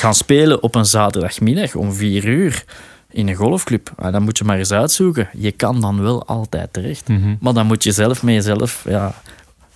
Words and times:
gaan 0.00 0.14
spelen 0.14 0.62
op 0.62 0.74
een 0.74 0.86
zaterdagmiddag 0.86 1.74
om 1.74 1.92
vier 1.92 2.24
uur 2.24 2.64
in 3.10 3.28
een 3.28 3.34
golfclub, 3.34 3.92
ah, 3.96 4.12
dan 4.12 4.22
moet 4.22 4.38
je 4.38 4.44
maar 4.44 4.58
eens 4.58 4.72
uitzoeken. 4.72 5.28
Je 5.36 5.52
kan 5.52 5.80
dan 5.80 6.02
wel 6.02 6.26
altijd 6.26 6.72
terecht. 6.72 7.08
Mhm. 7.08 7.34
Maar 7.40 7.52
dan 7.52 7.66
moet 7.66 7.84
je 7.84 7.92
zelf 7.92 8.22
met 8.22 8.34
jezelf 8.34 8.84
ja, 8.88 9.14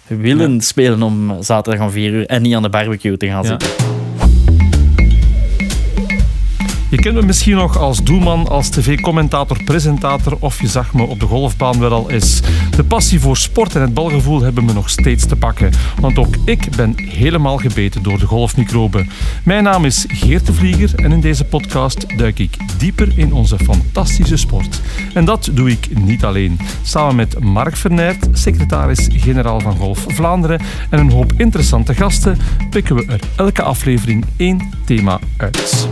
willen 0.07 0.61
spelen 0.61 1.03
om 1.03 1.43
zaterdag 1.43 1.87
om 1.87 1.91
vier 1.91 2.13
uur 2.13 2.27
en 2.27 2.43
niet 2.43 2.55
aan 2.55 2.63
de 2.63 2.69
barbecue 2.69 3.17
te 3.17 3.27
gaan 3.27 3.45
zitten. 3.45 3.94
Je 6.95 7.01
kent 7.01 7.15
me 7.15 7.23
misschien 7.23 7.57
nog 7.57 7.79
als 7.79 8.03
doelman, 8.03 8.49
als 8.49 8.69
tv-commentator, 8.69 9.65
presentator 9.65 10.37
of 10.41 10.61
je 10.61 10.67
zag 10.67 10.95
me 10.95 11.03
op 11.03 11.21
de 11.21 11.27
golfbaan 11.27 11.79
wel 11.79 11.93
al 11.93 12.11
eens. 12.11 12.41
De 12.77 12.85
passie 12.85 13.21
voor 13.21 13.37
sport 13.37 13.75
en 13.75 13.81
het 13.81 13.95
balgevoel 13.95 14.43
hebben 14.43 14.65
me 14.65 14.73
nog 14.73 14.91
steeds 14.91 15.27
te 15.27 15.37
pakken. 15.37 15.73
Want 16.01 16.19
ook 16.19 16.35
ik 16.45 16.77
ben 16.77 16.95
helemaal 16.97 17.57
gebeten 17.57 18.03
door 18.03 18.19
de 18.19 18.27
golfmicroben. 18.27 19.11
Mijn 19.45 19.62
naam 19.62 19.85
is 19.85 20.05
Geert 20.09 20.47
de 20.47 20.53
Vlieger 20.53 20.95
en 20.95 21.12
in 21.12 21.21
deze 21.21 21.45
podcast 21.45 22.19
duik 22.19 22.38
ik 22.38 22.57
dieper 22.79 23.19
in 23.19 23.33
onze 23.33 23.59
fantastische 23.59 24.37
sport. 24.37 24.80
En 25.15 25.24
dat 25.24 25.51
doe 25.52 25.71
ik 25.71 25.88
niet 25.99 26.24
alleen. 26.24 26.59
Samen 26.83 27.16
met 27.16 27.41
Mark 27.41 27.77
Vernert, 27.77 28.29
secretaris-generaal 28.33 29.61
van 29.61 29.77
Golf 29.77 30.05
Vlaanderen 30.09 30.61
en 30.91 30.99
een 30.99 31.11
hoop 31.11 31.33
interessante 31.37 31.95
gasten 31.95 32.38
pikken 32.71 32.97
we 32.97 33.05
er 33.07 33.21
elke 33.37 33.63
aflevering 33.63 34.24
één 34.37 34.71
thema 34.85 35.19
uit. 35.37 35.88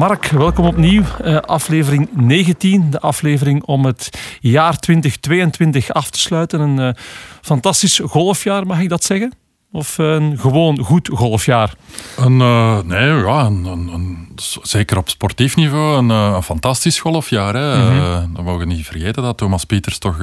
Mark, 0.00 0.26
welkom 0.26 0.64
opnieuw. 0.64 1.02
Eh, 1.22 1.36
aflevering 1.36 2.08
19, 2.12 2.90
de 2.90 3.00
aflevering 3.00 3.62
om 3.62 3.84
het 3.84 4.10
jaar 4.40 4.78
2022 4.78 5.92
af 5.92 6.10
te 6.10 6.18
sluiten. 6.18 6.60
Een 6.60 6.78
eh, 6.78 7.02
fantastisch 7.40 8.00
golfjaar, 8.04 8.66
mag 8.66 8.80
ik 8.80 8.88
dat 8.88 9.04
zeggen? 9.04 9.32
Of 9.72 9.98
een 9.98 10.38
gewoon 10.38 10.78
goed 10.78 11.08
golfjaar? 11.12 11.74
Een, 12.16 12.40
eh, 12.40 12.78
nee, 12.84 13.08
ja, 13.08 13.44
een, 13.44 13.64
een, 13.64 14.28
zeker 14.62 14.96
op 14.98 15.08
sportief 15.08 15.56
niveau 15.56 15.96
een, 15.98 16.10
eh, 16.10 16.32
een 16.34 16.42
fantastisch 16.42 17.00
golfjaar. 17.00 17.54
Hè. 17.54 17.72
Eh, 17.72 18.22
we 18.34 18.42
mogen 18.42 18.68
niet 18.68 18.86
vergeten 18.86 19.22
dat 19.22 19.36
Thomas 19.36 19.64
Pieters 19.64 19.98
toch 19.98 20.16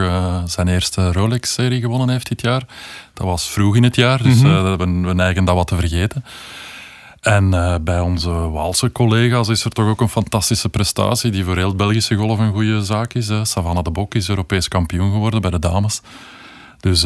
zijn 0.46 0.68
eerste 0.68 1.12
Rolex-serie 1.12 1.82
gewonnen 1.82 2.10
heeft 2.10 2.28
dit 2.28 2.42
jaar. 2.42 2.64
Dat 3.14 3.26
was 3.26 3.50
vroeg 3.50 3.76
in 3.76 3.84
het 3.84 3.96
jaar, 3.96 4.24
dus 4.24 4.42
Mhm. 4.42 4.64
we, 4.64 5.08
we 5.08 5.14
neigen 5.14 5.46
dat 5.46 5.56
wat 5.56 5.68
te 5.68 5.76
vergeten. 5.76 6.26
En 7.22 7.50
bij 7.84 8.00
onze 8.00 8.30
Waalse 8.30 8.92
collega's 8.92 9.48
is 9.48 9.64
er 9.64 9.72
toch 9.72 9.88
ook 9.88 10.02
een 10.02 10.10
fantastische 10.10 10.70
prestatie 10.70 11.32
die 11.32 11.44
voor 11.44 11.56
heel 11.56 11.68
het 11.68 11.78
Belgische 11.78 12.16
golf 12.16 12.40
een 12.40 12.54
goede 12.54 12.84
zaak 12.84 13.14
is. 13.14 13.28
Hè. 13.28 13.46
Savannah 13.46 13.84
de 13.84 13.92
Bok 13.92 14.16
is 14.16 14.30
Europees 14.30 14.68
kampioen 14.68 15.12
geworden 15.12 15.42
bij 15.42 15.52
de 15.52 15.60
dames. 15.60 16.02
Dus 16.80 17.06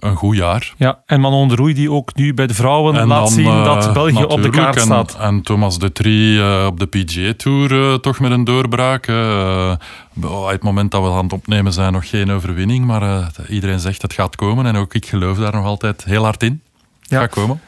een 0.00 0.16
goed 0.16 0.36
jaar. 0.36 0.74
Ja, 0.76 1.02
en 1.06 1.20
Manon 1.20 1.48
de 1.48 1.54
Roei 1.54 1.74
die 1.74 1.90
ook 1.90 2.14
nu 2.14 2.34
bij 2.34 2.46
de 2.46 2.54
vrouwen 2.54 2.94
laat 2.94 3.08
dan, 3.08 3.28
zien 3.28 3.46
eh, 3.46 3.64
dat 3.64 3.92
België 3.92 4.24
op 4.24 4.42
de 4.42 4.50
kaart 4.50 4.80
staat. 4.80 5.16
En, 5.18 5.42
Thomas 5.42 5.78
de 5.78 5.92
Trie 5.92 6.40
eh, 6.40 6.66
op 6.66 6.78
de 6.80 6.86
PGA 6.86 7.32
Tour 7.36 7.92
eh, 7.92 7.94
toch 7.94 8.20
met 8.20 8.30
een 8.30 8.44
doorbraak. 8.44 9.08
Oh, 9.08 10.48
het 10.48 10.62
moment 10.62 10.90
dat 10.90 11.02
we 11.02 11.08
aan 11.08 11.24
het 11.24 11.32
opnemen 11.32 11.72
zijn 11.72 11.92
nog 11.92 12.08
geen 12.08 12.30
overwinning, 12.30 12.84
maar 12.84 13.30
iedereen 13.48 13.80
zegt 13.80 14.02
het 14.02 14.12
gaat 14.12 14.36
komen 14.36 14.66
en 14.66 14.76
ook 14.76 14.94
ik 14.94 15.06
geloof 15.06 15.38
daar 15.38 15.52
nog 15.52 15.64
altijd 15.64 16.04
heel 16.04 16.24
hard 16.24 16.42
in. 16.42 16.62
Het 17.00 17.10
Ja. 17.10 17.20
gaat 17.20 17.30
komen. 17.30 17.60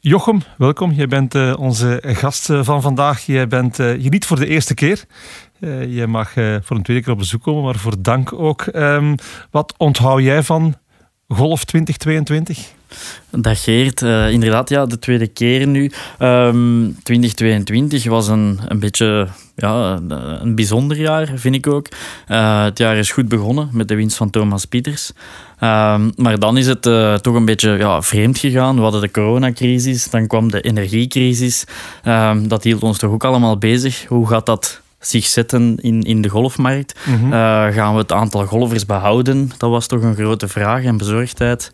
Jochem, 0.00 0.42
welkom. 0.56 0.92
Jij 0.92 1.06
bent 1.06 1.56
onze 1.56 2.02
gast 2.02 2.48
van 2.60 2.82
vandaag. 2.82 3.26
Jij 3.26 3.48
bent 3.48 3.76
hier 3.76 4.10
niet 4.10 4.26
voor 4.26 4.38
de 4.38 4.46
eerste 4.46 4.74
keer. 4.74 5.04
Je 5.88 6.04
mag 6.06 6.32
voor 6.32 6.76
een 6.76 6.82
tweede 6.82 7.02
keer 7.02 7.12
op 7.12 7.18
bezoek 7.18 7.42
komen, 7.42 7.62
maar 7.62 7.76
voor 7.76 7.94
dank 7.98 8.32
ook. 8.32 8.62
Ehm, 8.62 9.14
wat 9.50 9.74
onthoud 9.76 10.22
jij 10.22 10.42
van 10.42 10.74
Golf 11.34 11.64
2022? 11.64 12.58
Dag 13.30 13.62
Geert, 13.62 14.02
Eh, 14.02 14.30
inderdaad 14.30 14.68
ja, 14.68 14.86
de 14.86 14.98
tweede 14.98 15.26
keer 15.26 15.66
nu. 15.66 15.90
Ehm 16.18 16.90
2022 17.02 18.04
was 18.04 18.28
een, 18.28 18.60
een 18.68 18.78
beetje 18.78 19.28
ja, 19.56 19.92
een, 19.92 20.10
een 20.42 20.54
bijzonder 20.54 20.96
jaar, 20.96 21.32
vind 21.34 21.54
ik 21.54 21.66
ook. 21.66 21.88
Eh, 22.26 22.64
het 22.64 22.78
jaar 22.78 22.96
is 22.96 23.10
goed 23.10 23.28
begonnen 23.28 23.68
met 23.72 23.88
de 23.88 23.94
winst 23.94 24.16
van 24.16 24.30
Thomas 24.30 24.64
Pieters. 24.64 25.12
Ehm, 25.58 26.10
maar 26.16 26.38
dan 26.38 26.56
is 26.56 26.66
het 26.66 26.86
eh, 26.86 27.14
toch 27.14 27.34
een 27.34 27.44
beetje 27.44 27.70
ja, 27.70 28.02
vreemd 28.02 28.38
gegaan. 28.38 28.76
We 28.76 28.82
hadden 28.82 29.00
de 29.00 29.10
coronacrisis, 29.10 30.10
dan 30.10 30.26
kwam 30.26 30.50
de 30.50 30.60
energiecrisis. 30.60 31.64
Ehm, 32.02 32.48
dat 32.48 32.64
hield 32.64 32.82
ons 32.82 32.98
toch 32.98 33.10
ook 33.10 33.24
allemaal 33.24 33.58
bezig. 33.58 34.04
Hoe 34.04 34.28
gaat 34.28 34.46
dat 34.46 34.80
zich 34.98 35.26
zetten 35.26 35.76
in, 35.76 36.02
in 36.02 36.22
de 36.22 36.28
golfmarkt? 36.28 36.98
Mhm. 37.06 37.32
Eh, 37.32 37.66
gaan 37.74 37.92
we 37.92 37.98
het 37.98 38.12
aantal 38.12 38.46
golfers 38.46 38.86
behouden? 38.86 39.50
Dat 39.56 39.70
was 39.70 39.86
toch 39.86 40.02
een 40.02 40.14
grote 40.14 40.48
vraag 40.48 40.84
en 40.84 40.96
bezorgdheid. 40.96 41.70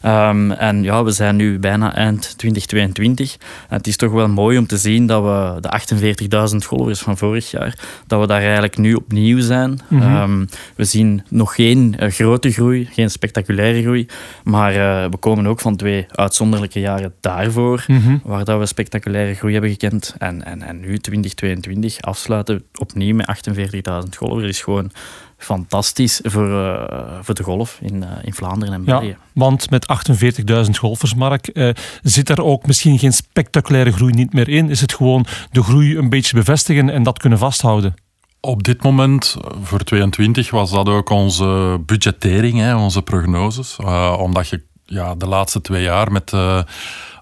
Ehm, 0.00 0.50
en 0.50 0.82
ja, 0.82 1.04
we 1.04 1.10
zijn 1.10 1.36
nu 1.36 1.58
bijna 1.58 1.94
eind 1.94 2.38
2022. 2.38 3.36
En 3.68 3.76
het 3.76 3.86
is 3.86 3.96
toch 3.96 4.12
wel 4.12 4.28
mooi 4.28 4.58
om 4.58 4.66
te 4.66 4.76
zien 4.76 5.06
dat 5.06 5.22
we 5.22 5.60
de 5.60 5.68
48.000 5.68 6.64
golfers 6.64 7.00
van 7.00 7.16
vorig 7.16 7.50
jaar, 7.50 7.78
dat 8.06 8.20
we 8.20 8.26
daar 8.26 8.40
eigenlijk 8.42 8.78
nu 8.78 8.94
opnieuw 8.94 9.40
zijn. 9.40 9.80
Mhm. 9.88 10.02
Ehm, 10.02 10.44
we 10.76 10.84
zien 10.84 11.22
nog 11.28 11.54
geen 11.54 11.94
eh, 11.98 12.10
grote 12.10 12.50
groei, 12.52 12.88
geen 12.92 13.10
spectaculaire 13.10 13.82
groei. 13.82 14.06
Maar 14.44 14.70
eh, 14.74 15.10
we 15.10 15.16
komen 15.16 15.46
ook 15.46 15.60
van 15.60 15.76
twee 15.76 16.06
uitzonderlijke 16.10 16.80
jaren 16.80 17.14
daarvoor 17.20 17.84
Mhm. 17.86 18.16
waar 18.22 18.44
dat 18.44 18.58
we 18.58 18.66
spectaculaire 18.66 19.34
groei 19.34 19.52
hebben 19.52 19.70
gekend. 19.70 20.14
En, 20.18 20.44
en, 20.44 20.62
en 20.62 20.80
nu, 20.80 20.98
2022, 20.98 22.00
afsluiten 22.00 22.62
opnieuw 22.78 23.14
met 23.14 23.26
48.000 23.26 24.16
golfers 24.16 24.48
is 24.48 24.60
gewoon 24.62 24.90
fantastisch 25.38 26.20
voor, 26.22 26.64
eh, 26.64 27.18
voor 27.22 27.34
de 27.34 27.42
golf 27.42 27.78
in, 27.80 28.02
eh, 28.02 28.08
in 28.22 28.34
Vlaanderen 28.34 28.74
en 28.74 28.80
Ja, 28.84 28.98
België. 28.98 29.16
want 29.34 29.70
met 29.70 29.86
48.000 29.86 30.78
golfers, 30.78 31.14
Mark, 31.14 31.46
eh, 31.48 31.70
zit 32.02 32.28
er 32.28 32.42
ook 32.44 32.66
misschien 32.66 32.98
geen 32.98 33.12
spectaculaire 33.12 33.92
groei 33.92 34.12
niet 34.12 34.32
meer 34.32 34.48
in? 34.48 34.70
Is 34.70 34.80
het 34.80 34.94
gewoon 34.94 35.26
de 35.50 35.62
groei 35.62 35.96
een 35.96 36.08
beetje 36.08 36.36
bevestigen 36.36 36.90
en 36.90 37.02
dat 37.02 37.18
kunnen 37.18 37.38
vasthouden? 37.38 37.94
Op 38.40 38.62
dit 38.62 38.82
moment, 38.82 39.36
voor 39.62 39.78
22, 39.84 40.50
was 40.50 40.70
dat 40.70 40.88
ook 40.88 41.10
onze 41.10 41.80
budgettering, 41.86 42.58
hè, 42.58 42.76
onze 42.76 43.02
prognoses. 43.02 43.76
Eh, 43.80 44.16
omdat 44.18 44.48
je 44.48 44.62
ja, 44.84 45.14
de 45.14 45.26
laatste 45.26 45.60
twee 45.60 45.82
jaar 45.82 46.12
met 46.12 46.32
eh 46.32 46.62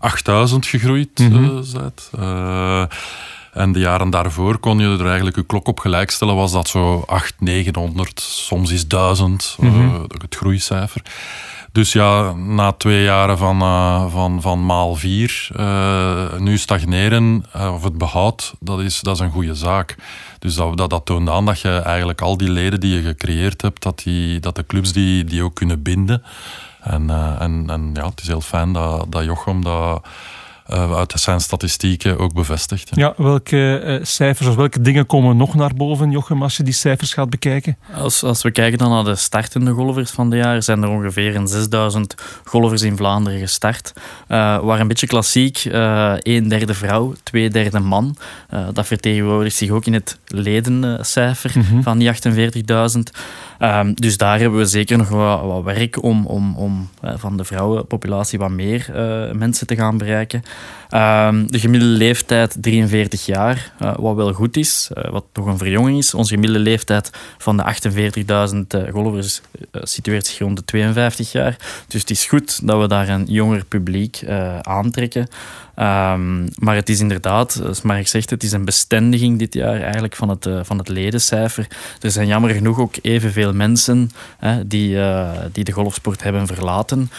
8000 0.00 0.66
gegroeid 0.66 1.20
eh, 1.20 1.26
Mhm. 1.28 1.62
bent. 1.72 2.10
En 3.54 3.72
de 3.72 3.78
jaren 3.78 4.10
daarvoor 4.10 4.58
kon 4.58 4.78
je 4.78 4.98
er 4.98 5.06
eigenlijk 5.06 5.36
je 5.36 5.44
klok 5.44 5.68
op 5.68 5.78
gelijk 5.78 6.10
stellen. 6.10 6.34
Was 6.34 6.52
dat 6.52 6.68
zo 6.68 7.02
8, 7.06 7.34
900, 7.38 8.20
soms 8.20 8.70
is 8.70 8.88
1000, 8.88 9.56
eh, 9.60 9.66
Mhm. 9.68 10.00
het 10.20 10.34
groeicijfer. 10.34 11.02
Dus 11.72 11.92
ja, 11.92 12.32
na 12.32 12.72
twee 12.72 13.02
jaren 13.02 13.38
van, 13.38 13.60
eh, 13.60 14.06
van, 14.10 14.40
van 14.40 14.66
maal 14.66 14.94
vier, 14.94 15.48
eh, 15.56 16.36
nu 16.38 16.58
stagneren 16.58 17.44
eh, 17.52 17.74
of 17.74 17.82
het 17.84 17.98
behoud, 17.98 18.54
dat 18.60 18.80
is, 18.80 19.00
dat 19.00 19.14
is 19.14 19.20
een 19.20 19.30
goede 19.30 19.54
zaak. 19.54 19.96
Dus 20.38 20.54
dat, 20.54 20.76
dat, 20.76 20.90
dat 20.90 21.04
toont 21.06 21.28
aan 21.28 21.46
dat 21.46 21.60
je 21.60 21.68
eigenlijk 21.78 22.20
al 22.20 22.36
die 22.36 22.50
leden 22.50 22.80
die 22.80 22.94
je 22.94 23.02
gecreëerd 23.02 23.62
hebt, 23.62 23.82
dat, 23.82 24.02
die, 24.04 24.40
dat 24.40 24.56
de 24.56 24.66
clubs 24.66 24.92
die, 24.92 25.24
die 25.24 25.42
ook 25.42 25.54
kunnen 25.54 25.82
binden. 25.82 26.22
En, 26.80 27.10
en, 27.40 27.64
en 27.66 27.90
ja, 27.94 28.06
het 28.08 28.20
is 28.20 28.26
heel 28.26 28.40
fijn 28.40 28.72
dat, 28.72 29.06
dat 29.12 29.24
Jochem 29.24 29.62
dat 29.64 30.06
eh, 30.66 30.96
uit 30.96 31.12
zijn 31.16 31.40
statistieken 31.40 32.18
ook 32.18 32.32
bevestigt. 32.34 32.90
hè. 32.90 33.00
Ja, 33.00 33.14
welke 33.16 33.78
eh, 33.78 34.04
cijfers 34.04 34.48
of 34.48 34.54
welke 34.54 34.80
dingen 34.80 35.06
komen 35.06 35.36
nog 35.36 35.54
naar 35.54 35.74
boven, 35.76 36.10
Jochem, 36.10 36.42
als 36.42 36.56
je 36.56 36.62
die 36.62 36.72
cijfers 36.72 37.12
gaat 37.14 37.30
bekijken? 37.30 37.76
Als, 37.94 38.22
als 38.22 38.42
we 38.42 38.50
kijken 38.50 38.78
dan 38.78 38.90
naar 38.90 39.04
de 39.04 39.14
startende 39.16 39.70
golfers 39.72 40.10
van 40.10 40.30
dit 40.30 40.44
jaar, 40.44 40.62
zijn 40.62 40.82
er 40.82 40.88
ongeveer 40.88 41.36
een 41.36 41.48
6000 41.48 42.14
golfers 42.44 42.82
in 42.82 42.96
Vlaanderen 42.96 43.38
gestart. 43.40 43.92
Eh 44.28 44.58
waar 44.64 44.80
een 44.80 44.88
beetje 44.88 45.06
klassiek, 45.06 45.64
eh 45.64 46.12
een 46.18 46.48
derde 46.48 46.74
vrouw, 46.74 47.14
twee 47.22 47.50
derde 47.50 47.78
man. 47.80 48.16
Eh, 48.48 48.66
dat 48.72 48.86
vertegenwoordigt 48.86 49.56
zich 49.56 49.70
ook 49.70 49.84
in 49.86 49.92
het 49.92 50.18
ledencijfer 50.26 51.52
Mhm. 51.54 51.82
van 51.82 51.98
die 51.98 52.08
48.000. 52.08 53.10
Ehm, 53.58 53.92
dus 53.94 54.16
daar 54.16 54.38
hebben 54.38 54.58
we 54.58 54.66
zeker 54.66 54.98
nog 54.98 55.08
wat, 55.08 55.40
wat 55.40 55.64
werk 55.64 56.02
om, 56.02 56.26
om, 56.26 56.56
om 56.56 56.88
eh, 57.00 57.12
van 57.16 57.36
de 57.36 57.44
vrouwenpopulatie 57.44 58.38
wat 58.38 58.50
meer 58.50 58.90
eh, 58.94 59.32
mensen 59.32 59.66
te 59.66 59.76
gaan 59.76 59.98
bereiken. 59.98 60.42
Ehm, 60.88 61.46
de 61.46 61.58
gemiddelde 61.58 61.94
leeftijd 61.94 62.56
43 62.60 63.26
jaar, 63.26 63.72
eh, 63.78 63.94
wat 63.96 64.16
wel 64.16 64.32
goed 64.32 64.56
is, 64.56 64.90
eh, 64.94 65.10
wat 65.10 65.24
nog 65.32 65.46
een 65.46 65.58
verjonging 65.58 65.98
is. 65.98 66.14
Onze 66.14 66.34
gemiddelde 66.34 66.62
leeftijd 66.62 67.10
van 67.38 67.56
de 67.56 67.62
48.000 67.62 68.74
eh, 68.74 68.92
golfers 68.92 69.40
situeert 69.72 70.26
zich 70.26 70.38
rond 70.38 70.56
de 70.56 70.64
52 70.64 71.32
jaar. 71.32 71.56
Dus 71.88 72.00
het 72.00 72.10
is 72.10 72.26
goed 72.26 72.66
dat 72.66 72.80
we 72.80 72.88
daar 72.88 73.08
een 73.08 73.24
jonger 73.24 73.64
publiek 73.64 74.24
aantrekken. 74.62 75.28
Ehm, 75.74 76.42
maar 76.58 76.74
het 76.74 76.88
is 76.88 77.00
inderdaad, 77.00 77.52
zoals 77.52 77.82
Mark 77.82 78.08
zegt, 78.08 78.30
het 78.30 78.42
is 78.42 78.52
een 78.52 78.64
bestendiging 78.64 79.38
dit 79.38 79.54
jaar 79.54 79.80
eigenlijk 79.80 80.16
van 80.16 80.28
het, 80.28 80.48
van 80.62 80.78
het 80.78 80.88
ledencijfer. 80.88 81.66
Er 82.00 82.10
zijn 82.10 82.26
jammer 82.26 82.50
genoeg 82.50 82.78
ook 82.78 82.94
evenveel 83.02 83.52
mensen 83.52 84.10
die, 84.66 84.98
die 85.52 85.64
de 85.64 85.72
golfsport 85.72 86.22
hebben 86.22 86.46
verlaten. 86.46 87.10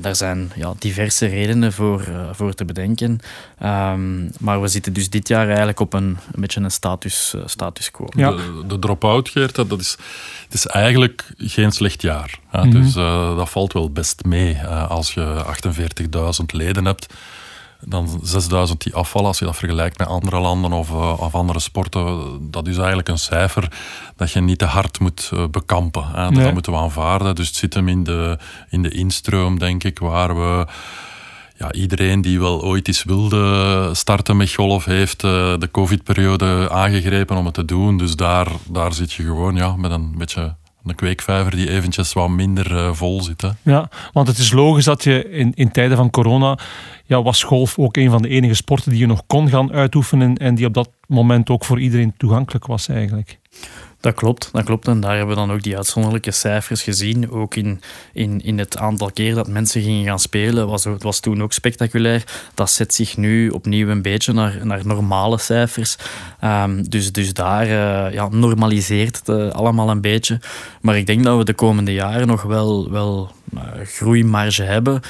Daar 0.00 0.16
zijn 0.16 0.52
ja, 0.54 0.72
diverse 0.78 1.26
redenen 1.26 1.72
voor, 1.72 2.08
voor 2.32 2.54
te 2.54 2.64
bedenken. 2.64 3.18
Ehm, 3.58 4.28
maar 4.38 4.60
we 4.60 4.68
zitten 4.68 4.92
dus 4.92 5.10
dit 5.10 5.28
jaar 5.28 5.46
eigenlijk 5.46 5.80
op 5.80 5.92
een, 5.92 6.18
een 6.32 6.40
beetje 6.40 6.60
een 6.60 6.70
status, 6.70 7.34
status 7.44 7.90
quo. 7.90 8.06
Ja. 8.16 8.30
De, 8.30 8.64
de 8.66 8.78
drop-out, 8.78 9.28
Geert, 9.28 9.54
dat 9.54 9.80
is, 9.80 9.96
het 10.44 10.54
is 10.54 10.66
eigenlijk 10.66 11.32
geen 11.36 11.72
slecht 11.72 12.02
jaar. 12.02 12.38
Mhm. 12.52 12.70
Dus 12.70 12.92
dat 12.92 13.50
valt 13.50 13.72
wel 13.72 13.90
best 13.90 14.24
mee 14.24 14.66
als 14.66 15.14
je 15.14 15.44
48.000 16.40 16.44
leden 16.46 16.84
hebt 16.84 17.06
dan 17.80 18.20
6000 18.22 18.82
die 18.82 18.94
afvallen, 18.94 19.28
als 19.28 19.38
je 19.38 19.44
dat 19.44 19.56
vergelijkt 19.56 19.98
met 19.98 20.08
andere 20.08 20.38
landen 20.40 20.72
of, 20.72 20.90
uh, 20.90 21.20
of 21.20 21.34
andere 21.34 21.58
sporten, 21.58 22.38
dat 22.50 22.66
is 22.66 22.76
eigenlijk 22.76 23.08
een 23.08 23.18
cijfer 23.18 23.72
dat 24.16 24.30
je 24.30 24.40
niet 24.40 24.58
te 24.58 24.64
hard 24.64 25.00
moet 25.00 25.30
uh, 25.34 25.44
bekampen. 25.50 26.04
Hè. 26.12 26.30
Dat 26.30 26.52
moeten 26.52 26.72
we 26.72 26.78
aanvaarden. 26.78 27.34
Dus 27.34 27.46
het 27.46 27.56
zit 27.56 27.74
hem 27.74 27.88
in 27.88 28.04
de, 28.04 28.38
in 28.68 28.82
de 28.82 28.90
instroom, 28.90 29.58
denk 29.58 29.84
ik, 29.84 29.98
waar 29.98 30.36
we 30.36 30.66
ja, 31.56 31.72
iedereen 31.72 32.20
die 32.20 32.40
wel 32.40 32.62
ooit 32.62 32.88
eens 32.88 33.04
wilde 33.04 33.90
starten 33.94 34.36
met 34.36 34.54
golf, 34.54 34.84
heeft 34.84 35.22
uh, 35.22 35.30
de 35.58 35.68
COVID-periode 35.70 36.70
aangegrepen 36.70 37.36
om 37.36 37.44
het 37.44 37.54
te 37.54 37.64
doen. 37.64 37.98
Dus 37.98 38.16
daar, 38.16 38.46
daar 38.68 38.92
zit 38.92 39.12
je 39.12 39.22
gewoon 39.22 39.56
ja, 39.56 39.76
met 39.76 39.90
een 39.90 40.14
beetje 40.18 40.54
een 40.90 40.96
kweekvijver 40.96 41.56
die 41.56 41.70
eventjes 41.70 42.12
wat 42.12 42.28
minder 42.28 42.72
uh, 42.72 42.92
vol 42.92 43.22
zit. 43.22 43.42
Hè. 43.42 43.48
Ja, 43.62 43.88
want 44.12 44.28
het 44.28 44.38
is 44.38 44.52
logisch 44.52 44.84
dat 44.84 45.04
je 45.04 45.30
in, 45.30 45.52
in 45.54 45.70
tijden 45.70 45.96
van 45.96 46.10
corona 46.10 46.58
ja, 47.04 47.22
was 47.22 47.42
golf 47.42 47.78
ook 47.78 47.96
een 47.96 48.10
van 48.10 48.22
de 48.22 48.28
enige 48.28 48.54
sporten 48.54 48.90
die 48.90 49.00
je 49.00 49.06
nog 49.06 49.22
kon 49.26 49.48
gaan 49.48 49.72
uitoefenen 49.72 50.36
en 50.36 50.54
die 50.54 50.66
op 50.66 50.74
dat 50.74 50.90
moment 51.06 51.50
ook 51.50 51.64
voor 51.64 51.80
iedereen 51.80 52.14
toegankelijk 52.16 52.66
was 52.66 52.88
eigenlijk. 52.88 53.38
Dat 54.00 54.14
klopt, 54.14 54.48
dat 54.52 54.64
klopt. 54.64 54.88
En 54.88 55.00
daar 55.00 55.16
hebben 55.16 55.34
we 55.34 55.40
dan 55.40 55.52
ook 55.52 55.62
die 55.62 55.76
uitzonderlijke 55.76 56.30
cijfers 56.30 56.82
gezien. 56.82 57.30
Ook 57.30 57.54
in, 57.54 57.80
in, 58.12 58.40
in 58.44 58.58
het 58.58 58.76
aantal 58.76 59.10
keer 59.10 59.34
dat 59.34 59.48
mensen 59.48 59.82
gingen 59.82 60.04
gaan 60.04 60.18
spelen, 60.18 60.68
was, 60.68 60.84
het 60.84 61.02
was 61.02 61.20
toen 61.20 61.42
ook 61.42 61.52
spectaculair. 61.52 62.24
Dat 62.54 62.70
zet 62.70 62.94
zich 62.94 63.16
nu 63.16 63.48
opnieuw 63.48 63.88
een 63.88 64.02
beetje 64.02 64.32
naar, 64.32 64.58
naar 64.62 64.86
normale 64.86 65.38
cijfers. 65.38 65.96
Um, 66.44 66.88
dus, 66.88 67.12
dus 67.12 67.32
daar 67.32 67.66
uh, 67.66 68.12
ja, 68.12 68.28
normaliseert 68.28 69.18
het 69.18 69.28
uh, 69.28 69.50
allemaal 69.50 69.90
een 69.90 70.00
beetje. 70.00 70.40
Maar 70.80 70.96
ik 70.96 71.06
denk 71.06 71.24
dat 71.24 71.36
we 71.36 71.44
de 71.44 71.54
komende 71.54 71.92
jaren 71.92 72.26
nog 72.26 72.42
wel, 72.42 72.90
wel 72.90 73.32
uh, 73.54 73.60
groeimarge 73.84 74.62
hebben. 74.62 75.00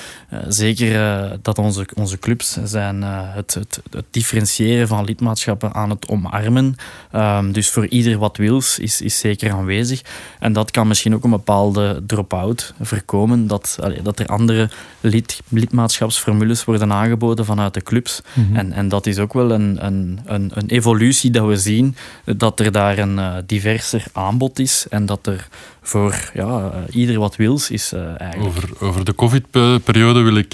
zeker 0.48 1.38
dat 1.42 1.58
onze, 1.58 1.86
onze 1.94 2.18
clubs 2.18 2.58
zijn 2.64 3.02
het, 3.02 3.54
het, 3.54 3.80
het 3.90 4.04
differentiëren 4.10 4.88
van 4.88 5.04
lidmaatschappen 5.04 5.74
aan 5.74 5.90
het 5.90 6.08
omarmen. 6.08 6.76
Um, 7.14 7.52
dus 7.52 7.70
voor 7.70 7.86
ieder 7.86 8.18
wat 8.18 8.36
wils 8.36 8.78
is, 8.80 9.00
is 9.00 9.18
zeker 9.18 9.52
aanwezig. 9.52 10.02
En 10.38 10.52
dat 10.52 10.70
kan 10.70 10.88
misschien 10.88 11.14
ook 11.14 11.24
een 11.24 11.30
bepaalde 11.30 12.02
drop-out 12.06 12.74
voorkomen. 12.80 13.46
Dat, 13.46 13.78
dat 14.02 14.18
er 14.18 14.26
andere 14.26 14.70
lid, 15.00 15.40
lidmaatschapsformules 15.48 16.64
worden 16.64 16.92
aangeboden 16.92 17.44
vanuit 17.44 17.74
de 17.74 17.82
clubs. 17.82 18.22
Mhm. 18.32 18.56
en, 18.56 18.72
en 18.72 18.88
dat 18.88 19.06
is 19.06 19.18
ook 19.18 19.32
wel 19.32 19.50
een, 19.50 19.86
een, 19.86 20.20
een, 20.24 20.50
een, 20.54 20.68
evolutie 20.68 21.30
dat 21.30 21.46
we 21.46 21.56
zien. 21.56 21.96
Dat 22.24 22.60
er 22.60 22.72
daar 22.72 22.98
een 22.98 23.18
uh, 23.18 23.34
diverser 23.46 24.04
aanbod 24.12 24.58
is. 24.58 24.86
En 24.90 25.06
dat 25.06 25.26
er 25.26 25.48
voor 25.82 26.30
ja, 26.34 26.72
ieder 26.90 27.18
wat 27.18 27.36
wils 27.36 27.70
is 27.70 27.92
uh, 27.92 28.20
eigenlijk. 28.20 28.56
Over, 28.56 28.68
over 28.80 29.04
de 29.04 29.14
covid-periode 29.14 30.20
wil 30.20 30.36
ik, 30.36 30.52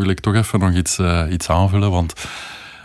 wil 0.00 0.08
ik 0.08 0.20
toch 0.20 0.34
even 0.34 0.60
nog 0.60 0.74
iets, 0.74 0.98
iets 1.30 1.48
aanvullen. 1.48 1.90
Want 1.90 2.12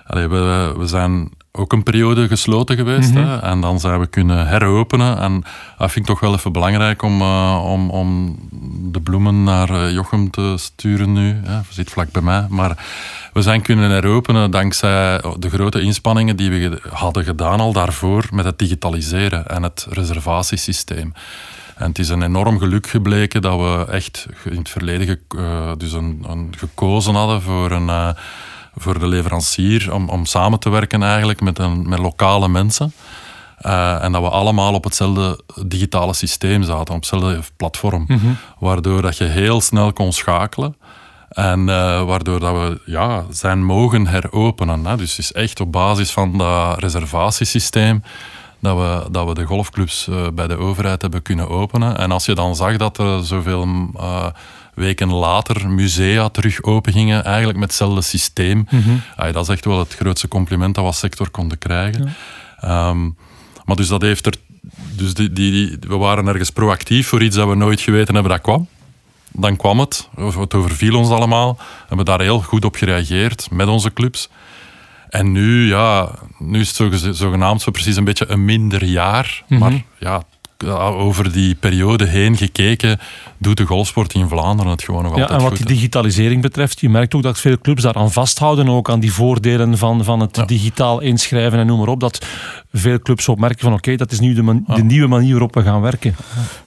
allee, 0.06 0.28
we, 0.28 0.74
we 0.78 0.88
zijn 0.88 1.30
ook 1.52 1.74
een 1.74 1.84
periode 1.84 2.28
gesloten 2.28 2.76
geweest. 2.76 3.14
Mhm. 3.14 3.24
hè? 3.24 3.38
En 3.40 3.62
dan 3.62 3.80
zijn 3.80 4.00
we 4.00 4.08
kunnen 4.08 4.48
heropenen. 4.48 5.18
En 5.18 5.44
dat 5.78 5.92
vind 5.92 6.06
ik 6.06 6.12
toch 6.12 6.20
wel 6.20 6.34
even 6.34 6.52
belangrijk 6.52 7.02
om, 7.02 7.22
uh, 7.22 7.64
om, 7.66 7.90
om 7.90 8.38
de 8.92 9.02
bloemen 9.02 9.44
naar 9.44 9.70
uh, 9.70 9.92
Jochem 9.92 10.30
te 10.30 10.54
sturen 10.58 11.14
nu. 11.14 11.36
Hè? 11.44 11.60
Zit 11.70 11.90
vlak 11.90 12.12
bij 12.12 12.22
mij. 12.22 12.46
Maar 12.50 12.86
we 13.34 13.42
zijn 13.42 13.62
kunnen 13.62 13.92
heropenen 13.92 14.52
dankzij 14.52 15.22
de 15.40 15.50
grote 15.50 15.82
inspanningen 15.82 16.36
die 16.36 16.50
we 16.50 16.82
hadden 16.90 17.24
gedaan 17.24 17.60
al 17.60 17.74
daarvoor 17.74 18.28
met 18.32 18.46
het 18.46 18.60
digitaliseren 18.60 19.48
en 19.48 19.64
het 19.64 19.88
reservatiesysteem. 19.90 21.14
En 21.76 21.88
het 21.88 22.00
is 22.00 22.10
een 22.10 22.22
enorm 22.22 22.60
geluk 22.60 22.88
gebleken 22.88 23.42
dat 23.42 23.60
we 23.60 23.92
echt 23.92 24.28
in 24.44 24.58
het 24.58 24.70
verleden 24.70 25.20
uh, 25.36 25.72
dus 25.78 25.92
een, 25.92 26.26
een 26.28 26.54
gekozen 26.58 27.16
hadden 27.16 27.42
voor 27.42 27.72
een 27.72 28.16
voor 28.76 29.00
de 29.00 29.08
leverancier 29.08 29.94
om, 29.94 30.10
om 30.10 30.26
samen 30.26 30.60
te 30.60 30.70
werken 30.70 31.04
eigenlijk 31.04 31.42
met, 31.42 31.60
een, 31.60 31.90
met 31.90 32.00
lokale 32.00 32.48
mensen. 32.48 32.94
Uh, 33.62 34.04
en 34.04 34.12
dat 34.12 34.22
we 34.22 34.30
allemaal 34.30 34.74
op 34.74 34.84
hetzelfde 34.84 35.40
digitale 35.66 36.14
systeem 36.14 36.64
zaten, 36.64 36.94
op 36.94 37.00
hetzelfde 37.00 37.40
platform. 37.58 38.04
Mhm. 38.08 38.28
Waardoor 38.60 39.02
dat 39.02 39.18
je 39.18 39.24
heel 39.24 39.62
snel 39.62 39.94
kon 39.94 40.14
schakelen. 40.14 40.76
En 41.30 41.60
uh, 41.60 42.04
waardoor 42.04 42.40
dat 42.40 42.54
we 42.54 42.82
ja, 42.86 43.24
zijn 43.30 43.64
mogen 43.64 44.08
heropenen. 44.08 44.86
Hè. 44.86 44.98
Dus 44.98 45.10
het 45.10 45.20
is 45.20 45.32
echt 45.32 45.60
op 45.60 45.72
basis 45.72 46.12
van 46.12 46.38
dat 46.38 46.80
reservatiesysteem 46.80 48.04
dat 48.60 48.78
we, 48.78 49.12
dat 49.12 49.28
we 49.28 49.34
de 49.34 49.46
golfclubs 49.46 50.08
uh, 50.08 50.28
bij 50.34 50.48
de 50.48 50.58
overheid 50.58 51.02
hebben 51.02 51.22
kunnen 51.22 51.50
openen. 51.50 51.98
En 51.98 52.12
als 52.12 52.26
je 52.26 52.36
dan 52.36 52.56
zag 52.56 52.78
dat 52.78 52.98
er 52.98 53.26
zoveel 53.26 53.68
weken 54.80 55.14
later 55.14 55.70
musea 55.70 56.30
terug 56.30 56.64
open 56.64 56.94
gingen, 56.94 57.24
eigenlijk 57.24 57.58
met 57.58 57.68
hetzelfde 57.68 58.02
systeem. 58.02 58.68
Mm 58.70 59.02
dat 59.32 59.44
is 59.44 59.54
echt 59.54 59.66
wel 59.66 59.80
het 59.80 59.96
grootste 59.96 60.28
compliment 60.28 60.76
dat 60.76 60.84
we 60.84 60.90
als 60.90 61.00
sector 61.00 61.30
konden 61.30 61.58
krijgen. 61.58 62.16
Ehm, 62.60 63.10
maar 63.66 63.76
dus 63.76 63.88
dat 63.88 64.02
heeft 64.02 64.26
er. 64.26 64.34
Dus 64.96 65.14
die, 65.14 65.34
die, 65.34 65.78
we 65.88 65.98
waren 65.98 66.28
ergens 66.28 66.50
proactief 66.50 67.08
voor 67.08 67.24
iets 67.24 67.36
dat 67.36 67.48
we 67.48 67.56
nooit 67.56 67.82
geweten 67.82 68.14
hebben 68.14 68.32
dat 68.32 68.42
kwam. 68.42 68.68
Dan 69.32 69.56
kwam 69.56 69.80
het, 69.80 70.10
het 70.16 70.54
overviel 70.54 70.98
ons 70.98 71.10
allemaal. 71.10 71.54
We 71.58 71.86
hebben 71.88 72.06
daar 72.06 72.22
heel 72.22 72.42
goed 72.42 72.66
op 72.66 72.76
gereageerd 72.76 73.48
met 73.52 73.68
onze 73.68 73.94
clubs. 73.94 74.30
En 75.10 75.32
nu, 75.32 75.68
ja, 75.68 76.10
nu 76.38 76.60
is 76.60 76.78
het 76.78 77.18
zogenaamd 77.18 77.62
zo 77.62 77.72
precies 77.72 77.96
een 77.96 78.04
beetje 78.04 78.28
een 78.28 78.46
minder 78.46 78.84
jaar. 78.84 79.44
Mhm. 79.48 79.60
Maar 79.60 79.82
ja, 80.00 80.24
over 80.68 81.32
die 81.32 81.56
periode 81.56 82.06
heen 82.06 82.38
gekeken, 82.38 83.00
doet 83.38 83.58
de 83.58 83.66
golfsport 83.66 84.14
in 84.14 84.28
Vlaanderen 84.28 84.72
het 84.72 84.84
gewoon 84.84 85.04
nog 85.04 85.16
ja, 85.16 85.22
altijd 85.22 85.40
En 85.40 85.46
wat 85.46 85.58
die 85.58 85.66
digitalisering 85.66 86.42
betreft, 86.42 86.80
je 86.80 86.90
merkt 86.90 87.16
ook 87.16 87.24
dat 87.24 87.40
veel 87.40 87.58
clubs 87.58 87.82
daaraan 87.82 88.12
vasthouden, 88.12 88.70
ook 88.70 88.90
aan 88.90 89.00
die 89.00 89.14
voordelen 89.14 89.78
van, 89.78 90.04
van 90.04 90.20
het 90.20 90.44
digitaal 90.46 91.00
inschrijven 91.00 91.60
en 91.60 91.68
noem 91.68 91.80
maar 91.80 91.88
op. 91.88 92.00
Dat 92.00 92.26
veel 92.74 93.00
clubs 93.00 93.28
opmerken 93.28 93.60
van 93.60 93.74
oké, 93.74 93.96
dat 93.96 94.12
is 94.12 94.20
nu 94.20 94.34
de, 94.34 94.62
de, 94.68 94.84
nieuwe 94.84 95.08
manier 95.08 95.32
waarop 95.32 95.54
we 95.54 95.62
gaan 95.62 95.82
werken. 95.82 96.16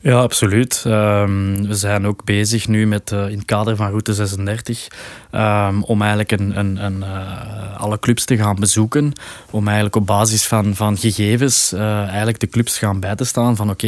Ja, 0.01 0.21
absoluut. 0.21 0.83
Ehm, 0.87 1.67
we 1.67 1.75
zijn 1.75 2.07
ook 2.07 2.25
bezig 2.25 2.69
nu 2.69 2.87
met, 2.87 3.11
uh, 3.11 3.29
in 3.29 3.37
het 3.37 3.45
kader 3.45 3.77
van 3.77 3.89
Route 3.89 4.15
36 4.15 4.89
ehm, 5.31 5.81
om 5.81 6.01
eigenlijk 6.01 6.33
een, 6.33 6.59
een, 6.59 6.85
een 6.85 6.99
uh, 6.99 7.81
alle 7.81 7.99
clubs 7.99 8.25
te 8.25 8.37
gaan 8.37 8.57
bezoeken. 8.57 9.13
Om 9.51 9.65
eigenlijk 9.65 9.97
op 9.97 10.07
basis 10.07 10.47
van, 10.47 10.75
van 10.75 10.97
gegevens 10.97 11.73
uh, 11.73 12.07
eigenlijk 12.07 12.41
de 12.41 12.49
clubs 12.49 12.79
gaan 12.79 13.01
bij 13.01 13.15
te 13.15 13.25
staan 13.25 13.57
van 13.57 13.71
oké, 13.71 13.82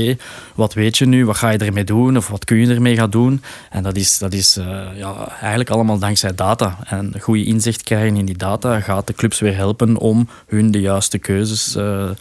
wat 0.55 0.75
weet 0.75 0.99
je 0.99 1.07
nu, 1.07 1.27
wat 1.27 1.37
ga 1.37 1.51
je 1.51 1.59
ermee 1.59 1.85
doen 1.85 2.17
of 2.17 2.29
wat 2.29 2.45
kun 2.45 2.57
je 2.57 2.75
ermee 2.75 2.97
gaan 2.97 3.11
doen. 3.11 3.43
En 3.71 3.83
dat 3.83 3.97
is, 3.97 4.19
dat 4.19 4.33
is 4.33 4.59
ja, 4.97 5.29
eigenlijk 5.41 5.71
allemaal 5.71 5.99
dankzij 5.99 6.35
data. 6.35 6.79
En 6.85 7.15
goede 7.21 7.45
inzicht 7.45 7.83
krijgen 7.83 8.17
in 8.17 8.25
die 8.25 8.37
data 8.37 8.81
gaat 8.81 9.07
de 9.07 9.13
clubs 9.13 9.41
weer 9.41 9.57
helpen 9.57 9.99
om 9.99 10.29
hun 10.47 10.71
de 10.71 10.81
juiste 10.81 11.19
keuzes 11.19 11.77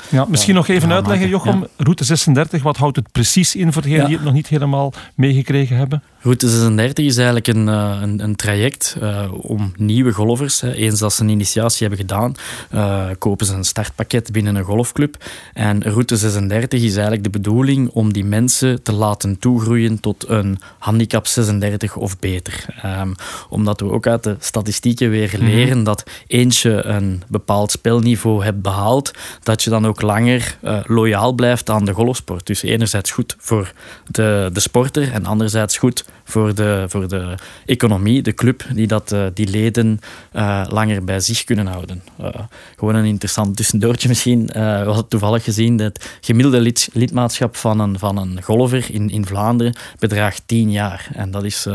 ja, 0.09 0.25
misschien 0.27 0.55
nog 0.55 0.67
even 0.67 0.91
uitleggen, 0.91 1.29
Jochem. 1.29 1.67
Route 1.77 2.03
36, 2.03 2.63
wat 2.63 2.77
houdt 2.77 2.95
het 2.95 3.11
precies 3.11 3.55
in 3.55 3.73
voor 3.73 3.81
degenen 3.81 4.05
die 4.05 4.15
het 4.15 4.25
nog 4.25 4.33
niet 4.33 4.47
helemaal 4.47 4.93
meegekregen 5.15 5.77
hebben? 5.77 6.03
Route 6.23 6.49
36 6.49 7.05
is 7.05 7.15
eigenlijk 7.15 7.47
een, 7.47 7.69
eh, 7.69 7.97
een, 8.01 8.23
een 8.23 8.35
traject 8.35 8.95
uh, 9.01 9.31
om 9.31 9.73
nieuwe 9.77 10.11
golfers, 10.11 10.61
hè, 10.61 10.73
eens 10.73 10.99
dat 10.99 11.13
ze 11.13 11.23
een 11.23 11.29
initiatie 11.29 11.87
hebben 11.87 11.99
gedaan, 11.99 12.35
uh, 12.73 13.05
kopen 13.17 13.45
ze 13.45 13.53
een 13.53 13.63
startpakket 13.63 14.31
binnen 14.31 14.55
een 14.55 14.63
golfclub. 14.63 15.15
En 15.53 15.83
Route 15.83 16.17
36 16.17 16.81
is 16.81 16.93
eigenlijk 16.93 17.23
de 17.23 17.29
bedoeling 17.29 17.89
om 17.89 18.13
die 18.13 18.25
mensen 18.25 18.83
te 18.83 18.93
laten 18.93 19.39
toegroeien 19.39 19.99
tot 19.99 20.29
een 20.29 20.59
handicap 20.79 21.27
36 21.27 21.95
of 21.95 22.19
beter. 22.19 22.65
Um, 22.85 23.15
omdat 23.49 23.79
we 23.79 23.91
ook 23.91 24.07
uit 24.07 24.23
de 24.23 24.35
statistieken 24.39 25.09
weer 25.09 25.33
mhm. 25.37 25.45
leren 25.45 25.83
dat 25.83 26.03
eentje 26.27 26.85
een 26.85 27.23
bepaald 27.27 27.71
spelniveau 27.71 28.43
hebt 28.43 28.61
behaald, 28.61 29.11
dat 29.43 29.63
je 29.63 29.69
dan 29.69 29.87
ook 29.87 30.01
langer 30.01 30.57
loyaal 30.85 31.33
blijft 31.33 31.69
aan 31.69 31.85
de 31.85 31.93
golfsport. 31.93 32.45
Dus 32.45 32.61
enerzijds 32.61 33.11
goed 33.11 33.35
voor 33.39 33.73
de, 34.11 34.49
de 34.53 34.59
sporter 34.59 35.11
en 35.11 35.25
anderzijds 35.25 35.77
goed 35.77 36.05
voor 36.23 36.55
de, 36.55 36.85
voor 36.87 37.07
de 37.07 37.35
economie, 37.65 38.21
de 38.21 38.33
club, 38.33 38.65
die 38.73 38.87
dat, 38.87 39.11
uh, 39.11 39.25
die 39.33 39.47
leden 39.47 39.99
uh, 40.33 40.65
langer 40.69 41.03
bij 41.03 41.19
zich 41.19 41.43
kunnen 41.43 41.67
houden. 41.67 42.03
Uh, 42.21 42.27
gewoon 42.75 42.95
een 42.95 43.05
interessant 43.05 43.55
tussendoortje 43.57 44.07
misschien. 44.07 44.45
we 44.45 44.83
hadden 44.85 45.07
toevallig 45.07 45.43
gezien 45.43 45.77
dat 45.77 45.87
het 45.87 46.17
gemiddelde 46.21 46.59
lid, 46.59 46.89
lidmaatschap 46.93 47.55
van 47.55 47.79
een, 47.79 47.99
van 47.99 48.17
een 48.17 48.41
golfer 48.43 48.85
in, 48.91 49.09
in 49.09 49.25
Vlaanderen 49.25 49.75
bedraagt 49.99 50.43
10 50.45 50.71
jaar. 50.71 51.07
En 51.13 51.31
dat 51.31 51.43
is, 51.43 51.67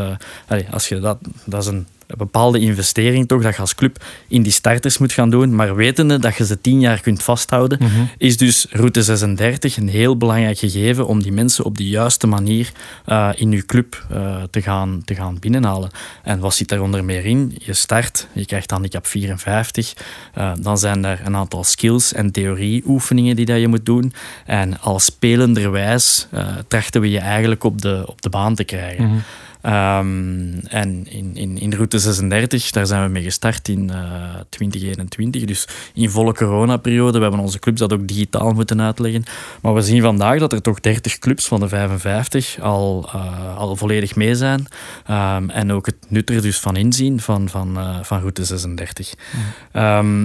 als 0.70 0.88
je 0.88 1.00
dat, 1.00 1.18
dat 1.44 1.62
is 1.62 1.68
een 1.68 1.86
een 2.08 2.18
bepaalde 2.18 2.58
investering 2.58 3.28
toch 3.28 3.42
dat 3.42 3.54
je 3.54 3.60
als 3.60 3.74
club 3.74 4.04
in 4.28 4.42
die 4.42 4.52
starters 4.52 4.98
moet 4.98 5.12
gaan 5.12 5.30
doen. 5.30 5.54
Maar 5.54 5.74
wetende 5.76 6.18
dat 6.18 6.36
je 6.36 6.46
ze 6.46 6.60
tien 6.60 6.80
jaar 6.80 7.00
kunt 7.00 7.22
vasthouden, 7.22 7.78
Mhm. 7.82 8.02
is 8.18 8.36
dus 8.36 8.66
route 8.70 9.02
36 9.02 9.76
een 9.76 9.88
heel 9.88 10.16
belangrijk 10.16 10.58
gegeven 10.58 11.06
om 11.06 11.22
die 11.22 11.32
mensen 11.32 11.64
op 11.64 11.76
de 11.76 11.88
juiste 11.88 12.26
manier 12.26 12.72
eh, 13.04 13.28
in 13.34 13.50
je 13.50 13.66
club 13.66 14.06
eh, 14.10 14.42
te, 14.50 14.62
gaan, 14.62 15.02
te 15.04 15.14
gaan 15.14 15.36
binnenhalen. 15.40 15.90
En 16.22 16.38
wat 16.38 16.54
zit 16.54 16.68
daaronder 16.68 17.04
meer 17.04 17.24
in? 17.24 17.56
Je 17.64 17.72
start, 17.72 18.26
je 18.32 18.46
krijgt 18.46 18.70
handicap 18.70 19.06
54. 19.06 19.92
eh, 20.34 20.52
dan 20.60 20.78
zijn 20.78 21.04
er 21.04 21.20
een 21.24 21.36
aantal 21.36 21.64
skills 21.64 22.12
en 22.12 22.30
theorieoefeningen 22.32 23.36
die 23.36 23.44
dat 23.46 23.60
je 23.60 23.68
moet 23.68 23.86
doen. 23.86 24.12
En 24.46 24.80
als 24.80 25.04
spelenderwijs 25.04 26.26
trachten 26.68 27.00
we 27.00 27.10
je 27.10 27.18
eigenlijk 27.18 27.64
op 27.64 27.82
de, 27.82 28.02
op 28.06 28.22
de 28.22 28.28
baan 28.28 28.54
te 28.54 28.64
krijgen. 28.64 29.04
Mhm. 29.06 29.16
Ehm, 29.60 30.58
en 30.68 31.06
in, 31.10 31.30
in, 31.34 31.58
in 31.58 31.72
route 31.74 31.98
36, 31.98 32.70
daar 32.70 32.86
zijn 32.86 33.02
we 33.02 33.08
mee 33.08 33.22
gestart 33.22 33.68
in 33.68 33.90
eh 33.90 33.96
2021. 34.48 35.44
Dus 35.44 35.68
in 35.94 36.10
volle 36.10 36.34
coronaperiode. 36.34 37.16
We 37.16 37.22
hebben 37.22 37.40
onze 37.40 37.58
clubs 37.58 37.80
dat 37.80 37.92
ook 37.92 38.08
digitaal 38.08 38.52
moeten 38.52 38.80
uitleggen. 38.80 39.24
Maar 39.62 39.74
we 39.74 39.80
zien 39.82 40.02
vandaag 40.02 40.38
dat 40.38 40.52
er 40.52 40.62
toch 40.62 40.80
30 40.80 41.18
clubs 41.18 41.46
van 41.46 41.60
de 41.60 41.68
55 41.68 42.60
al, 42.60 43.08
eh, 43.12 43.56
al 43.56 43.76
volledig 43.76 44.16
mee 44.16 44.34
zijn. 44.34 44.66
Ehm, 45.06 45.50
en 45.50 45.72
ook 45.72 45.86
het 45.86 45.96
nut 46.08 46.30
er 46.30 46.42
dus 46.42 46.58
van 46.60 46.76
inzien 46.76 47.20
van, 47.20 47.48
van, 47.48 47.78
eh, 47.78 47.98
van 48.02 48.18
route 48.18 48.44
36. 48.44 49.14
Ehm, 49.72 50.24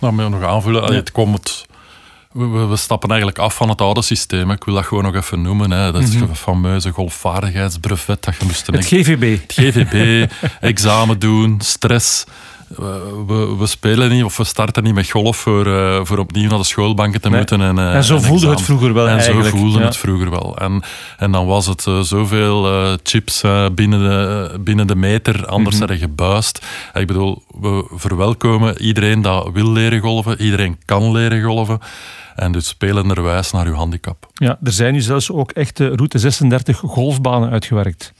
Nou, 0.00 0.12
moet 0.12 0.24
je 0.24 0.30
nog 0.30 0.42
aanvullen. 0.42 0.82
Ja. 0.82 0.92
Het 0.92 1.12
komt 1.12 1.66
we, 2.32 2.46
we, 2.66 2.76
stappen 2.76 3.08
eigenlijk 3.08 3.38
af 3.40 3.54
van 3.54 3.68
het 3.68 3.80
oude 3.80 4.02
systeem. 4.02 4.50
Ik 4.50 4.64
wil 4.64 4.74
dat 4.74 4.84
gewoon 4.86 5.04
nog 5.04 5.14
even 5.14 5.42
noemen. 5.42 5.70
Hè. 5.70 5.92
Dat 5.92 6.02
is 6.02 6.14
Mhm. 6.14 6.32
fameuze 6.34 6.90
golfvaardigheidsbrevet 6.90 8.22
dat 8.24 8.36
je 8.38 8.44
moest 8.44 8.66
Het 8.66 8.84
GVB. 8.86 9.38
het 9.40 9.52
GVB, 9.52 10.30
examen 10.60 11.18
doen, 11.18 11.60
stress. 11.60 12.24
We, 12.76 13.66
spelen 13.66 14.10
niet 14.10 14.24
of 14.24 14.36
we 14.36 14.44
starten 14.44 14.82
niet 14.82 14.94
met 14.94 15.10
golf 15.10 15.36
voor, 15.36 15.66
eh, 15.66 16.00
voor 16.02 16.18
opnieuw 16.18 16.48
naar 16.48 16.58
de 16.58 16.64
schoolbanken 16.64 17.20
te 17.20 17.28
Nee. 17.28 17.38
moeten. 17.38 17.60
En, 17.60 17.78
eh, 17.78 17.94
En 17.94 18.04
zo 18.04 18.18
voelde 18.18 18.48
het 18.50 18.62
vroeger 18.62 18.94
wel 18.94 19.08
En 19.08 19.12
eigenlijk. 19.16 19.48
zo 19.48 19.56
voelde 19.56 19.78
Ja. 19.78 19.84
het 19.84 19.96
vroeger 19.96 20.30
wel. 20.30 20.56
En, 20.58 20.82
en 21.18 21.32
dan 21.32 21.46
was 21.46 21.66
het 21.66 21.86
eh, 21.86 22.00
zoveel 22.00 22.68
chips 23.02 23.42
binnen, 23.74 24.00
de, 24.00 24.58
binnen 24.60 24.86
de 24.86 24.96
meter, 24.96 25.46
anders 25.46 25.78
mm 25.80 25.88
je 25.90 25.98
gebuist. 25.98 26.66
Ik 26.94 27.06
bedoel, 27.06 27.42
we 27.60 27.84
verwelkomen 27.94 28.82
iedereen 28.82 29.22
dat 29.22 29.48
wil 29.52 29.72
leren 29.72 30.00
golven. 30.00 30.40
Iedereen 30.40 30.78
kan 30.84 31.12
leren 31.12 31.42
golven. 31.42 31.78
En 32.40 32.52
dus 32.52 32.68
spelenderwijs 32.68 33.50
naar 33.50 33.66
uw 33.66 33.74
handicap. 33.74 34.28
Ja, 34.34 34.58
er 34.62 34.72
zijn 34.72 34.92
nu 34.92 35.00
zelfs 35.00 35.30
ook 35.30 35.50
echte 35.50 35.88
route 35.88 36.18
36 36.18 36.78
golfbanen 36.78 37.50
uitgewerkt. 37.50 38.12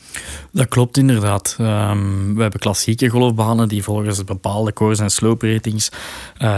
Dat 0.53 0.69
klopt 0.69 0.97
inderdaad. 0.97 1.57
Ehm, 1.59 2.35
we 2.35 2.43
hebben 2.43 2.61
klassieke 2.61 3.09
golfbanen 3.09 3.69
die 3.69 3.83
volgens 3.83 4.25
bepaalde 4.25 4.73
course- 4.73 5.03
en 5.03 5.11
sloopratings 5.11 5.91
eh, 6.37 6.49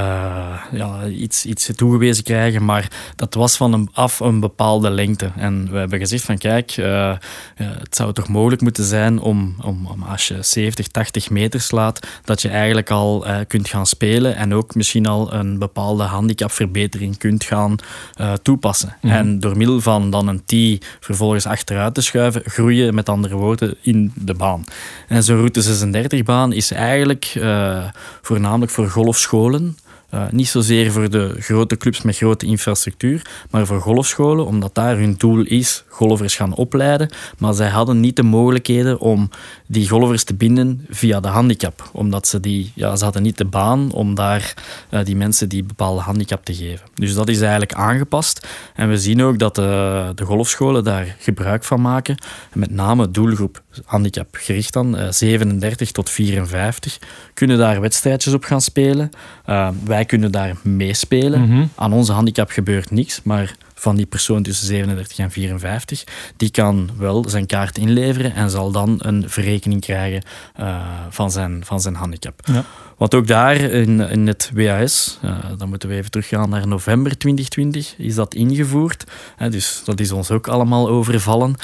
ja, 0.73 1.07
iets, 1.07 1.47
iets 1.47 1.71
toegewezen 1.75 2.25
krijgen, 2.25 2.65
maar 2.65 2.91
dat 3.17 3.35
was 3.35 3.57
van 3.57 3.73
een, 3.73 3.89
af 3.93 4.21
een 4.21 4.41
bepaalde 4.41 4.91
lengte. 4.91 5.31
En 5.37 5.71
we 5.71 5.79
hebben 5.79 5.99
gezegd 5.99 6.25
van 6.25 6.39
kijk, 6.39 6.71
eh, 6.71 7.11
eh, 7.11 7.17
het 7.57 7.97
zou 7.97 8.13
toch 8.13 8.29
mogelijk 8.29 8.63
moeten 8.63 8.85
zijn 8.85 9.21
om, 9.21 9.55
om, 9.61 9.87
om 9.87 10.03
als 10.03 10.29
je 10.29 10.43
70, 10.43 10.89
80 10.89 11.31
meter 11.31 11.61
slaat, 11.61 12.07
dat 12.25 12.43
je 12.43 12.49
eigenlijk 12.49 12.91
al 12.91 13.27
eh, 13.27 13.39
kunt 13.47 13.69
gaan 13.69 13.87
spelen 13.87 14.37
en 14.37 14.55
ook 14.55 14.75
misschien 14.75 15.07
al 15.07 15.33
een 15.33 15.59
bepaalde 15.59 16.03
handicapverbetering 16.03 17.19
kunt 17.19 17.45
gaan 17.53 17.77
eh, 18.15 18.33
toepassen. 18.33 18.97
Mhm. 19.01 19.13
En 19.15 19.41
door 19.41 19.57
middel 19.57 19.81
van 19.81 20.11
dan 20.11 20.29
een 20.29 20.45
tee 20.45 20.81
vervolgens 21.01 21.47
achteruit 21.47 21.95
te 21.95 22.01
schuiven, 22.01 22.43
groeien 22.45 22.95
met 22.95 23.09
andere 23.09 23.35
woorden 23.35 23.75
in 23.81 24.13
de 24.15 24.35
baan. 24.35 24.65
En 25.09 25.23
zo'n 25.23 25.37
route 25.37 25.63
36-baan 25.63 26.53
is 26.53 26.71
eigenlijk 26.71 27.33
eh, 27.35 27.85
voornamelijk 28.23 28.73
voor 28.73 28.89
golfscholen. 28.89 29.77
Eh, 30.13 30.25
niet 30.31 30.49
zozeer 30.49 30.93
voor 30.93 31.11
de 31.11 31.35
grote 31.39 31.77
clubs 31.77 32.03
met 32.03 32.17
grote 32.17 32.47
infrastructuur, 32.47 33.27
maar 33.51 33.67
voor 33.67 33.81
golfscholen, 33.81 34.47
omdat 34.47 34.75
daar 34.75 34.97
hun 34.97 35.15
doel 35.19 35.45
is 35.45 35.85
golfers 35.89 36.37
gaan 36.37 36.55
opleiden. 36.55 37.11
Maar 37.39 37.55
zij 37.55 37.69
hadden 37.69 38.01
niet 38.01 38.17
de 38.17 38.23
mogelijkheden 38.23 39.01
om 39.01 39.31
die 39.67 39.89
golfers 39.89 40.25
te 40.25 40.35
binden 40.35 40.87
via 40.91 41.21
de 41.21 41.29
handicap. 41.29 41.91
Omdat 41.93 42.27
ze 42.27 42.41
die, 42.41 42.73
ja, 42.75 42.97
ze 42.97 43.05
hadden 43.05 43.23
niet 43.23 43.39
de 43.39 43.45
baan 43.45 43.93
om 43.93 44.15
daar 44.15 44.55
eh, 44.89 45.05
die 45.05 45.17
mensen 45.17 45.49
die 45.49 45.65
bepaalde 45.65 46.01
handicap 46.01 46.45
te 46.45 46.55
geven. 46.55 46.87
Dus 46.95 47.15
dat 47.15 47.29
is 47.29 47.41
eigenlijk 47.41 47.75
aangepast. 47.75 48.47
En 48.75 48.89
we 48.89 48.99
zien 48.99 49.23
ook 49.23 49.39
dat 49.39 49.55
de, 49.55 50.13
de 50.15 50.25
golfscholen 50.25 50.85
daar 50.85 51.17
gebruik 51.19 51.65
van 51.65 51.81
maken. 51.81 52.17
En 52.51 52.59
met 52.59 52.71
name 52.71 53.11
doelgroep 53.11 53.63
handicap 53.85 54.29
gericht 54.33 54.73
dan, 54.73 54.97
eh, 54.97 55.11
37 55.11 55.93
tot 55.93 56.11
54, 56.11 56.99
kunnen 57.35 57.59
daar 57.59 57.81
wedstrijdjes 57.81 58.35
op 58.35 58.45
gaan 58.45 58.61
spelen. 58.61 59.11
Eh, 59.45 59.69
wij 60.03 60.19
kunnen 60.19 60.33
daar 60.33 60.57
meespelen. 60.63 61.41
Mhm. 61.41 61.67
Aan 61.75 61.93
onze 61.93 62.13
handicap 62.13 62.51
gebeurt 62.51 62.91
niks, 62.91 63.21
maar 63.23 63.55
van 63.75 63.97
die 63.97 64.07
persoon 64.07 64.43
tussen 64.43 64.67
37 64.67 65.19
en 65.19 65.31
54, 65.31 66.05
die 66.37 66.51
kan 66.51 66.91
wel 66.99 67.29
zijn 67.29 67.47
kaart 67.47 67.79
inleveren 67.79 68.35
en 68.35 68.51
zal 68.51 68.71
dan 68.71 68.97
een 68.99 69.29
verrekening 69.29 69.81
krijgen 69.81 70.23
eh, 70.55 70.77
van, 71.11 71.31
zijn, 71.31 71.65
van 71.65 71.81
zijn 71.81 71.95
handicap. 71.95 72.41
Ja. 72.45 72.65
Want 72.97 73.15
ook 73.15 73.27
daar 73.27 73.57
in, 73.57 74.01
in 74.01 74.27
het 74.27 74.51
WAS, 74.55 75.19
eh, 75.23 75.37
dan 75.59 75.69
moeten 75.69 75.89
we 75.89 75.95
even 75.95 76.11
teruggaan 76.11 76.51
naar 76.51 76.67
november 76.67 77.19
2020, 77.19 77.95
is 77.99 78.15
dat 78.15 78.35
ingevoerd. 78.35 79.05
Dus 79.51 79.83
dat 79.85 80.01
is 80.01 80.13
ons 80.13 80.31
ook 80.31 80.49
allemaal 80.49 80.89
overvallen. 80.89 81.55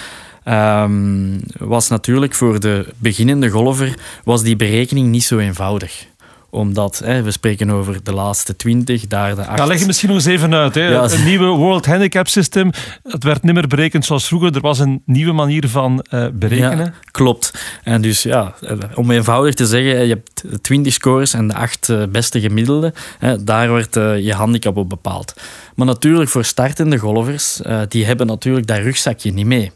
Ehm, 0.45 1.38
was 1.59 1.88
natuurlijk 1.88 2.35
voor 2.35 2.61
de 2.61 2.87
beginnende 2.99 3.49
golfer 3.49 3.95
was 4.25 4.42
die 4.42 4.57
berekening 4.57 5.09
niet 5.09 5.25
zo 5.25 5.38
eenvoudig 5.38 6.07
omdat 6.50 7.00
hè, 7.05 7.23
we 7.23 7.31
spreken 7.31 7.71
over 7.71 8.02
de 8.02 8.12
laatste 8.12 8.57
20, 8.57 9.07
daar 9.07 9.35
de 9.35 9.47
8. 9.47 9.59
Ja, 9.59 9.67
leg 9.67 9.81
je 9.81 9.87
misschien 9.87 10.09
nog 10.09 10.17
eens 10.17 10.26
even 10.26 10.55
uit. 10.55 10.75
Hè. 10.75 10.88
Ja. 10.88 11.11
Een 11.11 11.25
nieuwe 11.25 11.47
World 11.47 11.87
Handicap 11.87 12.28
System. 12.28 12.71
Het 13.02 13.25
werd 13.25 13.43
niet 13.43 13.55
meer 13.55 13.67
berekend 13.67 14.05
zoals 14.05 14.26
vroeger. 14.26 14.55
Er 14.55 14.61
was 14.61 14.78
een 14.78 15.02
nieuwe 15.05 15.33
manier 15.33 15.69
van 15.69 16.05
eh, 16.11 16.26
berekenen. 16.33 16.85
Ja, 16.85 16.93
klopt. 17.11 17.52
En 17.83 18.00
dus 18.00 18.23
ja, 18.23 18.55
eh, 18.61 18.76
om 18.95 19.11
eenvoudig 19.11 19.55
te 19.55 19.67
zeggen, 19.67 20.07
je 20.07 20.14
hebt 20.14 20.62
20 20.62 20.93
scores 20.93 21.35
en 21.35 21.49
de 21.49 21.55
acht 21.55 21.88
eh, 21.88 22.02
beste 22.09 22.40
gemiddelde. 22.40 22.93
Hè, 23.19 23.45
daar 23.45 23.69
wordt 23.69 23.95
je 23.95 24.33
handicap 24.35 24.76
op 24.76 24.88
bepaald. 24.88 25.35
Maar 25.78 25.87
natuurlijk 25.87 26.31
voor 26.31 26.45
startende 26.45 26.99
golfers, 26.99 27.62
eh, 27.62 27.81
die 27.88 28.05
hebben 28.05 28.26
natuurlijk 28.26 28.67
dat 28.67 28.78
rugzakje 28.78 29.33
niet 29.33 29.47
mee. 29.47 29.73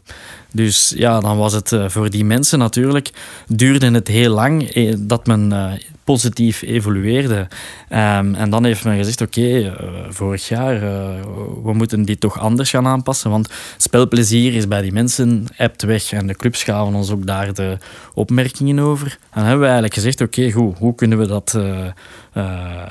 Dus 0.55 0.93
ja, 0.95 1.19
dan 1.19 1.37
was 1.37 1.53
het 1.53 1.71
eh, 1.71 1.89
voor 1.89 2.09
die 2.09 2.25
mensen 2.25 2.59
natuurlijk, 2.59 3.09
duurde 3.47 3.91
het 3.91 4.07
heel 4.07 4.33
lang 4.33 4.63
eh, 4.69 4.93
dat 4.97 5.27
men 5.27 5.51
eh, 5.51 5.71
positief 6.03 6.61
evolueerde. 6.61 7.47
Ehm, 7.89 8.33
en 8.33 8.49
dan 8.49 8.63
heeft 8.63 8.83
men 8.83 8.97
gezegd, 8.97 9.21
oké, 9.21 9.75
vorig 10.09 10.47
jaar, 10.47 10.75
eh, 10.75 11.23
we 11.63 11.73
moeten 11.73 12.03
dit 12.03 12.19
toch 12.19 12.39
anders 12.39 12.69
gaan 12.69 12.87
aanpassen, 12.87 13.29
want 13.29 13.49
spelplezier 13.77 14.53
is 14.53 14.67
bij 14.67 14.81
die 14.81 14.91
mensen 14.91 15.45
ebt 15.57 15.81
weg 15.81 16.11
en 16.11 16.27
de 16.27 16.35
clubs 16.35 16.63
gaven 16.63 16.93
ons 16.93 17.11
ook 17.11 17.25
daar 17.25 17.53
de 17.53 17.77
opmerkingen 18.13 18.79
over. 18.79 19.07
En 19.07 19.17
dan 19.33 19.43
hebben 19.43 19.59
we 19.59 19.65
eigenlijk 19.65 19.93
gezegd, 19.93 20.21
oké, 20.21 20.51
goed, 20.51 20.77
hoe 20.77 20.95
kunnen 20.95 21.17
we 21.17 21.27
dat 21.27 21.57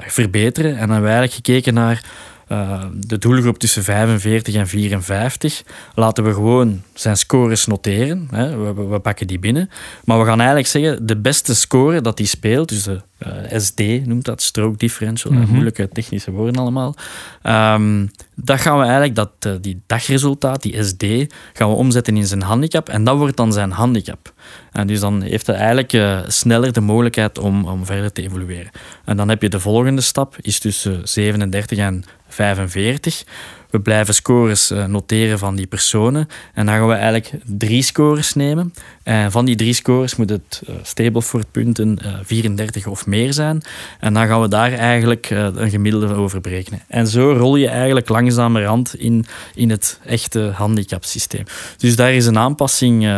verbeteren? 0.07 0.71
En 0.71 0.79
dan 0.79 0.91
hebben 0.91 1.11
we 1.11 1.17
eigenlijk 1.17 1.33
gekeken 1.47 1.75
naar 1.75 2.05
uh, 2.49 2.85
de 2.95 3.19
doelgroep 3.19 3.59
tussen 3.59 3.85
45 3.85 4.55
en 4.55 4.69
54. 4.69 5.63
Laten 5.95 6.25
we 6.25 6.33
gewoon 6.33 6.83
zijn 6.95 7.17
scores 7.17 7.67
noteren. 7.67 8.29
Hè. 8.31 8.57
We, 8.57 8.87
we, 8.89 8.99
pakken 8.99 9.27
die 9.27 9.39
binnen. 9.39 9.71
Maar 10.05 10.19
we 10.19 10.25
gaan 10.25 10.39
eigenlijk 10.39 10.69
zeggen, 10.69 11.07
de 11.07 11.17
beste 11.17 11.55
score 11.55 12.01
dat 12.01 12.19
hij 12.19 12.27
speelt, 12.27 12.69
dus 12.69 12.83
de 12.83 13.01
uh, 13.27 13.59
SD 13.61 14.07
noemt 14.07 14.25
dat, 14.25 14.43
stroke 14.43 14.77
differential, 14.77 15.33
mm 15.33 15.43
-hmm. 15.43 15.51
moeilijke 15.51 15.89
technische 15.89 16.31
woorden 16.31 16.61
allemaal. 16.61 16.95
Um, 17.43 18.11
dat 18.35 18.61
gaan 18.61 18.79
we 18.79 18.83
eigenlijk, 18.83 19.15
dat, 19.15 19.31
uh, 19.47 19.53
die 19.61 19.81
dagresultaat, 19.87 20.63
die 20.63 20.83
SD, 20.83 21.05
gaan 21.53 21.69
we 21.69 21.75
omzetten 21.75 22.17
in 22.17 22.27
zijn 22.27 22.43
handicap. 22.43 22.89
En 22.89 23.05
dat 23.05 23.17
wordt 23.17 23.37
dan 23.37 23.53
zijn 23.53 23.71
handicap. 23.71 24.33
En 24.73 24.87
dus 24.87 25.01
dan 25.01 25.23
heeft 25.23 25.47
hij 25.47 25.57
eigenlijk 25.57 25.93
uh, 25.93 26.21
sneller 26.27 26.73
de 26.73 26.81
mogelijkheid 26.81 27.39
om, 27.39 27.65
om 27.65 27.87
verder 27.87 28.13
te 28.13 28.23
evolueren. 28.23 28.71
En 29.05 29.17
dan 29.17 29.29
heb 29.29 29.43
je 29.43 29.49
de 29.49 29.61
volgende 29.61 30.01
stap, 30.01 30.37
is 30.41 30.59
tussen 30.59 31.09
37 31.09 31.79
en 31.79 32.05
45. 32.33 33.25
We 33.73 33.81
blijven 33.81 34.15
scores 34.15 34.71
uh, 34.71 34.85
noteren 34.85 35.39
van 35.39 35.57
die 35.57 35.67
personen. 35.67 36.29
En 36.55 36.67
dan 36.67 36.75
gaan 36.75 36.89
we 36.89 36.95
eigenlijk 36.95 37.33
drie 37.45 37.83
scores 37.83 38.35
nemen. 38.35 38.75
En 39.03 39.31
van 39.31 39.45
die 39.45 39.57
drie 39.57 39.73
scores 39.73 40.17
moet 40.17 40.31
het 40.31 40.63
uh, 40.69 40.75
Stableford 40.83 41.47
punten 41.51 41.99
uh, 42.05 42.15
34 42.23 42.87
of 42.87 43.07
meer 43.07 43.33
zijn. 43.33 43.63
En 44.01 44.15
dan 44.15 44.27
gaan 44.27 44.41
we 44.41 44.49
daar 44.49 44.73
eigenlijk 44.73 45.31
een 45.31 45.71
gemiddelde 45.71 46.15
over 46.15 46.41
berekenen. 46.41 46.81
En 46.89 47.07
zo 47.07 47.33
rol 47.33 47.57
je 47.57 47.69
eigenlijk 47.69 48.09
langzamerhand 48.09 48.95
in, 48.95 49.25
in 49.55 49.71
het 49.71 50.01
echte 50.05 50.53
handicapsysteem. 50.55 51.45
Dus 51.77 51.97
daar 51.97 52.13
is 52.13 52.27
een 52.27 52.39
aanpassing 52.39 53.09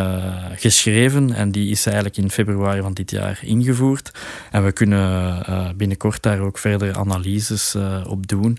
geschreven. 0.55 1.33
En 1.33 1.51
die 1.51 1.71
is 1.71 1.87
eigenlijk 1.87 2.17
in 2.17 2.31
februari 2.31 2.81
van 2.81 2.93
dit 2.93 3.11
jaar 3.11 3.39
ingevoerd. 3.43 4.11
En 4.51 4.65
we 4.65 4.73
kunnen 4.73 5.43
binnenkort 5.77 6.23
daar 6.23 6.41
ook 6.41 6.59
verder 6.59 6.97
analyses 6.97 7.77
op 8.07 8.27
doen. 8.27 8.59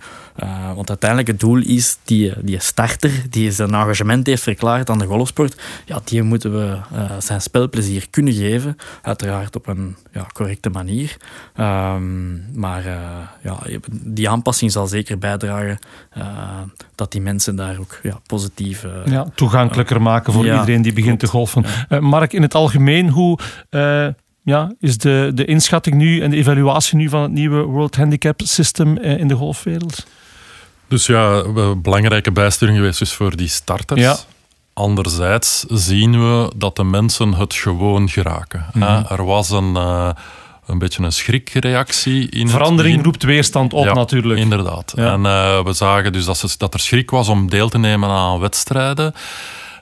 want 0.76 0.90
uiteindelijk 0.90 1.30
het 1.30 1.40
doel 1.40 1.62
is 1.62 1.85
is 1.86 1.98
die, 2.04 2.34
die 2.42 2.60
starter, 2.60 3.12
die 3.30 3.52
zijn 3.52 3.74
engagement 3.74 4.28
heeft 4.28 4.44
verklaard 4.44 4.90
aan 4.90 5.00
de 5.00 5.06
golfsport, 5.06 5.62
ja, 5.86 6.02
die 6.04 6.24
moeten 6.24 6.52
we 6.52 6.78
uh, 6.94 7.12
zijn 7.20 7.42
spelplezier 7.42 8.08
kunnen 8.10 8.34
geven. 8.34 8.78
Uiteraard 9.02 9.56
op 9.56 9.68
een 9.68 9.96
ja, 10.14 10.28
correcte 10.34 10.70
manier. 10.70 11.18
Um, 11.60 12.46
maar 12.54 12.86
uh, 12.86 12.94
ja, 13.44 13.60
die 13.92 14.30
aanpassing 14.30 14.72
zal 14.72 14.88
zeker 14.88 15.18
bijdragen 15.18 15.80
uh, 16.18 16.24
dat 16.96 17.12
die 17.12 17.22
mensen 17.22 17.56
daar 17.56 17.80
ook 17.80 18.00
ja, 18.04 18.20
positief... 18.26 18.86
ja, 19.06 19.28
toegankelijker 19.36 20.02
maken 20.02 20.34
voor 20.34 20.46
iedereen 20.46 20.82
die 20.82 20.94
begint 20.94 21.20
te 21.20 21.28
golfen. 21.28 21.66
Mark, 22.00 22.34
in 22.34 22.42
het 22.42 22.56
algemeen, 22.56 23.10
hoe 23.10 23.40
ja, 24.44 24.74
is 24.80 24.98
de, 24.98 25.32
de 25.34 25.46
inschatting 25.46 25.96
nu 25.96 26.22
en 26.22 26.30
de 26.30 26.38
evaluatie 26.38 26.98
nu 26.98 27.10
van 27.10 27.22
het 27.22 27.32
nieuwe 27.32 27.62
World 27.64 27.96
Handicap 27.96 28.42
System 28.44 28.98
in 28.98 29.28
de 29.28 29.36
golfwereld? 29.36 30.06
Dus 30.88 31.06
ja, 31.06 31.44
belangrijke 31.78 32.32
bijsturing 32.32 32.78
geweest 32.78 33.00
dus 33.00 33.14
voor 33.14 33.36
die 33.36 33.48
starters. 33.48 34.02
Ja. 34.02 34.18
Anderzijds 34.74 35.66
zien 35.68 36.12
we 36.12 36.52
dat 36.56 36.76
de 36.76 36.84
mensen 36.84 37.34
het 37.34 37.54
gewoon 37.54 38.10
geraken. 38.10 38.66
Mhm. 38.74 39.04
Er 39.10 39.26
was 39.26 39.50
een, 39.50 39.74
uh, 39.74 40.10
een 40.66 40.78
beetje 40.78 41.04
een 41.04 41.12
schrikreactie. 41.12 42.30
In 42.30 42.50
Verandering 42.50 43.04
roept 43.04 43.24
weerstand 43.24 43.74
op 43.74 43.86
ja, 43.86 43.94
natuurlijk. 43.94 44.40
Inderdaad. 44.40 44.94
En 44.94 45.20
uh, 45.24 45.64
we 45.64 45.74
zagen 45.74 46.14
dus 46.14 46.26
dat, 46.26 46.38
ze, 46.38 46.56
dat 46.58 46.74
er 46.74 46.80
schrik 46.80 47.12
was 47.12 47.28
om 47.28 47.50
deel 47.50 47.70
te 47.70 47.78
nemen 47.78 48.10
aan 48.10 48.40
wedstrijden. 48.40 49.14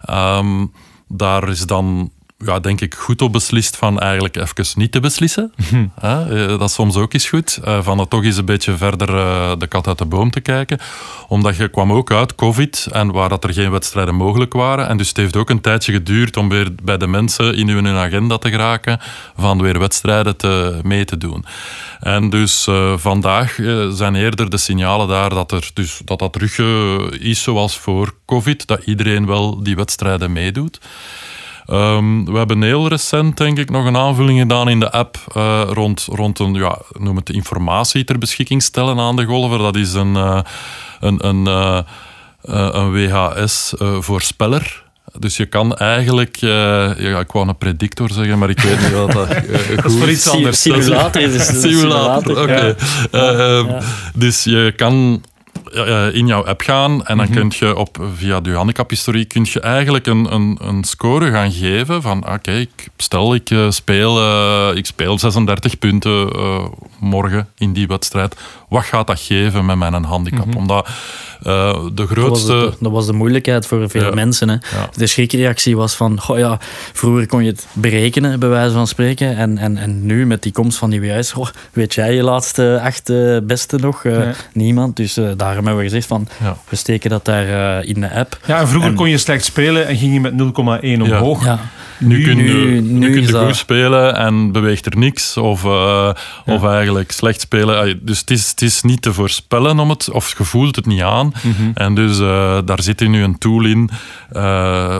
Um, 0.09 0.71
daar 1.07 1.49
is 1.49 1.65
dan 1.65 2.11
ja, 2.45 2.59
denk 2.59 2.81
ik, 2.81 2.93
goed 2.93 3.21
op 3.21 3.31
beslist 3.31 3.75
van 3.75 3.99
eigenlijk 3.99 4.35
even 4.35 4.65
niet 4.75 4.91
te 4.91 4.99
beslissen. 4.99 5.53
Eh, 6.01 6.47
dat 6.47 6.61
is 6.61 6.73
soms 6.73 6.95
ook 6.95 7.13
eens 7.13 7.29
goed. 7.29 7.59
Uh, 7.65 7.83
van 7.83 7.97
het 7.97 8.09
toch 8.09 8.23
eens 8.23 8.37
een 8.37 8.45
beetje 8.45 8.77
verder 8.77 9.09
uh, 9.09 9.51
de 9.57 9.67
kat 9.67 9.87
uit 9.87 9.97
de 9.97 10.05
boom 10.05 10.31
te 10.31 10.39
kijken. 10.39 10.79
Omdat 11.27 11.55
je 11.55 11.67
kwam 11.67 11.91
ook 11.91 12.11
uit 12.11 12.35
COVID 12.35 12.87
en 12.91 13.11
waar 13.11 13.29
dat 13.29 13.43
er 13.43 13.53
geen 13.53 13.71
wedstrijden 13.71 14.15
mogelijk 14.15 14.53
waren. 14.53 14.87
En 14.87 14.97
dus 14.97 15.07
het 15.07 15.17
heeft 15.17 15.35
ook 15.35 15.49
een 15.49 15.61
tijdje 15.61 15.91
geduurd 15.91 16.37
om 16.37 16.49
weer 16.49 16.75
bij 16.83 16.97
de 16.97 17.07
mensen 17.07 17.55
in 17.55 17.69
hun 17.69 17.87
agenda 17.87 18.37
te 18.37 18.49
geraken 18.49 18.99
van 19.37 19.61
weer 19.61 19.79
wedstrijden 19.79 20.37
te, 20.37 20.79
mee 20.83 21.05
te 21.05 21.17
doen. 21.17 21.45
En 21.99 22.29
dus 22.29 22.67
vandaag 22.95 23.55
zijn 23.89 24.15
eerder 24.15 24.49
de 24.49 24.57
signalen 24.57 25.07
daar 25.07 25.29
dat 25.29 25.51
er, 25.51 25.69
dus, 25.73 26.01
dat, 26.05 26.19
dat 26.19 26.33
terug 26.33 26.57
is 27.19 27.41
zoals 27.41 27.77
voor 27.77 28.13
COVID. 28.25 28.67
Dat 28.67 28.83
iedereen 28.85 29.25
wel 29.25 29.63
die 29.63 29.75
wedstrijden 29.75 30.31
meedoet. 30.31 30.79
Um, 31.67 32.25
we 32.25 32.37
hebben 32.37 32.61
heel 32.61 32.87
recent, 32.87 33.37
denk 33.37 33.57
ik, 33.57 33.69
nog 33.69 33.85
een 33.85 33.97
aanvulling 33.97 34.39
gedaan 34.39 34.69
in 34.69 34.79
de 34.79 34.91
app 34.91 35.17
uh, 35.37 35.61
rond, 35.67 36.07
rond 36.11 36.39
een, 36.39 36.53
ja, 36.53 36.77
noem 36.99 37.15
het 37.15 37.29
informatie 37.29 38.03
ter 38.03 38.17
beschikking 38.17 38.63
stellen 38.63 38.99
aan 38.99 39.15
de 39.15 39.25
golfer. 39.25 39.57
Dat 39.57 39.75
is 39.75 39.93
een, 39.93 40.13
uh, 40.13 40.39
een, 40.99 41.27
een, 41.27 41.45
uh, 41.45 41.79
een 42.41 42.91
WHS-voorspeller. 42.91 44.83
Dus 45.19 45.37
je 45.37 45.45
kan 45.45 45.75
eigenlijk, 45.75 46.41
uh, 46.41 46.49
ja, 46.97 47.19
ik 47.19 47.31
wou 47.31 47.47
een 47.47 47.57
predictor 47.57 48.11
zeggen, 48.11 48.37
maar 48.37 48.49
ik 48.49 48.59
weet 48.59 48.79
niet 48.79 48.91
wat 48.91 49.11
dat, 49.11 49.29
uh, 49.29 49.75
dat 49.75 49.85
is 49.85 49.97
voor 49.97 50.09
iets 50.09 50.29
anders. 50.29 50.61
Simulator 50.61 51.21
is 51.21 51.47
het. 51.47 51.61
Simulator, 51.61 52.31
oké. 52.31 52.41
Okay. 52.41 52.75
Ja. 53.11 53.33
Uh, 53.33 53.67
ja. 53.67 53.81
Dus 54.13 54.43
je 54.43 54.73
kan 54.75 55.23
uh, 55.73 56.15
in 56.15 56.27
jouw 56.27 56.45
app 56.45 56.61
gaan 56.61 57.05
en 57.05 57.17
dan 57.17 57.27
mm 57.27 57.31
kun 57.33 57.51
je 57.55 57.75
op, 57.75 57.97
via 58.15 58.39
je 58.43 58.51
handicaphistorie 58.51 59.25
kun 59.25 59.45
je 59.49 59.59
eigenlijk 59.59 60.05
een, 60.05 60.33
een, 60.33 60.57
een 60.61 60.83
score 60.83 61.31
gaan 61.31 61.51
geven 61.51 62.01
van 62.01 62.17
oké, 62.17 62.33
okay, 62.33 62.67
stel 62.97 63.35
ik 63.35 63.49
uh, 63.49 63.69
speel, 63.69 64.21
uh, 64.21 64.75
ik 64.75 64.85
speel 64.85 65.19
36 65.19 65.79
punten 65.79 66.31
morgen 66.99 67.47
in 67.57 67.73
die 67.73 67.87
wedstrijd. 67.87 68.35
Wat 68.73 68.83
gaat 68.83 69.07
dat 69.07 69.19
geven 69.19 69.65
met 69.65 69.77
mijn 69.77 70.03
handicap? 70.03 70.45
Mm 70.45 70.55
Omdat 70.55 70.89
uh, 71.47 71.75
de 71.93 72.07
grootste... 72.07 72.47
Dat 72.47 72.61
was 72.61 72.71
de, 72.71 72.83
dat 72.83 72.91
was 72.91 73.05
de, 73.05 73.13
moeilijkheid 73.13 73.67
voor 73.67 73.89
veel 73.89 74.13
mensen. 74.13 74.49
Hè. 74.49 74.55
De 74.95 75.07
schrikreactie 75.07 75.77
was 75.77 75.95
van, 75.95 76.19
oh 76.27 76.37
ja, 76.37 76.57
vroeger 76.93 77.27
kon 77.27 77.43
je 77.43 77.49
het 77.49 77.67
berekenen, 77.73 78.39
bij 78.39 78.49
wijze 78.49 78.73
van 78.73 78.87
spreken. 78.87 79.37
En, 79.37 79.57
en, 79.57 79.77
en 79.77 80.05
nu 80.05 80.25
met 80.25 80.43
die 80.43 80.51
komst 80.51 80.77
van 80.77 80.89
die 80.89 81.01
WS, 81.01 81.33
oh, 81.33 81.47
weet 81.73 81.93
jij 81.93 82.15
je 82.15 82.23
laatste 82.23 82.79
acht 82.83 83.11
beste 83.43 83.77
nog? 83.77 84.03
Uh, 84.03 84.27
Niemand. 84.53 84.95
Dus 84.95 85.17
uh, 85.17 85.29
daarom 85.37 85.65
hebben 85.65 85.83
we 85.83 85.89
gezegd 85.89 86.07
van, 86.07 86.27
we 86.69 86.75
steken 86.75 87.09
dat 87.09 87.25
daar 87.25 87.83
in 87.85 88.01
de 88.01 88.11
app. 88.11 88.39
Ja, 88.45 88.59
en 88.59 88.67
vroeger 88.67 88.93
kon 88.93 89.09
je 89.09 89.17
slecht 89.17 89.45
spelen 89.45 89.87
en 89.87 89.97
ging 89.97 90.13
je 90.13 90.19
met 90.19 90.33
0,1 90.33 91.01
omhoog. 91.01 91.45
Ja. 91.45 91.59
Nu, 91.99 92.23
kun 92.23 92.37
je, 92.37 92.81
nu, 92.81 93.11
kun 93.11 93.21
je 93.21 93.45
goed 93.45 93.55
spelen 93.55 94.15
en 94.15 94.51
beweegt 94.51 94.85
er 94.85 94.97
niks. 94.97 95.37
Of, 95.37 95.63
of 96.45 96.63
eigenlijk 96.63 97.11
slecht 97.11 97.41
spelen. 97.41 97.99
Dus 98.01 98.19
het 98.19 98.29
is, 98.29 98.49
het 98.49 98.61
is 98.63 98.81
niet 98.81 99.01
te 99.01 99.13
voorspellen 99.13 99.79
om 99.79 99.89
het, 99.89 100.09
of 100.09 100.37
je 100.37 100.43
voelt 100.43 100.75
het 100.75 100.85
niet 100.85 101.01
aan. 101.01 101.33
Mhm. 101.43 101.71
En 101.73 101.95
dus 101.95 102.19
uh, 102.19 102.57
daar 102.65 102.81
zit 102.81 102.99
nu 103.07 103.23
een 103.23 103.37
tool 103.37 103.65
in 103.65 103.89
uh, 104.33 104.41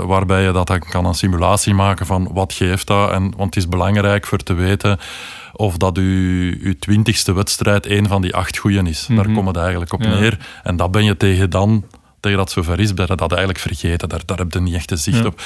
waarbij 0.03 0.43
je 0.43 0.51
dat 0.51 0.67
dan 0.67 0.79
kan 0.79 1.05
een 1.05 1.13
simulatie 1.13 1.73
maken 1.73 2.05
van 2.05 2.29
wat 2.33 2.53
geeft 2.53 2.87
dat. 2.87 3.11
En, 3.11 3.21
want 3.21 3.55
het 3.55 3.55
is 3.55 3.67
belangrijk 3.67 4.25
voor 4.25 4.37
te 4.37 4.53
weten 4.53 4.99
of 5.53 5.77
dat 5.77 5.97
uw, 5.97 6.73
twintigste 6.79 7.33
wedstrijd 7.33 7.89
een 7.89 8.07
van 8.07 8.21
die 8.21 8.35
acht 8.35 8.57
goeien 8.57 8.87
is. 8.87 9.05
Daar 9.09 9.25
mhm. 9.25 9.33
komt 9.33 9.47
het 9.47 9.57
eigenlijk 9.57 9.93
op 9.93 9.99
neer. 9.99 10.37
En 10.63 10.75
dat 10.75 10.91
ben 10.91 11.03
je 11.03 11.17
tegen 11.17 11.49
dan 11.49 11.83
tegen 12.23 12.37
dat 12.37 12.51
zover 12.51 12.79
is, 12.79 12.93
ben 12.93 13.05
je 13.09 13.15
dat 13.15 13.31
eigenlijk 13.31 13.59
vergeten. 13.59 14.09
Daar, 14.09 14.21
daar 14.25 14.37
heb 14.37 14.53
je 14.53 14.59
niet 14.59 14.73
echt 14.73 14.91
een 14.91 14.97
zicht 14.97 15.25
op. 15.25 15.41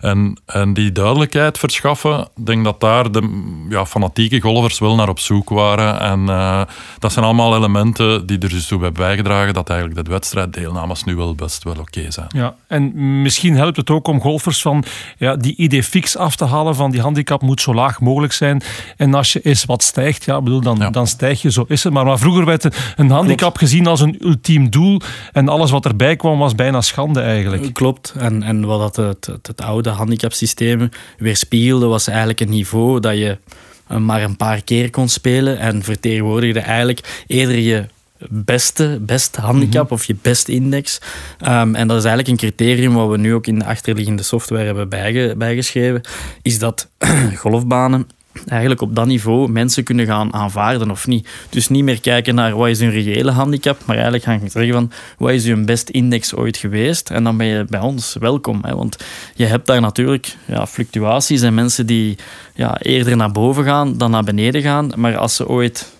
En, 0.00 0.36
en 0.46 0.74
die 0.74 0.92
duidelijkheid 0.92 1.58
verschaffen, 1.58 2.20
ik 2.36 2.46
denk 2.46 2.64
dat 2.64 2.80
daar 2.80 3.12
de 3.12 3.44
ja, 3.68 3.86
fanatieke 3.86 4.40
golfers 4.40 4.78
wel 4.78 4.94
naar 4.94 5.08
op 5.08 5.18
zoek 5.18 5.48
waren. 5.48 6.00
En 6.00 6.20
uh, 6.20 6.62
dat 6.98 7.12
zijn 7.12 7.24
allemaal 7.24 7.56
elementen 7.56 8.26
die 8.26 8.38
er 8.38 8.48
dus 8.48 8.66
toe 8.66 8.82
hebben 8.82 9.02
bijgedragen 9.02 9.54
dat 9.54 9.70
eigenlijk 9.70 10.04
de 10.04 10.10
wedstrijddeelnames 10.10 11.04
nu 11.04 11.16
wel 11.16 11.34
best 11.34 11.64
wel 11.64 11.76
oké 11.80 12.10
zijn. 12.10 12.28
Ja, 12.28 12.54
en 12.66 13.22
misschien 13.22 13.56
helpt 13.56 13.76
het 13.76 13.90
ook 13.90 14.08
om 14.08 14.20
golfers 14.20 14.62
van 14.62 14.84
ja, 15.18 15.36
die 15.36 15.56
idee 15.56 15.82
fix 15.82 16.16
af 16.16 16.36
te 16.36 16.44
halen 16.44 16.74
van 16.74 16.90
die 16.90 17.00
handicap 17.00 17.42
moet 17.42 17.60
zo 17.60 17.74
laag 17.74 18.00
mogelijk 18.00 18.32
zijn. 18.32 18.62
En 18.96 19.14
als 19.14 19.32
je 19.32 19.40
eens 19.40 19.64
wat 19.64 19.82
stijgt, 19.82 20.24
ja, 20.24 20.42
bedoel, 20.42 20.60
dan, 20.60 20.76
ja. 20.78 20.90
dan 20.90 21.06
stijg 21.06 21.42
je, 21.42 21.50
zo 21.50 21.64
is 21.68 21.84
het. 21.84 21.92
Maar, 21.92 22.04
maar 22.04 22.18
vroeger 22.18 22.44
werd 22.44 22.68
een 22.96 23.10
handicap 23.10 23.56
gezien 23.56 23.86
als 23.86 24.00
een 24.00 24.16
ultiem 24.20 24.70
doel 24.70 25.00
en 25.32 25.48
alles 25.48 25.70
wat 25.70 25.84
erbij 25.84 26.15
kwam 26.16 26.38
was 26.38 26.54
bijna 26.54 26.80
schande 26.80 27.20
eigenlijk. 27.20 27.72
Klopt. 27.72 28.14
En, 28.18 28.42
en 28.42 28.64
wat 28.64 28.80
dat 28.80 29.06
het, 29.06 29.26
het, 29.26 29.46
het 29.46 29.62
oude 29.62 29.90
handicapsysteem 29.90 30.88
weerspiegelde, 31.18 31.86
was 31.86 32.06
eigenlijk 32.06 32.40
een 32.40 32.48
niveau 32.48 33.00
dat 33.00 33.16
je 33.16 33.38
maar 33.98 34.22
een 34.22 34.36
paar 34.36 34.62
keer 34.62 34.90
kon 34.90 35.08
spelen 35.08 35.58
en 35.58 35.82
vertegenwoordigde 35.82 36.60
eigenlijk 36.60 37.24
eerder 37.26 37.58
je 37.58 37.84
beste, 38.28 38.98
best 39.00 39.36
handicap 39.36 39.84
mhm. 39.84 39.92
of 39.92 40.04
je 40.04 40.16
best 40.22 40.48
index. 40.48 41.00
Um, 41.40 41.74
en 41.74 41.88
dat 41.88 41.96
is 41.96 42.04
eigenlijk 42.04 42.28
een 42.28 42.48
criterium 42.48 42.94
wat 42.94 43.10
we 43.10 43.16
nu 43.16 43.34
ook 43.34 43.46
in 43.46 43.58
de 43.58 43.64
achterliggende 43.64 44.22
software 44.22 44.64
hebben 44.64 44.88
bijge, 44.88 45.34
bijgeschreven, 45.36 46.00
is 46.42 46.58
dat 46.58 46.88
golfbanen 47.42 48.08
eigenlijk 48.46 48.80
op 48.80 48.94
dat 48.94 49.06
niveau 49.06 49.50
mensen 49.50 49.84
kunnen 49.84 50.06
gaan 50.06 50.34
aanvaarden 50.34 50.90
of 50.90 51.06
niet. 51.06 51.28
Dus 51.50 51.68
niet 51.68 51.84
meer 51.84 52.00
kijken 52.00 52.34
naar 52.34 52.56
wat 52.56 52.68
is 52.68 52.80
hun 52.80 52.90
reële 52.90 53.30
handicap, 53.30 53.78
maar 53.84 53.94
eigenlijk 53.94 54.24
gaan 54.24 54.40
zeggen 54.50 54.72
van 54.72 54.90
wat 55.18 55.30
is 55.30 55.46
hun 55.46 55.66
best 55.66 55.88
index 55.88 56.34
ooit 56.34 56.56
geweest 56.56 57.10
en 57.10 57.24
dan 57.24 57.36
ben 57.36 57.46
je 57.46 57.64
bij 57.68 57.80
ons 57.80 58.16
welkom. 58.20 58.58
Hè? 58.62 58.74
Want 58.74 58.96
je 59.34 59.46
hebt 59.46 59.66
daar 59.66 59.80
natuurlijk 59.80 60.36
ja, 60.44 60.66
fluctuaties 60.66 61.42
en 61.42 61.54
mensen 61.54 61.86
die 61.86 62.16
ja, 62.54 62.80
eerder 62.80 63.16
naar 63.16 63.32
boven 63.32 63.64
gaan 63.64 63.98
dan 63.98 64.10
naar 64.10 64.24
beneden 64.24 64.62
gaan, 64.62 64.92
maar 64.96 65.16
als 65.16 65.36
ze 65.36 65.48
ooit 65.48 65.92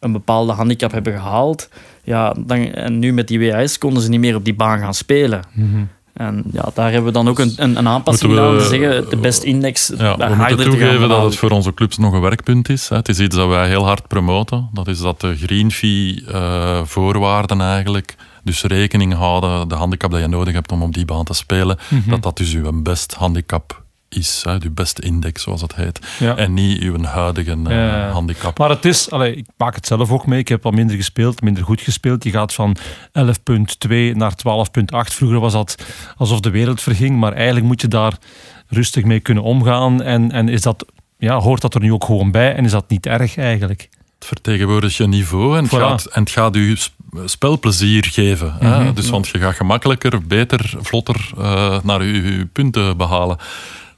een 0.00 0.12
bepaalde 0.12 0.52
handicap 0.52 0.92
hebben 0.92 1.12
gehaald, 1.12 1.68
ja, 2.02 2.34
dan, 2.38 2.72
en 2.72 2.98
nu 2.98 3.12
met 3.12 3.28
die 3.28 3.50
WAS 3.50 3.78
konden 3.78 4.02
ze 4.02 4.08
niet 4.08 4.20
meer 4.20 4.36
op 4.36 4.44
die 4.44 4.54
baan 4.54 4.78
gaan 4.78 4.94
spelen. 4.94 5.42
Mm 5.52 5.88
en 6.14 6.44
ja, 6.52 6.70
daar 6.74 6.92
hebben 6.92 7.04
we 7.04 7.18
dan 7.18 7.28
ook 7.28 7.38
een, 7.38 7.52
een, 7.56 7.76
een 7.78 7.88
aanpassing 7.88 8.32
gedaan. 8.32 8.58
Te 8.58 8.64
zeggen, 8.64 9.10
de 9.10 9.16
best 9.16 9.42
index 9.42 9.92
ja, 9.96 10.16
We 10.16 10.34
moeten 10.34 10.70
toegeven 10.70 11.08
dat 11.08 11.24
het 11.24 11.36
voor 11.36 11.50
onze 11.50 11.74
clubs 11.74 11.98
nog 11.98 12.12
een 12.12 12.20
werkpunt 12.20 12.68
is. 12.68 12.88
Het 12.88 13.08
is 13.08 13.18
iets 13.18 13.36
dat 13.36 13.48
wij 13.48 13.68
heel 13.68 13.84
hard 13.84 14.08
promoten. 14.08 14.68
Dat 14.72 14.88
is 14.88 14.98
dat 14.98 15.20
de 15.20 15.36
green 15.36 15.70
fee 15.70 16.24
uh, 16.28 16.80
voorwaarden 16.84 17.60
eigenlijk 17.60 18.14
dus 18.42 18.62
rekening 18.62 19.14
houden, 19.14 19.68
de 19.68 19.74
handicap 19.74 20.10
dat 20.10 20.20
je 20.20 20.26
nodig 20.26 20.54
hebt 20.54 20.72
om 20.72 20.82
op 20.82 20.94
die 20.94 21.04
baan 21.04 21.24
te 21.24 21.34
spelen, 21.34 21.78
mhm. 21.88 22.10
dat 22.10 22.22
dat 22.22 22.36
dus 22.36 22.54
uw 22.54 22.82
best 22.82 23.14
handicap 23.14 23.83
is, 24.14 24.42
hè, 24.44 24.56
uw 24.62 24.72
beste 24.74 25.02
index, 25.02 25.42
zoals 25.42 25.60
het 25.60 25.74
heet. 25.74 25.98
En 26.36 26.54
niet 26.54 26.82
uw 26.82 27.02
huidige 27.02 27.56
uh, 27.68 28.12
handicap. 28.12 28.58
Maar 28.58 28.70
het 28.70 28.84
is, 28.84 29.08
ik 29.08 29.46
maak 29.56 29.74
het 29.74 29.86
zelf 29.86 30.10
ook 30.10 30.26
mee, 30.26 30.38
ik 30.38 30.48
heb 30.48 30.62
wat 30.62 30.72
minder 30.72 30.96
gespeeld, 30.96 31.42
minder 31.42 31.64
goed 31.64 31.80
gespeeld. 31.80 32.24
Je 32.24 32.30
gaat 32.30 32.54
van 32.54 32.76
11.2 32.76 33.88
naar 34.12 34.32
12.8. 34.32 35.12
Vroeger 35.12 35.40
was 35.40 35.52
dat 35.52 35.84
alsof 36.16 36.40
de 36.40 36.50
wereld 36.50 36.82
verging, 36.82 37.18
maar 37.18 37.32
eigenlijk 37.32 37.66
moet 37.66 37.80
je 37.80 37.88
daar 37.88 38.12
rustig 38.68 39.04
mee 39.04 39.20
kunnen 39.20 39.42
omgaan. 39.42 40.02
En, 40.02 40.32
en 40.32 40.48
is 40.48 40.60
dat, 40.60 40.86
ja, 41.18 41.38
hoort 41.38 41.60
dat 41.60 41.74
er 41.74 41.80
nu 41.80 41.92
ook 41.92 42.04
gewoon 42.04 42.30
bij 42.30 42.54
en 42.54 42.64
is 42.64 42.70
dat 42.70 42.88
niet 42.88 43.06
erg 43.06 43.36
eigenlijk? 43.36 43.88
Het 44.18 44.26
vertegenwoordigt 44.26 44.94
je 44.94 45.06
niveau 45.06 45.56
en 45.56 45.62
het, 45.62 45.72
gaat, 45.72 46.04
en 46.04 46.20
het 46.22 46.30
gaat 46.30 46.56
u 46.56 46.76
spelplezier 47.24 48.04
geven. 48.04 48.54
hè? 48.58 48.84
Mhm. 48.84 48.94
Dus, 48.94 49.10
want 49.10 49.28
je 49.28 49.38
gaat 49.38 49.54
gemakkelijker, 49.54 50.26
beter, 50.26 50.74
vlotter 50.80 51.30
uh, 51.38 51.78
naar 51.82 52.04
je, 52.04 52.36
je 52.36 52.46
punten 52.46 52.96
behalen. 52.96 53.36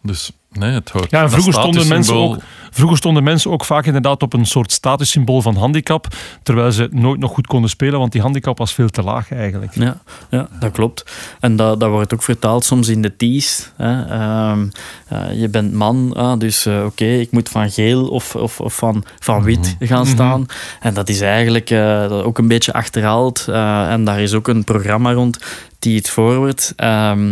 Dus 0.07 0.31
nee, 0.53 0.73
het 0.73 0.91
hoort. 0.91 1.11
Ja, 1.11 1.23
en 1.23 1.31
vroeger 1.31 1.53
stonden 1.53 1.89
mensen 1.89 2.15
ook 2.15 2.39
Vroeger 2.77 2.97
stonden 2.97 3.23
mensen 3.23 3.51
ook 3.51 3.65
vaak 3.65 3.87
inderdaad 3.87 4.23
op 4.23 4.33
een 4.33 4.47
soort 4.47 4.73
statussymbool 4.73 5.43
van 5.43 5.57
handicap, 5.57 6.07
terwijl 6.43 6.73
ze 6.73 6.89
nooit 6.91 7.21
nog 7.21 7.33
goed 7.33 7.47
konden 7.47 7.71
spelen, 7.71 7.99
want 7.99 8.13
die 8.13 8.21
handicap 8.21 8.59
was 8.59 8.73
veel 8.73 8.89
te 8.89 9.03
laag 9.03 9.33
eigenlijk. 9.33 9.75
Ja, 9.75 9.97
ja 10.31 10.49
dat 10.61 10.73
klopt. 10.73 11.05
En 11.41 11.57
dat, 11.57 11.81
dat 11.81 11.91
wordt 11.91 12.15
ook 12.15 12.23
vertaald 12.23 12.65
soms 12.65 12.89
in 12.89 13.03
de 13.03 13.17
T's. 13.17 13.71
Hè. 13.77 14.05
Ehm, 14.05 14.67
eh, 15.09 15.41
je 15.41 15.49
bent 15.49 15.73
man, 15.73 16.13
ah, 16.17 16.39
dus 16.39 16.67
uh, 16.67 16.85
oké, 16.85 17.05
ik 17.05 17.31
moet 17.31 17.49
van 17.49 17.71
geel 17.71 18.09
of, 18.09 18.35
of, 18.35 18.61
of 18.61 18.75
van, 18.75 19.05
van 19.19 19.43
wit 19.43 19.77
Mhm. 19.79 19.89
gaan 19.93 20.07
staan. 20.07 20.47
En 20.81 20.95
dat 20.95 21.09
is 21.09 21.21
eigenlijk 21.21 21.71
eh, 21.71 22.09
dat 22.09 22.23
ook 22.25 22.39
een 22.39 22.49
beetje 22.49 22.73
achterhaald. 22.73 23.45
Eh, 23.49 23.93
en 23.93 24.05
daar 24.05 24.21
is 24.21 24.33
ook 24.35 24.49
een 24.49 24.65
programma 24.65 25.13
rond, 25.13 25.39
die 25.87 25.97
het 25.97 26.11
Forward, 26.11 26.73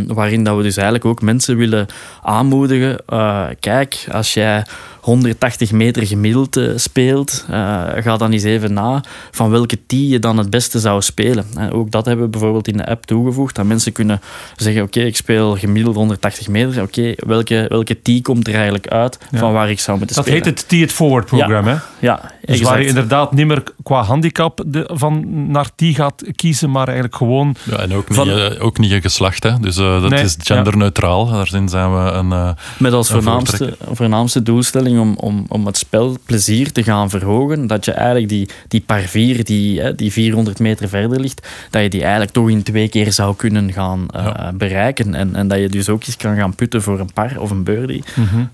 waarin 0.06 0.44
dat 0.44 0.56
we 0.56 0.62
dus 0.62 0.76
eigenlijk 0.76 1.04
ook 1.06 1.22
mensen 1.22 1.56
willen 1.56 1.86
aanmoedigen. 2.22 2.98
eh, 3.06 3.44
kijk, 3.60 4.06
als 4.12 4.34
jij 4.34 4.64
180 5.00 5.72
meter 5.72 6.06
gemiddeld 6.06 6.56
eh, 6.56 6.68
speelt, 6.76 7.44
eh, 7.50 7.82
ga 7.96 8.16
dan 8.16 8.32
eens 8.32 8.42
even 8.42 8.72
na 8.72 9.02
van 9.30 9.50
welke 9.50 9.78
tee 9.86 10.08
je 10.08 10.18
dan 10.18 10.38
het 10.38 10.50
beste 10.50 10.78
zou 10.78 11.02
spelen. 11.02 11.44
En 11.56 11.72
ook 11.72 11.90
dat 11.90 12.04
hebben 12.06 12.24
we 12.24 12.30
bijvoorbeeld 12.30 12.68
in 12.68 12.76
de 12.76 12.86
app 12.86 13.06
toegevoegd, 13.06 13.54
dat 13.54 13.64
mensen 13.64 13.92
kunnen 13.92 14.20
zeggen, 14.56 14.82
oké, 14.82 15.00
ik 15.00 15.16
speel 15.16 15.56
gemiddeld 15.56 15.94
180 15.96 16.48
meter, 16.48 16.82
oké, 16.82 17.12
welke, 17.16 17.64
welke 17.68 18.02
tee 18.02 18.22
komt 18.22 18.46
er 18.48 18.54
eigenlijk 18.54 18.86
uit 18.88 19.18
Ja. 19.30 19.38
van 19.38 19.52
waar 19.52 19.70
ik 19.70 19.80
zou 19.80 19.98
moeten 19.98 20.16
Dat 20.16 20.24
spelen. 20.24 20.44
heet 20.44 20.58
het 20.58 20.68
Tee 20.68 20.80
It 20.82 20.92
Forward 20.92 21.26
programma. 21.26 21.70
hè? 21.72 21.76
Ja, 21.98 22.32
Dus 22.44 22.54
exact. 22.54 22.70
waar 22.74 22.82
je 22.82 22.88
inderdaad 22.88 23.32
niet 23.32 23.46
meer 23.46 23.62
qua 23.82 24.02
handicap 24.02 24.62
de, 24.66 24.90
van 24.92 25.24
naar 25.50 25.66
T 25.74 25.82
gaat 25.84 26.22
kiezen, 26.36 26.70
maar 26.70 26.84
eigenlijk 26.86 27.16
gewoon 27.16 27.54
Ja, 27.70 27.76
en 27.76 27.92
ook 27.94 28.08
niet, 28.08 28.18
Van- 28.18 28.28
eh, 28.30 28.64
ook 28.64 28.78
niet 28.78 28.90
je 28.90 29.00
geslacht. 29.00 29.42
Hè. 29.42 29.58
Dus 29.60 29.76
eh, 29.76 30.00
dat 30.00 30.10
Nee, 30.10 30.22
is 30.24 30.36
genderneutraal. 30.42 31.26
Daarin 31.26 31.68
zijn 31.68 31.92
we 31.94 32.10
een... 32.10 32.32
eh, 32.32 32.50
Met 32.78 32.92
als 32.92 33.08
een 33.08 33.14
voornaamste, 33.22 33.76
voornaamste 33.92 34.42
doelstelling 34.42 35.00
om, 35.00 35.14
om, 35.16 35.44
om 35.48 35.66
het 35.66 35.76
spelplezier 35.76 36.72
te 36.72 36.82
gaan 36.82 37.10
verhogen. 37.10 37.66
Dat 37.66 37.84
je 37.84 37.92
eigenlijk 37.92 38.28
die, 38.28 38.48
die 38.68 38.80
par 38.80 39.00
4 39.00 39.44
die, 39.44 39.80
hè, 39.80 39.94
die 39.94 40.12
400 40.12 40.58
meter 40.58 40.88
verder 40.88 41.20
ligt, 41.20 41.48
dat 41.70 41.82
je 41.82 41.88
die 41.90 42.00
eigenlijk 42.02 42.32
toch 42.32 42.48
in 42.50 42.62
twee 42.62 42.88
keer 42.88 43.12
zou 43.12 43.36
kunnen 43.36 43.72
gaan 43.72 44.06
Ja. 44.12 44.52
bereiken. 44.54 45.14
En, 45.14 45.34
en 45.34 45.48
dat 45.48 45.58
je 45.58 45.68
dus 45.68 45.88
ook 45.88 46.04
eens 46.06 46.16
kan 46.16 46.36
gaan 46.36 46.54
putten 46.54 46.82
voor 46.82 47.00
een 47.00 47.12
par 47.12 47.32
of 47.40 47.50
een 47.50 47.62
birdie. 47.64 48.04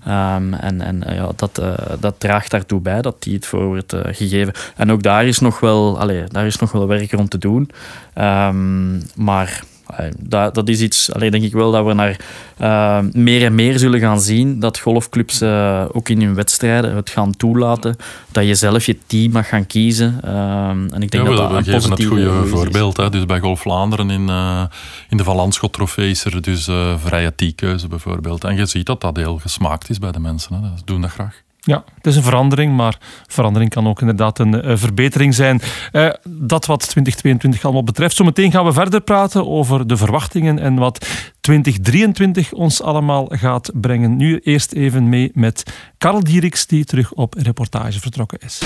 Ehm, 0.05 0.53
en 0.53 0.81
en 0.81 1.03
ja, 1.15 1.29
dat, 1.35 1.61
dat 1.99 2.15
draagt 2.17 2.51
daartoe 2.51 2.81
bij 2.81 3.01
dat 3.01 3.23
die 3.23 3.33
het 3.33 3.45
voor 3.45 3.80
wordt 3.89 4.07
eh, 4.07 4.15
gegeven. 4.15 4.53
En 4.75 4.91
ook 4.91 5.03
daar 5.03 5.25
is 5.25 5.39
nog 5.39 5.59
wel, 5.59 5.99
allee, 5.99 6.23
daar 6.27 6.45
is 6.45 6.57
nog 6.57 6.71
wel 6.71 6.87
werk 6.87 7.11
rond 7.11 7.29
te 7.29 7.37
doen. 7.37 7.71
Ehm, 8.13 8.99
maar 9.15 9.63
allee, 9.85 10.11
dat, 10.19 10.55
dat 10.55 10.69
is 10.69 10.81
iets, 10.81 11.13
allee, 11.13 11.31
denk 11.31 11.43
ik 11.43 11.53
wel 11.53 11.71
dat 11.71 11.85
we 11.85 11.93
naar 11.93 12.19
eh, 12.57 12.99
meer 13.11 13.45
en 13.45 13.55
meer 13.55 13.79
zullen 13.79 13.99
gaan 13.99 14.21
zien. 14.21 14.59
Dat 14.59 14.79
golfclubs 14.79 15.41
eh, 15.41 15.85
ook 15.91 16.09
in 16.09 16.21
hun 16.21 16.35
wedstrijden 16.35 16.95
het 16.95 17.09
gaan 17.09 17.35
toelaten. 17.35 17.95
Dat 18.31 18.45
je 18.45 18.55
zelf 18.55 18.85
je 18.85 18.97
team 19.07 19.31
mag 19.31 19.47
gaan 19.47 19.67
kiezen. 19.67 20.19
Ehm, 20.23 20.87
en 20.93 21.01
ik 21.01 21.11
denk 21.11 21.27
ja, 21.27 21.35
dat 21.35 21.47
we, 21.47 21.53
dat 21.53 21.65
we 21.65 21.71
geven 21.71 21.91
het 21.91 22.05
goede 22.05 22.45
voorbeeld. 22.45 22.97
Hè. 22.97 23.09
Dus 23.09 23.25
bij 23.25 23.39
Golf 23.39 23.59
Vlaanderen 23.59 24.09
in, 24.09 24.29
eh, 24.29 24.63
in 25.09 25.17
de 25.17 25.23
Valanschot 25.23 25.73
trofee 25.73 26.09
is 26.09 26.25
er 26.25 26.41
dus 26.41 26.67
eh, 26.67 26.97
vrije 26.97 27.35
teekeuze 27.35 27.87
bijvoorbeeld. 27.87 28.43
En 28.43 28.55
je 28.55 28.65
ziet 28.65 28.85
dat 28.85 29.01
dat 29.01 29.17
heel 29.17 29.37
gesmaakt 29.37 29.89
is 29.89 29.99
bij 29.99 30.11
de 30.11 30.19
mensen. 30.19 30.55
Hè. 30.55 30.77
Ze 30.77 30.83
doen 30.85 31.01
dat 31.01 31.11
graag. 31.11 31.41
Ja, 31.63 31.83
het 31.95 32.07
is 32.07 32.15
een 32.15 32.23
verandering, 32.23 32.75
maar 32.75 32.97
verandering 33.27 33.71
kan 33.71 33.87
ook 33.87 33.99
inderdaad 33.99 34.39
een 34.39 34.61
eh, 34.61 34.77
verbetering 34.77 35.33
zijn. 35.33 35.61
Eh, 35.91 36.09
dat 36.29 36.65
wat 36.65 36.79
2022 36.79 37.63
allemaal 37.63 37.83
betreft. 37.83 38.15
Zometeen 38.15 38.51
gaan 38.51 38.65
we 38.65 38.73
verder 38.73 39.01
praten 39.01 39.47
over 39.47 39.87
de 39.87 39.97
verwachtingen 39.97 40.59
en 40.59 40.75
wat 40.75 41.07
2023 41.41 42.53
ons 42.53 42.81
allemaal 42.81 43.25
gaat 43.29 43.71
brengen. 43.73 44.17
Nu 44.17 44.39
eerst 44.43 44.71
even 44.71 45.09
mee 45.09 45.31
met 45.33 45.63
Karel 45.97 46.23
Dieriks, 46.23 46.67
die 46.67 46.85
terug 46.85 47.13
op 47.13 47.33
reportage 47.37 47.99
vertrokken 47.99 48.39
is. 48.39 48.61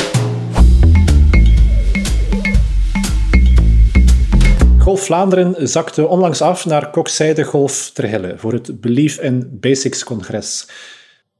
Golf 4.77 5.05
Vlaanderen 5.05 5.67
zakte 5.67 6.07
onlangs 6.07 6.41
af 6.41 6.65
naar 6.65 6.89
Kokzijde 6.89 7.43
Golf 7.43 7.91
Terhille 7.93 8.33
voor 8.37 8.53
het 8.53 8.81
Belief 8.81 9.19
in 9.19 9.47
Basics 9.51 10.03
congres. 10.03 10.67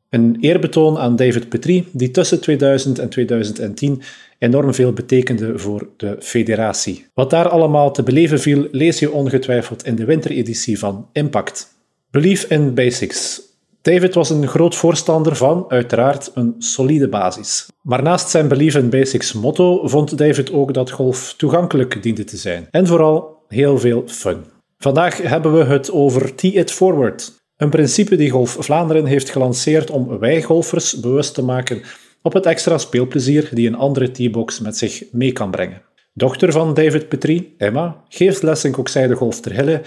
Een 0.10 0.38
eerbetoon 0.40 0.98
aan 0.98 1.16
David 1.16 1.50
Petrie, 1.50 1.88
die 1.92 2.12
tussen 2.12 2.42
2000 2.42 3.00
en 3.00 3.10
2010 3.10 4.02
enorm 4.40 4.74
veel 4.74 4.94
betekende 4.94 5.60
voor 5.60 5.88
de 5.98 6.16
federatie. 6.20 7.06
Wat 7.14 7.30
daar 7.30 7.50
allemaal 7.50 7.92
te 7.92 8.04
beleven 8.04 8.40
viel, 8.40 8.68
lees 8.72 9.00
je 9.00 9.12
ongetwijfeld 9.12 9.86
in 9.86 9.96
de 9.96 10.06
wintereditie 10.06 10.80
van 10.80 11.10
Impact. 11.12 11.74
Belief 12.12 12.44
in 12.44 12.74
Basics. 12.74 13.42
David 13.82 14.14
was 14.14 14.30
een 14.30 14.48
groot 14.48 14.76
voorstander 14.76 15.36
van, 15.36 15.66
uiteraard, 15.68 16.32
een 16.34 16.56
solide 16.58 17.08
basis. 17.08 17.70
Maar 17.82 18.04
naast 18.04 18.30
zijn 18.30 18.48
Believe 18.48 18.80
in 18.80 18.90
Basics 18.90 19.34
motto 19.34 19.88
vond 19.88 20.18
David 20.18 20.52
ook 20.52 20.74
dat 20.74 20.92
golf 20.92 21.34
toegankelijk 21.38 22.04
diende 22.04 22.24
te 22.24 22.38
zijn. 22.38 22.68
En 22.72 22.88
vooral 22.88 23.44
heel 23.48 23.80
veel 23.80 24.04
fun. 24.08 24.44
Vandaag 24.78 25.22
hebben 25.22 25.58
we 25.58 25.64
het 25.64 25.92
over 25.92 26.36
Tee 26.36 26.54
It 26.54 26.72
Forward. 26.72 27.45
Een 27.58 27.70
principe 27.70 28.16
die 28.16 28.30
Golf 28.30 28.58
Vlaanderen 28.60 29.06
heeft 29.06 29.30
gelanceerd 29.30 29.92
om 29.92 30.20
wij 30.20 30.42
golfers 30.42 31.00
bewust 31.00 31.34
te 31.34 31.44
maken 31.44 31.82
op 32.22 32.34
het 32.34 32.46
extra 32.46 32.78
speelplezier 32.78 33.50
die 33.52 33.68
een 33.68 33.76
andere 33.76 34.12
teebox 34.12 34.60
met 34.60 34.78
zich 34.78 35.04
mee 35.12 35.32
kan 35.32 35.52
brengen. 35.52 35.82
Dochter 36.14 36.52
van 36.52 36.74
David 36.74 37.10
Petrie, 37.10 37.56
Emma, 37.58 38.04
geeft 38.10 38.44
les 38.44 38.64
in 38.64 38.72
Kokzijde 38.72 39.16
Golf 39.16 39.40
ter 39.40 39.54
Hille 39.54 39.82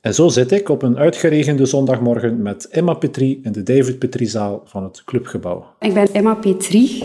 en 0.00 0.14
zo 0.14 0.28
zit 0.28 0.52
ik 0.52 0.68
op 0.68 0.82
een 0.82 0.98
uitgeregende 0.98 1.66
zondagmorgen 1.66 2.42
met 2.42 2.68
Emma 2.68 2.94
Petrie 2.94 3.40
in 3.42 3.52
de 3.52 3.62
David 3.62 3.98
Petriezaal 3.98 4.62
van 4.64 4.82
het 4.82 5.04
clubgebouw. 5.04 5.66
Ik 5.78 5.94
ben 5.94 6.12
Emma 6.12 6.34
Petrie, 6.34 7.04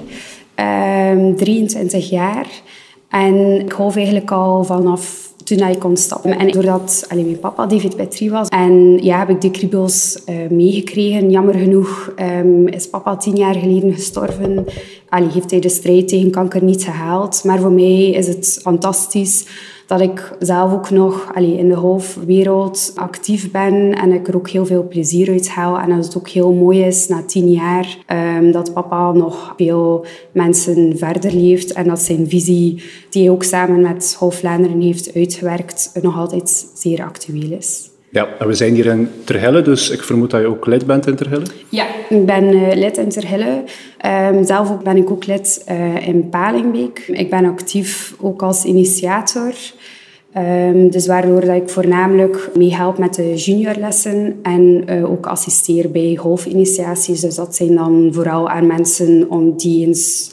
ehm 0.55 1.35
23 1.35 2.09
jaar. 2.09 2.47
En 3.09 3.59
ik 3.59 3.73
golf 3.73 3.95
eigenlijk 3.95 4.31
al 4.31 4.63
vanaf 4.63 5.28
toen 5.57 5.67
ik 5.67 5.79
kon 5.79 5.97
stappen. 5.97 6.37
En 6.39 6.51
doordat 6.51 7.05
allee, 7.07 7.23
mijn 7.23 7.39
papa 7.39 7.65
David 7.65 7.95
Petrie 7.95 8.31
was, 8.31 8.47
en 8.47 8.97
ja, 9.03 9.19
heb 9.19 9.29
ik 9.29 9.41
de 9.41 9.51
kriebels 9.51 10.23
eh, 10.25 10.35
meegekregen. 10.49 11.31
Jammer 11.31 11.53
genoeg 11.53 12.11
ehm, 12.15 12.67
is 12.67 12.89
papa 12.89 13.17
tien 13.17 13.35
jaar 13.35 13.55
geleden 13.55 13.93
gestorven. 13.93 14.65
Allee, 15.09 15.29
heeft 15.29 15.51
hij 15.51 15.59
de 15.59 15.69
strijd 15.69 16.07
tegen 16.07 16.31
kanker 16.31 16.63
niet 16.63 16.83
gehaald. 16.83 17.43
Maar 17.43 17.59
voor 17.59 17.71
mij 17.71 18.09
is 18.09 18.27
het 18.27 18.59
fantastisch 18.61 19.45
dat 19.89 20.01
ik 20.01 20.31
zelf 20.39 20.73
ook 20.73 20.89
nog 20.89 21.31
allee, 21.35 21.57
in 21.57 21.67
de 21.67 21.75
golfwereld 21.75 22.91
actief 22.95 23.51
ben 23.51 23.95
en 23.95 24.11
ik 24.11 24.27
er 24.27 24.35
ook 24.35 24.49
heel 24.49 24.65
veel 24.65 24.87
plezier 24.87 25.29
uit 25.29 25.49
haal. 25.49 25.79
En 25.79 25.89
dat 25.89 26.05
het 26.05 26.17
ook 26.17 26.29
heel 26.29 26.53
mooi 26.53 26.83
is 26.83 27.07
na 27.07 27.23
tien 27.23 27.51
jaar 27.51 27.97
ehm, 28.05 28.51
dat 28.51 28.73
papa 28.73 29.11
nog 29.11 29.53
veel 29.57 30.05
mensen 30.31 30.97
verder 30.97 31.33
leeft 31.33 31.73
en 31.73 31.87
dat 31.87 31.99
zijn 31.99 32.29
visie, 32.29 32.83
die 33.09 33.23
hij 33.23 33.31
ook 33.31 33.43
samen 33.43 33.81
met 33.81 34.15
Golf 34.17 34.41
heeft 34.41 35.15
uitgewerkt, 35.15 35.91
nog 36.01 36.17
altijd 36.17 36.71
zeer 36.73 37.03
actueel 37.03 37.51
is. 37.51 37.89
Ja, 38.11 38.27
en 38.39 38.47
we 38.47 38.53
zijn 38.53 38.73
hier 38.73 38.85
in 38.85 39.09
Terhille, 39.23 39.61
dus 39.61 39.89
ik 39.89 40.03
vermoed 40.03 40.31
dat 40.31 40.41
je 40.41 40.47
ook 40.47 40.65
lid 40.65 40.85
bent 40.85 41.07
in 41.07 41.15
Terhille. 41.15 41.45
Ja, 41.69 41.85
ik 42.09 42.25
ben 42.25 42.47
eh, 42.47 42.77
lid 42.77 42.97
in 42.97 43.09
Terhille. 43.09 43.63
Ehm, 43.97 44.43
zelf 44.43 44.71
ook 44.71 44.83
ben 44.83 44.97
ik 44.97 45.11
ook 45.11 45.25
lid 45.25 45.63
eh, 45.65 46.07
in 46.07 46.29
Palingbeek. 46.29 46.99
Ik 47.07 47.29
ben 47.29 47.45
actief 47.45 48.15
ook 48.19 48.41
als 48.41 48.63
initiator. 48.63 49.53
Ehm, 50.33 50.89
dus 50.89 51.07
waardoor 51.07 51.41
dat 51.45 51.55
ik 51.55 51.69
voornamelijk 51.69 52.49
meehelp 52.55 52.97
met 52.97 53.13
de 53.13 53.35
juniorlessen 53.35 54.39
en 54.41 54.83
eh, 54.85 55.11
ook 55.11 55.25
assisteer 55.25 55.91
bij 55.91 56.15
golfinitiaties. 56.15 57.21
Dus 57.21 57.35
dat 57.35 57.55
zijn 57.55 57.75
dan 57.75 58.09
vooral 58.13 58.49
aan 58.49 58.67
mensen 58.67 59.25
om 59.29 59.57
die 59.57 59.87
eens, 59.87 60.31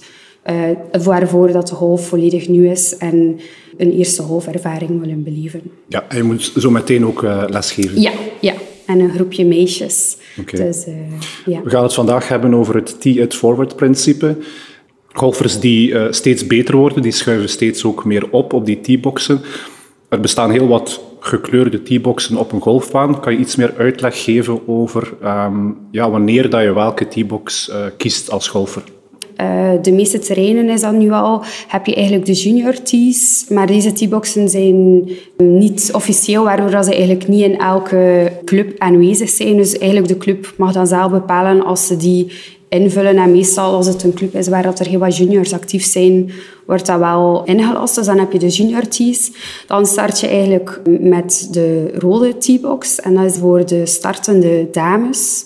waarvoor 1.03 1.53
dat 1.53 1.69
de 1.69 1.75
golf 1.75 2.07
volledig 2.07 2.49
nieuw 2.49 2.71
is 2.71 2.97
en 2.97 3.41
een 3.77 3.93
eerste 3.93 4.23
golfervaring 4.23 5.01
willen 5.01 5.23
beleven. 5.23 5.63
Ja, 5.89 6.05
en 6.09 6.17
je 6.17 6.23
moet 6.23 6.53
zo 6.57 6.71
meteen 6.71 7.07
ook 7.07 7.23
uh, 7.23 7.45
lesgeven. 7.49 8.01
Ja, 8.01 8.13
ja, 8.41 8.55
en 8.87 9.01
een 9.01 9.11
groepje 9.15 9.45
meisjes. 9.45 10.17
Dus, 10.51 10.87
uh, 10.87 10.95
ja. 11.47 11.63
We 11.63 11.71
gaan 11.71 11.83
het 11.83 11.95
vandaag 11.95 12.29
hebben 12.29 12.55
over 12.55 12.75
het 12.75 13.01
tee-it-forward-principe. 13.01 14.37
Golfers 15.13 15.61
die 15.61 15.91
uh, 15.91 16.07
steeds 16.11 16.47
beter 16.47 16.77
worden, 16.77 17.03
die 17.03 17.13
schuiven 17.13 17.49
steeds 17.49 17.85
ook 17.85 18.05
meer 18.05 18.31
op 18.31 18.53
op 18.53 18.67
die 18.67 18.81
teeboxen. 18.81 19.41
Er 20.09 20.21
bestaan 20.21 20.51
heel 20.51 20.69
wat 20.69 21.01
gekleurde 21.21 21.83
teeboxen 21.83 22.37
op 22.37 22.53
een 22.53 22.61
golfbaan. 22.61 23.21
Kan 23.21 23.33
je 23.33 23.39
iets 23.39 23.57
meer 23.57 23.75
uitleg 23.77 24.25
geven 24.25 24.69
over 24.69 25.13
um, 25.25 25.77
ja, 25.91 26.11
wanneer 26.11 26.51
dat 26.51 26.63
je 26.63 26.73
welke 26.73 27.09
teebox 27.09 27.69
uh, 27.69 27.77
kiest 27.97 28.31
als 28.31 28.49
golfer? 28.49 28.83
Uh, 29.41 29.71
de 29.83 29.93
meeste 29.93 30.19
terreinen 30.19 30.69
is 30.69 30.81
dat 30.81 30.93
nu 30.93 31.11
al, 31.11 31.43
heb 31.69 31.87
je 31.87 31.95
eigenlijk 31.95 32.27
de 32.27 32.33
junior 32.33 32.83
tees, 32.83 33.47
maar 33.49 33.67
deze 33.67 33.93
teeboxen 33.93 34.49
zijn 34.49 35.09
niet 35.37 35.91
officieel, 35.93 36.45
waardoor 36.45 36.71
dat 36.71 36.85
ze 36.85 36.91
eigenlijk 36.91 37.29
niet 37.29 37.43
in 37.43 37.59
elke 37.59 38.33
club 38.45 38.75
aanwezig 38.79 39.29
zijn. 39.29 39.57
Dus 39.57 39.79
eigenlijk 39.79 40.09
de 40.13 40.19
club 40.19 40.55
mag 40.57 40.73
dan 40.73 40.87
zelf 40.87 41.11
bepalen 41.11 41.65
als 41.65 41.87
ze 41.87 41.97
die 41.97 42.33
invullen. 42.69 43.17
En 43.17 43.31
meestal 43.31 43.75
als 43.75 43.87
het 43.87 44.03
een 44.03 44.15
club 44.15 44.35
is 44.35 44.49
waar 44.49 44.63
dat 44.63 44.79
er 44.79 44.87
heel 44.87 44.99
wat 44.99 45.17
juniors 45.17 45.53
actief 45.53 45.85
zijn, 45.85 46.31
wordt 46.67 46.87
dat 46.87 46.99
wel 46.99 47.45
ingelast. 47.45 47.95
Dus 47.95 48.07
dan 48.07 48.19
heb 48.19 48.33
je 48.33 48.39
de 48.39 48.49
junior 48.49 48.89
tees. 48.89 49.33
Dan 49.67 49.87
start 49.87 50.21
je 50.21 50.27
eigenlijk 50.27 50.81
met 51.01 51.49
de 51.51 51.91
rode 51.99 52.37
teebox. 52.37 53.01
En 53.01 53.15
dat 53.15 53.25
is 53.25 53.37
voor 53.37 53.67
de 53.67 53.87
startende 53.87 54.69
dames. 54.73 55.45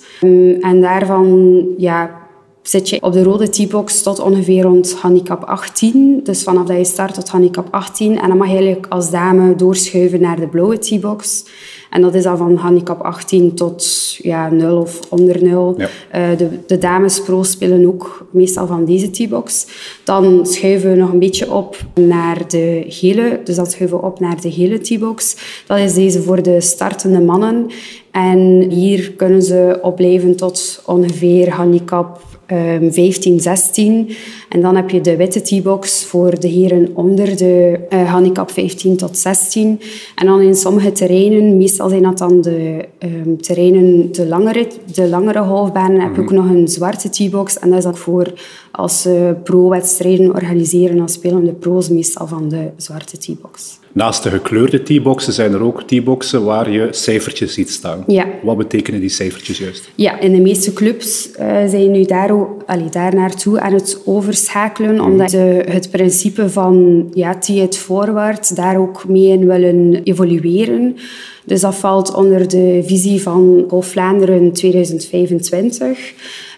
En 0.60 0.80
daarvan 0.80 1.64
ja, 1.76 2.20
zit 2.62 2.88
je 2.88 3.02
op 3.02 3.12
de 3.12 3.22
rode 3.22 3.48
T-box 3.48 4.02
tot 4.02 4.20
ongeveer 4.20 4.62
rond 4.62 4.92
handicap 4.92 5.44
18. 5.44 6.20
Dus 6.22 6.42
vanaf 6.42 6.66
dat 6.66 6.76
je 6.76 6.84
start 6.84 7.14
tot 7.14 7.28
handicap 7.28 7.68
18. 7.70 8.18
En 8.18 8.28
dan 8.28 8.36
mag 8.36 8.46
je 8.46 8.54
eigenlijk 8.54 8.86
als 8.88 9.10
dame 9.10 9.54
doorschuiven 9.54 10.20
naar 10.20 10.40
de 10.40 10.46
blauwe 10.48 10.78
T-box. 10.78 11.44
En 11.90 12.02
dat 12.02 12.14
is 12.14 12.22
dan 12.22 12.36
van 12.36 12.56
handicap 12.56 13.00
18 13.00 13.54
tot 13.54 14.14
ja, 14.18 14.50
0 14.50 14.80
of 14.80 15.00
onder 15.08 15.42
0. 15.42 15.74
Ja. 15.78 15.88
Eh, 16.10 16.38
de, 16.38 16.48
de 16.66 16.78
dames 16.78 17.22
pro 17.22 17.42
spelen 17.42 17.86
ook 17.86 18.26
meestal 18.30 18.66
van 18.66 18.84
deze 18.84 19.10
T-box. 19.10 19.66
Dan 20.04 20.46
schuiven 20.46 20.90
we 20.90 20.96
nog 20.96 21.12
een 21.12 21.18
beetje 21.18 21.52
op 21.52 21.76
naar 21.94 22.48
de 22.48 22.84
gele. 22.88 23.40
Dus 23.44 23.56
dan 23.56 23.66
schuiven 23.66 23.98
we 23.98 24.04
op 24.04 24.20
naar 24.20 24.40
de 24.40 24.52
gele 24.52 24.78
T-box. 24.78 25.36
Dat 25.66 25.78
is 25.78 25.94
deze 25.94 26.22
voor 26.22 26.42
de 26.42 26.60
startende 26.60 27.20
mannen. 27.20 27.66
En 28.10 28.70
hier 28.70 29.12
kunnen 29.12 29.42
ze 29.42 29.78
opblijven 29.82 30.36
tot 30.36 30.82
ongeveer 30.86 31.50
handicap 31.50 32.29
um, 32.52 32.92
15, 32.92 33.40
16. 33.40 34.10
En 34.48 34.60
dan 34.60 34.76
heb 34.76 34.90
je 34.90 35.00
de 35.00 35.16
witte 35.16 35.40
T-box 35.40 36.04
voor 36.04 36.40
de 36.40 36.48
heren 36.48 36.88
onder 36.94 37.36
de 37.36 37.80
uh, 37.90 38.12
handicap 38.12 38.50
15 38.50 38.96
tot 38.96 39.18
16. 39.18 39.80
En 40.14 40.26
dan 40.26 40.40
in 40.40 40.54
sommige 40.54 40.92
terreinen, 40.92 41.56
meestal 41.56 41.88
zijn 41.88 42.02
dat 42.02 42.18
dan 42.18 42.40
de 42.40 42.84
um, 42.98 43.40
terreinen, 43.40 44.12
de 44.12 44.26
langere, 44.26 44.66
de 44.94 45.08
langere 45.08 45.38
halfbanen, 45.38 46.00
heb 46.00 46.14
je 46.14 46.20
ook 46.20 46.30
nog 46.30 46.48
een 46.48 46.68
zwarte 46.68 47.08
T-box. 47.08 47.58
En 47.58 47.68
dat 47.68 47.78
is 47.78 47.84
dan 47.84 47.96
voor 47.96 48.32
als 48.70 49.02
ze 49.02 49.36
pro-wedstrijden 49.44 50.34
organiseren, 50.34 50.96
dan 50.96 51.08
spelen 51.08 51.44
de 51.44 51.52
pro's 51.52 51.88
meestal 51.88 52.26
van 52.26 52.48
de 52.48 52.70
zwarte 52.76 53.18
T-box. 53.18 53.79
Naast 53.92 54.22
de 54.22 54.30
gekleurde 54.30 54.82
T-boxen 54.82 55.32
zijn 55.32 55.52
er 55.52 55.62
ook 55.62 55.82
T-boxen 55.82 56.44
waar 56.44 56.70
je 56.70 56.88
cijfertjes 56.90 57.54
ziet 57.54 57.70
staan. 57.70 58.04
Ja. 58.06 58.26
Wat 58.42 58.56
betekenen 58.56 59.00
die 59.00 59.08
cijfertjes 59.08 59.58
juist? 59.58 59.90
Ja, 59.94 60.20
in 60.20 60.32
de 60.32 60.40
meeste 60.40 60.72
clubs 60.72 61.28
uh, 61.30 61.36
zijn 61.66 61.90
nu 61.90 62.04
daar, 62.04 62.30
allee, 62.66 62.88
daar 62.90 63.14
naartoe 63.14 63.60
aan 63.60 63.72
het 63.72 64.02
overschakelen, 64.04 65.00
omdat 65.00 65.30
ze 65.30 65.64
het 65.68 65.90
principe 65.90 66.50
van 66.50 67.06
ja, 67.14 67.36
het 67.46 67.78
forward 67.78 68.56
daar 68.56 68.78
ook 68.78 69.08
mee 69.08 69.28
in 69.28 69.46
willen 69.46 70.02
evolueren. 70.02 70.96
Dus 71.44 71.60
dat 71.60 71.74
valt 71.74 72.14
onder 72.14 72.48
de 72.48 72.82
visie 72.86 73.22
van 73.22 73.64
Golf 73.68 73.86
Vlaanderen 73.86 74.52
2025. 74.52 75.98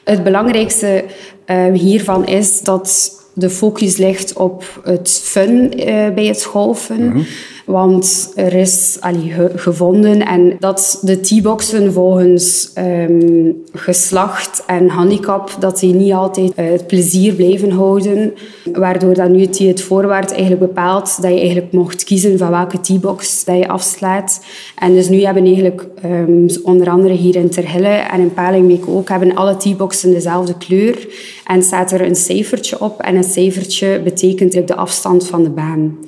Het 0.05 0.25
belangrijkste 0.25 1.05
uh, 1.47 1.73
hiervan 1.73 2.27
is 2.27 2.61
dat 2.61 3.21
de 3.35 3.51
focus 3.51 3.97
ligt 3.97 4.33
op 4.33 4.81
het 4.85 5.21
fun 5.25 5.73
uh, 5.79 6.09
bij 6.15 6.27
het 6.27 6.45
golfen. 6.45 7.11
-hmm. 7.11 7.27
Want 7.67 8.33
er 8.35 8.55
is 8.55 8.97
allee, 9.01 9.33
gevonden 9.55 10.27
en 10.27 10.57
dat 10.59 10.99
de 11.03 11.21
T-boxen 11.21 11.93
volgens 11.93 12.73
um, 12.79 13.63
geslacht 13.73 14.63
en 14.67 14.89
handicap, 14.89 15.57
dat 15.59 15.79
die 15.79 15.95
niet 15.95 16.13
altijd 16.13 16.53
uh, 16.59 16.71
het 16.71 16.87
plezier 16.87 17.35
blijven 17.35 17.71
houden. 17.71 18.35
Waardoor 18.73 19.15
dat 19.15 19.29
nu 19.29 19.41
het 19.41 19.83
voorwaarts 19.83 20.33
eigenlijk 20.33 20.61
bepaalt 20.61 21.23
dat 21.23 21.31
je 21.31 21.39
eigenlijk 21.39 21.73
mocht 21.73 22.05
kiezen 22.05 22.39
van 22.39 22.51
welke 22.51 22.81
T-box 22.81 23.45
dat 23.45 23.57
je 23.57 23.69
afslaat. 23.69 24.45
En 24.79 24.95
dus 24.95 25.09
nu 25.09 25.25
hebben 25.25 25.45
eigenlijk 25.45 25.87
um, 26.05 26.47
onder 26.63 26.91
andere 26.91 27.15
hier 27.15 27.37
in 27.37 27.51
Terhille 27.51 27.89
en 27.89 28.21
in 28.21 28.33
Palingbeek 28.33 28.89
ook, 28.89 29.09
hebben 29.09 29.35
alle 29.35 29.57
T-boxen 29.57 30.11
dezelfde 30.11 30.57
kleur. 30.57 31.09
En 31.47 31.63
staat 31.63 31.93
er 31.93 32.01
een 32.01 32.17
cijfertje 32.17 32.81
op 32.81 33.01
en 33.01 33.17
een 33.17 33.25
cijfertje 33.25 34.01
betekent 34.05 34.69
de 34.69 34.75
afstand 34.75 35.27
van 35.27 35.43
de 35.43 35.51
baan. 35.51 35.99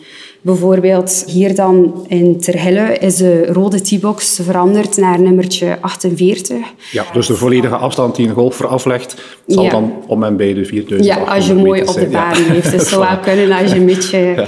Bijvoorbeeld 0.44 1.24
hier 1.26 1.54
dan 1.54 2.04
in 2.08 2.40
Terhille 2.40 2.98
is 2.98 3.16
de 3.16 3.46
rode 3.46 3.80
T-box 3.82 4.40
veranderd 4.42 4.96
naar 4.96 5.20
nummertje 5.20 5.78
48. 5.80 6.56
Ja, 6.92 7.04
dus 7.12 7.26
de 7.26 7.34
volledige 7.34 7.76
afstand 7.76 8.16
die 8.16 8.28
een 8.28 8.34
golfer 8.34 8.66
aflegt, 8.66 9.14
zal 9.46 9.62
Ja. 9.64 9.70
dan 9.70 9.92
om 10.06 10.22
en 10.22 10.36
bij 10.36 10.54
de 10.54 10.64
4000 10.64 11.16
Ja, 11.18 11.24
als 11.24 11.46
je 11.46 11.54
mooi 11.54 11.82
op 11.82 11.94
de 11.94 12.06
baan 12.06 12.34
heeft. 12.34 12.62
Dus 12.62 12.72
het 12.80 12.86
zou 12.88 13.06
wel 13.08 13.18
kunnen 13.18 13.52
als 13.58 13.70
je 13.72 13.78
een 13.78 13.86
beetje... 13.86 14.46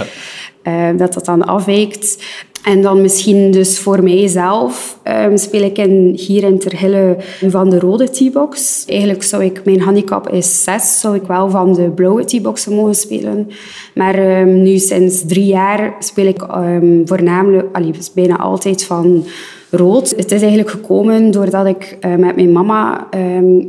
eh, 0.62 0.88
dat 0.96 1.14
dat 1.14 1.24
dan 1.24 1.44
afwijkt. 1.46 2.24
En 2.64 2.82
dan 2.82 3.00
misschien 3.00 3.50
dus 3.50 3.78
voor 3.78 4.02
mijzelf 4.02 4.95
ehm, 5.06 5.36
speel 5.36 5.62
ik 5.62 5.78
in, 5.78 6.12
hier 6.16 6.44
in 6.44 6.58
Terhille 6.58 7.16
van 7.46 7.70
de 7.70 7.78
rode 7.78 8.10
T-box. 8.10 8.84
Eigenlijk 8.86 9.22
zou 9.22 9.44
ik, 9.44 9.64
mijn 9.64 9.80
handicap 9.80 10.28
is 10.28 10.62
6, 10.64 11.00
zou 11.00 11.14
ik 11.14 11.22
wel 11.22 11.50
van 11.50 11.74
de 11.74 11.90
blauwe 11.90 12.24
T-boxen 12.24 12.74
mogen 12.74 12.94
spelen. 12.94 13.48
Maar 13.94 14.14
ehm, 14.14 14.62
nu 14.62 14.78
sinds 14.78 15.26
drie 15.26 15.46
jaar 15.46 15.94
speel 15.98 16.26
ik 16.26 16.42
ehm, 16.42 17.06
voornamelijk, 17.06 17.66
allee, 17.72 17.94
bijna 18.14 18.38
altijd 18.38 18.84
van 18.84 19.24
rood. 19.70 20.10
Het 20.10 20.32
is 20.32 20.40
eigenlijk 20.40 20.70
gekomen 20.70 21.30
doordat 21.30 21.66
ik 21.66 21.96
uh, 22.00 22.14
met 22.14 22.36
mijn 22.36 22.52
mama 22.52 23.08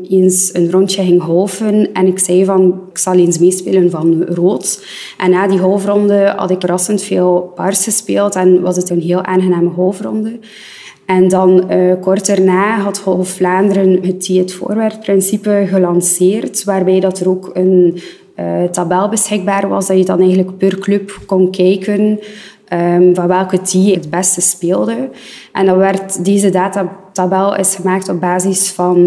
eens 0.09 0.49
een 0.53 0.71
rondje 0.71 1.03
ging 1.03 1.21
golfen 1.21 1.93
en 1.93 2.07
ik 2.07 2.19
zei 2.19 2.45
van 2.45 2.81
ik 2.89 2.97
zal 2.97 3.13
eens 3.13 3.37
meespelen 3.37 3.89
van 3.91 4.23
rood. 4.23 4.85
En 5.17 5.29
na 5.29 5.47
die 5.47 5.59
golfronde 5.59 6.33
had 6.37 6.51
ik 6.51 6.59
verrassend 6.59 7.01
veel 7.01 7.51
paars 7.55 7.83
gespeeld 7.83 8.35
en 8.35 8.61
was 8.61 8.75
het 8.75 8.89
een 8.89 9.01
heel 9.01 9.23
aangename 9.23 9.69
golfronde. 9.69 10.39
En 11.07 11.27
dan 11.27 11.71
uh, 11.71 11.93
kort 12.01 12.25
daarna 12.25 12.79
had 12.79 12.99
Golf 12.99 13.29
Vlaanderen 13.29 13.99
het 14.05 14.27
het 14.27 14.53
voorwaartprincipe 14.53 15.65
gelanceerd, 15.67 16.63
waarbij 16.63 16.99
dat 16.99 17.19
er 17.19 17.29
ook 17.29 17.49
een 17.53 17.99
uh, 18.39 18.63
tabel 18.63 19.09
beschikbaar 19.09 19.67
was 19.67 19.87
dat 19.87 19.97
je 19.97 20.05
dan 20.05 20.19
eigenlijk 20.19 20.57
per 20.57 20.79
club 20.79 21.19
kon 21.25 21.51
kijken 21.51 22.19
Um, 22.73 23.15
van 23.15 23.27
welke 23.27 23.61
tee 23.61 23.93
het 23.93 24.09
beste 24.09 24.41
speelde. 24.41 25.09
En 25.51 25.65
dan 25.65 25.77
werd 25.77 26.25
deze 26.25 26.49
datatabel 26.49 27.55
is 27.55 27.75
gemaakt 27.75 28.09
op 28.09 28.19
basis 28.19 28.69
van 28.69 28.97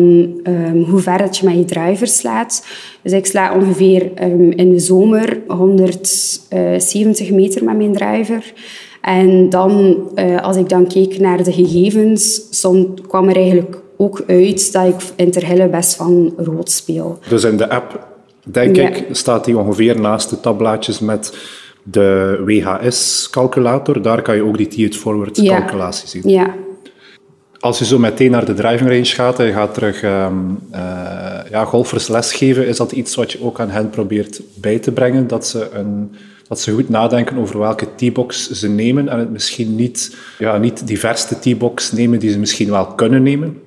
um, 0.45 0.83
hoe 0.83 1.01
ver 1.01 1.19
dat 1.19 1.37
je 1.37 1.47
met 1.47 1.55
je 1.55 1.65
driver 1.65 2.07
slaat. 2.07 2.67
Dus 3.03 3.13
ik 3.13 3.27
sla 3.27 3.55
ongeveer 3.55 4.11
um, 4.23 4.51
in 4.51 4.71
de 4.71 4.79
zomer 4.79 5.41
170 5.47 7.31
meter 7.31 7.65
met 7.65 7.77
mijn 7.77 7.93
driver. 7.93 8.53
En 9.01 9.51
dan, 9.51 9.97
uh, 10.15 10.41
als 10.41 10.57
ik 10.57 10.69
dan 10.69 10.87
keek 10.87 11.19
naar 11.19 11.43
de 11.43 11.53
gegevens, 11.53 12.43
kwam 13.09 13.29
er 13.29 13.37
eigenlijk 13.37 13.83
ook 13.97 14.23
uit 14.27 14.73
dat 14.73 14.87
ik 14.87 14.95
in 15.17 15.31
Terhille 15.31 15.69
best 15.69 15.95
van 15.95 16.33
rood 16.37 16.71
speel. 16.71 17.19
Dus 17.29 17.45
in 17.45 17.57
de 17.57 17.71
app, 17.71 18.07
denk 18.45 18.77
ja. 18.77 18.89
ik, 18.89 19.07
staat 19.11 19.45
die 19.45 19.59
ongeveer 19.59 20.01
naast 20.01 20.31
de 20.31 20.41
tabblaadjes 20.41 20.99
met 20.99 21.37
de 21.83 22.41
WHS-calculator. 22.45 24.03
Daar 24.03 24.23
kan 24.23 24.37
je 24.37 24.45
ook 24.45 24.57
die 24.57 24.69
tee 24.69 24.93
forward-calculatie 24.93 26.09
zien. 26.09 26.29
Ja. 26.29 26.55
Als 27.59 27.79
je 27.79 27.85
zo 27.85 27.99
meteen 27.99 28.31
naar 28.31 28.45
de 28.45 28.55
driving 28.55 28.91
range 28.91 29.05
gaat 29.05 29.39
en 29.39 29.47
je 29.47 29.53
gaat 29.53 29.75
terug 29.75 30.03
um, 30.03 30.59
uh, 30.73 30.79
ja, 31.51 31.65
golfers 31.65 32.09
lesgeven, 32.09 32.67
is 32.67 32.77
dat 32.77 32.93
iets 32.93 33.15
wat 33.15 33.33
je 33.33 33.43
ook 33.43 33.61
aan 33.61 33.71
hen 33.71 33.91
probeert 33.91 34.41
bij 34.55 34.79
te 34.79 34.93
brengen? 34.93 35.27
Dat 35.27 35.47
ze, 35.47 35.69
een, 35.73 36.15
dat 36.51 36.61
ze 36.61 36.73
goed 36.73 36.89
nadenken 36.89 37.39
over 37.39 37.59
welke 37.59 37.87
T-box 37.97 38.51
ze 38.51 38.69
nemen 38.69 39.09
en 39.09 39.19
het 39.19 39.31
misschien 39.31 39.75
niet, 39.75 40.17
ja, 40.39 40.57
niet 40.57 40.87
die 40.87 40.99
verste 40.99 41.39
T-box 41.39 41.93
nemen 41.93 42.19
die 42.19 42.31
ze 42.31 42.39
misschien 42.39 42.71
wel 42.71 42.87
kunnen 42.87 43.23
nemen? 43.23 43.61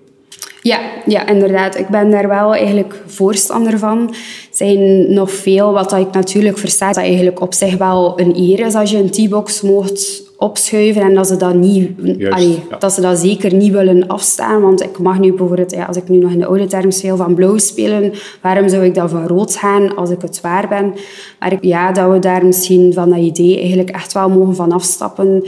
Ja, 0.62 0.80
ja, 1.06 1.28
inderdaad. 1.28 1.78
Ik 1.78 1.88
ben 1.88 2.12
daar 2.12 2.28
wel 2.28 2.56
eigenlijk 2.56 3.02
voorstander 3.06 3.80
van. 3.80 4.10
Er 4.10 4.16
zijn 4.52 5.14
nog 5.14 5.32
veel 5.32 5.72
wat 5.72 5.94
ik 5.94 6.12
natuurlijk 6.12 6.58
versta, 6.58 6.88
dat 6.88 6.98
eigenlijk 6.98 7.42
op 7.42 7.54
zich 7.54 7.78
wel 7.78 8.20
een 8.20 8.36
eer 8.36 8.60
is 8.60 8.74
als 8.74 8.92
je 8.92 8.98
een 8.98 9.12
T-box 9.12 9.62
mocht 9.62 10.24
opschuiven 10.44 11.02
en 11.02 11.14
dat 11.14 11.28
ze 11.28 11.38
dat 11.38 11.54
niet, 11.54 11.90
Juist, 12.18 12.36
allee, 12.36 12.60
ja. 12.70 12.78
dat 12.78 12.94
ze 12.94 13.02
dat 13.02 13.18
zeker 13.18 13.54
niet 13.54 13.72
willen 13.72 14.08
afstaan. 14.08 14.62
Want 14.62 14.84
ik 14.84 14.98
mag 15.00 15.20
nu 15.20 15.34
bijvoorbeeld, 15.34 15.72
ja, 15.72 15.86
als 15.86 15.98
ik 15.98 16.10
nu 16.10 16.18
nog 16.18 16.32
in 16.32 16.40
de 16.40 16.46
oude 16.46 16.66
term 16.66 16.92
speel, 16.92 17.18
van 17.18 17.34
blauw 17.34 17.58
spelen, 17.58 18.14
waarom 18.42 18.70
zou 18.70 18.86
ik 18.86 18.96
dan 18.96 19.10
van 19.10 19.28
rood 19.28 19.56
gaan 19.56 19.96
als 19.96 20.10
ik 20.10 20.22
het 20.22 20.42
waar 20.42 20.68
ben? 20.68 20.94
Maar 21.40 21.58
ja, 21.62 21.92
dat 21.92 22.12
we 22.12 22.20
daar 22.20 22.46
misschien 22.46 22.94
van 22.94 23.10
dat 23.10 23.20
idee 23.20 23.60
eigenlijk 23.60 23.90
echt 23.90 24.14
wel 24.14 24.30
mogen 24.30 24.56
van 24.56 24.72
afstappen. 24.72 25.44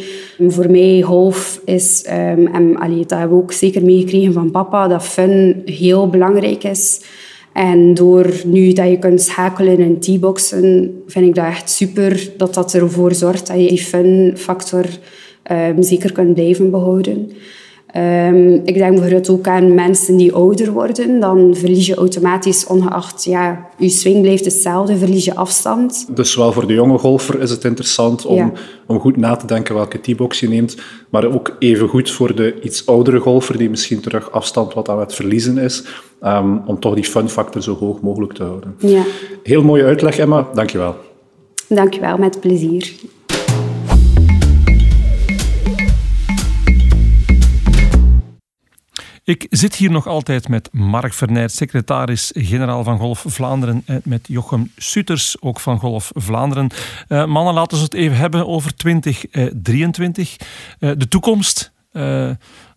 Voor 0.48 0.72
mij, 0.72 1.02
golf 1.02 1.62
is, 1.66 2.06
um, 2.10 2.48
en 2.48 2.78
allee, 2.78 3.06
dat 3.06 3.20
hebben 3.20 3.38
we 3.38 3.44
ook 3.44 3.52
zeker 3.52 3.84
meegekregen 3.84 4.34
van 4.34 4.52
papa, 4.52 4.88
dat 4.88 5.04
fun 5.04 5.62
heel 5.66 6.10
belangrijk 6.10 6.64
is. 6.64 7.02
En 7.56 7.94
door 7.94 8.32
nu 8.46 8.74
dat 8.74 8.90
je 8.90 9.00
kunt 9.00 9.22
schakelen 9.22 9.80
in 9.80 10.00
T-boxen, 10.00 11.02
vind 11.08 11.28
ik 11.28 11.36
dat 11.36 11.46
echt 11.46 11.70
super 11.70 12.30
dat 12.38 12.54
dat 12.54 12.74
ervoor 12.74 13.14
zorgt 13.14 13.48
dat 13.48 13.62
je 13.62 13.68
die 13.68 13.78
fun-factor 13.78 14.86
um, 15.52 15.84
zeker 15.84 16.12
kunt 16.12 16.34
blijven 16.34 16.72
behouden. 16.72 17.32
Um, 17.98 18.54
ik 18.66 18.74
denk 18.74 18.92
bijvoorbeeld 18.92 19.30
ook 19.30 19.48
aan 19.48 19.74
mensen 19.74 20.18
die 20.18 20.34
ouder 20.34 20.72
worden. 20.72 21.20
Dan 21.20 21.56
verlies 21.56 21.86
je 21.88 21.96
automatisch, 21.96 22.66
ongeacht 22.68 23.24
ja, 23.24 23.70
je 23.78 23.90
swing 23.90 24.22
blijft 24.22 24.46
hetzelfde, 24.46 24.98
verlies 24.98 25.26
je 25.26 25.36
afstand. 25.36 26.08
Dus 26.16 26.36
wel 26.36 26.52
voor 26.52 26.68
de 26.68 26.74
jonge 26.74 26.98
golfer 26.98 27.42
is 27.42 27.50
het 27.50 27.64
interessant 27.64 28.26
om, 28.26 28.36
Ja. 28.36 28.52
om 28.88 29.00
goed 29.00 29.18
na 29.18 29.36
te 29.36 29.48
denken 29.48 29.76
welke 29.76 29.98
T-box 30.00 30.40
je 30.40 30.48
neemt. 30.48 30.78
Maar 31.10 31.26
ook 31.26 31.56
even 31.60 31.88
goed 31.88 32.12
voor 32.12 32.36
de 32.36 32.62
iets 32.62 32.86
oudere 32.86 33.20
golfer 33.20 33.58
die 33.58 33.70
misschien 33.70 34.00
terug 34.00 34.32
afstand 34.32 34.74
wat 34.74 34.90
aan 34.90 35.00
het 35.00 35.14
verliezen 35.14 35.58
is. 35.58 35.84
um, 36.24 36.62
om 36.66 36.80
toch 36.80 36.96
die 36.96 37.04
fun-factor 37.04 37.62
zo 37.64 37.76
hoog 37.78 38.02
mogelijk 38.02 38.34
te 38.34 38.44
houden. 38.44 38.76
Ja, 38.80 39.02
Heel 39.44 39.64
mooie 39.64 39.84
uitleg, 39.84 40.18
Emma. 40.18 40.48
Dankjewel. 40.54 40.96
dankjewel, 41.70 42.18
met 42.18 42.40
plezier. 42.40 42.94
Ik 49.26 49.48
zit 49.50 49.76
hier 49.76 49.92
nog 49.92 50.08
altijd 50.08 50.48
met 50.48 50.70
Mark 50.72 51.14
Vernijt, 51.14 51.52
secretaris-generaal 51.52 52.84
van 52.84 52.98
Golf 52.98 53.24
Vlaanderen. 53.28 53.84
En 53.86 54.02
met 54.04 54.28
Jochem 54.28 54.72
Suters, 54.78 55.42
ook 55.42 55.60
van 55.60 55.80
Golf 55.80 56.12
Vlaanderen. 56.14 56.70
Uh, 57.10 57.26
mannen, 57.26 57.54
laten 57.54 57.78
we 57.78 57.84
het 57.84 57.94
even 57.94 58.18
hebben 58.18 58.48
over 58.48 58.76
2023. 58.76 60.38
Uh, 60.80 60.92
de 60.98 61.08
toekomst. 61.08 61.74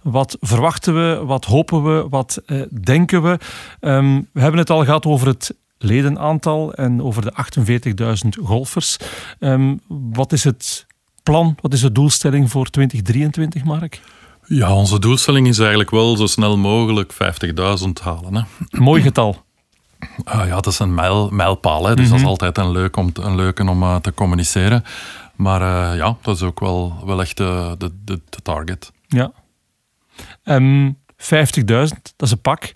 Wat 0.02 0.36
verwachten 0.40 0.94
we? 0.94 1.24
Wat 1.24 1.44
hopen 1.44 1.84
we? 1.84 2.06
Wat 2.08 2.42
denken 2.82 3.22
we? 3.22 3.38
Um, 3.80 4.28
we 4.32 4.40
hebben 4.40 4.60
het 4.60 4.70
al 4.70 4.84
gehad 4.84 5.06
over 5.06 5.26
het 5.26 5.54
ledenaantal 5.78 6.74
en 6.74 7.02
over 7.02 7.22
de 7.22 7.32
48.000 8.24 8.44
golfers. 8.44 8.96
Um, 9.40 9.80
wat 9.88 10.32
is 10.32 10.44
het 10.44 10.86
plan? 11.22 11.56
Wat 11.60 11.72
is 11.72 11.80
de 11.80 11.92
doelstelling 11.92 12.50
voor 12.50 12.70
2023, 12.70 13.64
Mark? 13.64 14.00
Ja, 14.48 14.74
onze 14.74 14.98
doelstelling 14.98 15.48
is 15.48 15.58
eigenlijk 15.58 15.90
wel 15.90 16.16
zo 16.16 16.26
snel 16.26 16.56
mogelijk 16.56 17.12
50.000 17.12 17.18
halen. 18.02 18.34
Hè. 18.34 18.42
Mooi 18.78 19.02
getal. 19.02 19.44
Uh, 20.00 20.42
ja, 20.46 20.54
dat 20.54 20.66
is 20.66 20.78
een 20.78 20.94
mijl, 20.94 21.28
mijlpaal. 21.30 21.86
Hè. 21.86 21.94
Dus 21.94 22.04
mm 22.04 22.10
-hmm. 22.10 22.10
dat 22.10 22.16
is 22.16 22.20
mhm. 22.20 22.30
altijd 22.30 22.58
een, 22.58 22.70
leuk 22.70 22.96
om, 22.96 23.10
een 23.14 23.36
leuke 23.36 23.68
om 23.68 23.82
uh, 23.82 23.96
te 23.96 24.14
communiceren. 24.14 24.84
Maar 25.36 25.60
uh, 25.60 25.98
ja, 25.98 26.16
dat 26.22 26.36
is 26.36 26.42
ook 26.42 26.60
wel, 26.60 27.02
wel 27.04 27.20
echt 27.20 27.36
de, 27.36 27.74
de, 27.78 27.92
de 28.04 28.42
target. 28.42 28.92
Ja. 29.06 29.32
Um, 30.44 30.98
50.000, 31.16 31.26
dat 31.66 31.90
is 32.16 32.30
een 32.30 32.40
pak. 32.40 32.74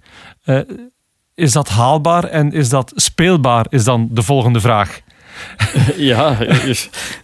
is 1.34 1.52
dat 1.52 1.68
haalbaar 1.68 2.24
en 2.24 2.52
is 2.52 2.68
dat 2.68 2.92
speelbaar, 2.94 3.66
is 3.68 3.84
dan 3.84 4.08
de 4.10 4.22
volgende 4.22 4.60
vraag. 4.60 5.00
ja, 5.96 6.38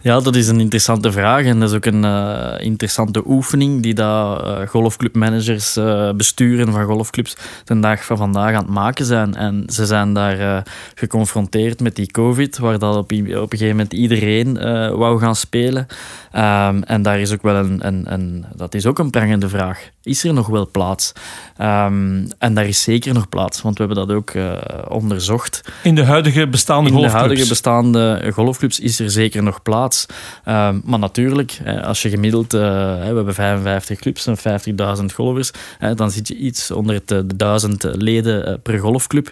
ja, 0.01 0.19
dat 0.19 0.35
is 0.35 0.47
een 0.47 0.59
interessante 0.59 1.11
vraag. 1.11 1.45
En 1.45 1.59
dat 1.59 1.69
is 1.69 1.75
ook 1.75 1.85
een 1.85 2.03
uh, 2.03 2.53
interessante 2.57 3.23
oefening 3.25 3.81
die 3.81 3.93
dat, 3.93 4.45
uh, 4.45 4.67
golfclubmanagers, 4.67 5.77
uh, 5.77 6.11
besturen 6.11 6.71
van 6.71 6.83
golfclubs, 6.83 7.35
ten 7.63 7.81
dag 7.81 8.05
van 8.05 8.17
vandaag 8.17 8.53
aan 8.53 8.63
het 8.63 8.73
maken 8.73 9.05
zijn. 9.05 9.35
En 9.35 9.63
ze 9.67 9.85
zijn 9.85 10.13
daar 10.13 10.63
geconfronteerd 10.95 11.79
met 11.79 11.95
die 11.95 12.11
COVID, 12.11 12.57
waar 12.57 12.79
dat 12.79 12.95
op, 12.95 13.11
op 13.11 13.11
een 13.11 13.47
gegeven 13.49 13.67
moment 13.67 13.93
iedereen 13.93 14.53
wou 14.97 15.19
gaan 15.19 15.35
spelen. 15.35 15.87
Um, 16.35 16.83
en 16.83 17.01
daar 17.01 17.19
is 17.19 17.33
ook 17.33 17.41
wel 17.41 17.55
een, 17.55 17.87
een, 17.87 18.13
een, 18.13 18.45
dat 18.55 18.73
is 18.73 18.85
ook 18.85 18.99
een 18.99 19.09
prangende 19.09 19.49
vraag. 19.49 19.89
Is 20.03 20.23
er 20.23 20.33
nog 20.33 20.47
wel 20.47 20.69
plaats? 20.71 21.13
Um, 21.61 22.27
en 22.37 22.53
daar 22.53 22.67
is 22.67 22.83
zeker 22.83 23.13
nog 23.13 23.29
plaats, 23.29 23.61
want 23.61 23.77
we 23.77 23.83
hebben 23.85 24.07
dat 24.07 24.15
ook 24.15 24.33
onderzocht. 24.87 25.61
In 25.83 25.95
de 25.95 26.03
huidige 26.03 26.47
bestaande 26.47 26.89
golfclubs? 26.89 27.13
In 27.13 27.19
de 27.19 27.25
huidige 27.25 27.49
bestaande 27.49 27.98
golfclubs 28.31 28.79
is 28.79 28.99
er 28.99 29.11
zeker 29.11 29.43
nog 29.43 29.61
plaats. 29.61 30.05
Ehm, 30.43 30.79
maar 30.83 30.99
natuurlijk, 30.99 31.59
als 31.81 32.01
je 32.01 32.09
gemiddeld, 32.09 32.53
uh, 32.53 32.61
we 32.61 33.05
hebben 33.05 33.33
55 33.33 33.99
clubs 33.99 34.27
en 34.27 34.37
50.000 34.37 35.13
golfers, 35.13 35.51
dan 35.95 36.11
zit 36.11 36.27
je 36.27 36.35
iets 36.35 36.71
onder 36.71 37.01
de 37.05 37.35
1000 37.35 37.83
leden 37.83 38.45
eh, 38.45 38.53
per 38.63 38.79
golfclub. 38.79 39.31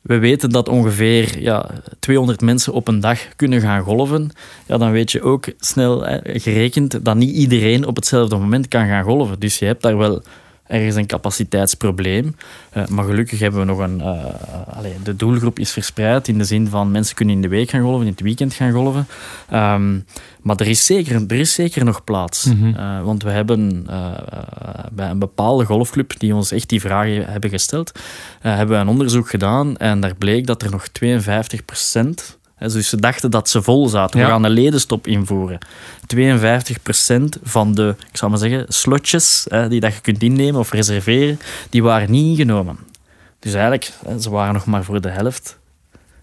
We 0.00 0.18
weten 0.18 0.50
dat 0.50 0.68
ongeveer 0.68 1.40
ja, 1.40 1.70
200 1.98 2.40
mensen 2.40 2.72
op 2.72 2.88
een 2.88 3.00
dag 3.00 3.20
kunnen 3.36 3.60
gaan 3.60 3.82
golven. 3.82 4.30
Ja, 4.66 4.78
dan 4.78 4.90
weet 4.90 5.12
je 5.12 5.22
ook 5.22 5.46
snel 5.58 6.06
gerekend 6.22 7.04
dat 7.04 7.16
niet 7.16 7.34
iedereen 7.34 7.86
op 7.86 7.96
hetzelfde 7.96 8.36
moment 8.36 8.68
kan 8.68 8.86
gaan 8.86 9.04
golven. 9.04 9.40
Dus 9.40 9.58
je 9.58 9.64
hebt 9.64 9.82
daar 9.82 9.96
wel 9.96 10.22
er 10.68 10.86
is 10.86 10.94
een 10.94 11.06
capaciteitsprobleem. 11.06 12.36
Uh, 12.76 12.86
maar 12.86 13.04
gelukkig 13.04 13.38
hebben 13.38 13.60
we 13.60 13.66
nog 13.66 13.78
een. 13.78 13.98
Uh, 13.98 14.24
allez, 14.76 14.92
de 15.04 15.16
doelgroep 15.16 15.58
is 15.58 15.72
verspreid 15.72 16.28
in 16.28 16.38
de 16.38 16.44
zin 16.44 16.68
van 16.68 16.90
mensen 16.90 17.14
kunnen 17.14 17.34
in 17.34 17.42
de 17.42 17.48
week 17.48 17.70
gaan 17.70 17.82
golven, 17.82 18.06
in 18.06 18.12
het 18.12 18.20
weekend 18.20 18.54
gaan 18.54 18.72
golven. 18.72 19.06
Um, 19.52 20.04
maar 20.42 20.56
er 20.56 20.68
is 20.68 20.86
zeker, 20.86 21.24
er 21.28 21.38
is 21.38 21.54
zeker 21.54 21.84
nog 21.84 22.04
plaats. 22.04 22.44
Mm 22.44 22.60
-hmm. 22.60 22.74
uh, 22.74 23.02
want 23.02 23.22
we 23.22 23.30
hebben 23.30 23.86
bij 24.92 25.10
een 25.10 25.18
bepaalde 25.18 25.64
golfclub 25.64 26.18
die 26.18 26.34
ons 26.34 26.52
echt 26.52 26.68
die 26.68 26.80
vragen 26.80 27.26
hebben 27.26 27.50
gesteld, 27.50 27.92
hebben 28.40 28.76
we 28.76 28.82
een 28.82 28.88
onderzoek 28.88 29.30
gedaan 29.30 29.76
en 29.76 30.00
daar 30.00 30.14
bleek 30.14 30.46
dat 30.46 30.62
er 30.62 30.70
nog 30.70 30.88
52 30.88 31.64
procent 31.64 32.38
dus 32.58 32.88
ze 32.88 32.96
dachten 32.96 33.30
dat 33.30 33.48
ze 33.48 33.62
vol 33.62 33.88
zaten. 33.88 34.20
We 34.20 34.26
gaan 34.26 34.44
een 34.44 34.50
ledenstop 34.50 35.06
invoeren. 35.06 35.58
52% 36.14 36.18
van 37.42 37.74
de, 37.74 37.94
ik 38.10 38.16
zou 38.16 38.30
maar 38.30 38.40
zeggen, 38.40 38.64
slotjes 38.68 39.46
die 39.68 39.80
dat 39.80 39.94
je 39.94 40.00
kunt 40.00 40.22
innemen 40.22 40.60
of 40.60 40.72
reserveren, 40.72 41.40
die 41.70 41.82
waren 41.82 42.10
niet 42.10 42.38
ingenomen. 42.38 42.78
Dus 43.38 43.52
eigenlijk, 43.52 43.92
ze 44.20 44.30
waren 44.30 44.54
nog 44.54 44.64
maar 44.64 44.84
voor 44.84 45.00
de 45.00 45.08
helft 45.08 45.58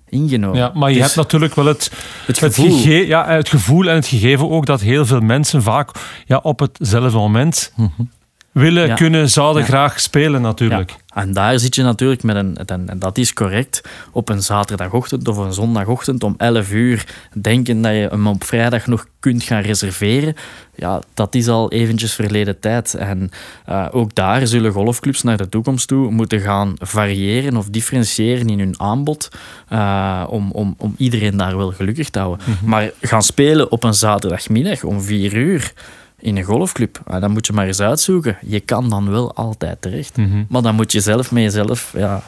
ingenomen. 0.10 0.58
Ja, 0.58 0.72
maar 0.74 0.90
je 0.90 0.96
dus 0.96 1.04
hebt 1.04 1.16
natuurlijk 1.16 1.56
wel 1.56 1.66
het, 1.66 1.92
het, 2.26 2.38
gevoel. 2.38 2.78
Het, 2.78 3.08
ja, 3.08 3.28
het 3.28 3.50
gevoel 3.50 3.90
en 3.90 3.96
het 3.96 4.08
gegeven 4.08 4.50
ook 4.50 4.66
dat 4.66 4.82
heel 4.82 5.06
veel 5.06 5.20
mensen 5.20 5.62
vaak 5.62 5.90
ja, 6.26 6.40
op 6.44 6.60
hetzelfde 6.60 7.18
moment 7.18 7.72
mm 7.76 7.92
-hmm 7.96 8.10
willen, 8.56 8.88
ja. 8.88 8.96
kunnen, 8.96 9.30
zouden 9.30 9.62
ja. 9.62 9.68
graag 9.68 10.00
spelen 10.00 10.42
natuurlijk. 10.42 10.90
Ja. 10.90 11.22
En 11.22 11.34
daar 11.34 11.60
zit 11.60 11.76
je 11.76 11.84
natuurlijk 11.84 12.24
met 12.24 12.36
een, 12.36 12.58
en 12.68 13.00
dat 13.00 13.18
is 13.18 13.34
correct, 13.34 13.82
op 14.12 14.30
een 14.30 14.42
zaterdagochtend 14.42 15.28
of 15.28 15.38
een 15.38 15.54
zondagochtend 15.54 16.24
om 16.24 16.34
11 16.38 16.72
uur 16.72 17.06
denken 17.34 17.82
dat 17.82 17.92
je 17.92 18.08
hem 18.10 18.28
op 18.28 18.44
vrijdag 18.44 18.88
nog 18.88 19.08
kunt 19.20 19.44
gaan 19.44 19.62
reserveren. 19.62 20.36
Ja, 20.76 21.02
dat 21.14 21.36
is 21.36 21.48
al 21.48 21.72
eventjes 21.72 22.14
verleden 22.14 22.60
tijd. 22.60 22.94
En 22.94 23.32
uh, 23.70 23.88
ook 23.92 24.16
daar 24.16 24.48
zullen 24.48 24.72
golfclubs 24.72 25.24
naar 25.24 25.38
de 25.38 25.50
toekomst 25.50 25.88
toe 25.88 26.12
moeten 26.12 26.40
gaan 26.40 26.74
variëren 26.78 27.58
of 27.58 27.70
differentiëren 27.70 28.48
in 28.48 28.60
hun 28.60 28.80
aanbod 28.80 29.30
uh, 29.74 30.24
om, 30.30 30.52
om, 30.52 30.76
om 30.78 30.96
iedereen 30.98 31.38
daar 31.38 31.58
wel 31.58 31.72
gelukkig 31.72 32.10
te 32.10 32.20
houden. 32.20 32.46
Mm 32.48 32.56
-hmm. 32.60 32.70
Maar 32.70 32.92
gaan 33.02 33.24
spelen 33.24 33.72
op 33.72 33.84
een 33.84 33.94
zaterdagmiddag 33.94 34.84
om 34.84 35.02
4 35.02 35.34
uur 35.34 35.74
in 36.20 36.38
een 36.38 36.44
golfclub. 36.44 37.00
Ah, 37.06 37.22
dan 37.22 37.32
moet 37.32 37.48
je 37.48 37.54
maar 37.54 37.68
eens 37.68 37.80
uitzoeken. 37.80 38.38
Je 38.42 38.60
kan 38.60 38.90
dan 38.90 39.10
wel 39.10 39.36
altijd 39.36 39.82
terecht. 39.82 40.18
Mhm. 40.18 40.44
Maar 40.50 40.62
dan 40.62 40.76
moet 40.76 40.92
je 40.92 41.00
zelf 41.00 41.32
met 41.32 41.44
jezelf 41.44 41.94
ja, 41.98 42.22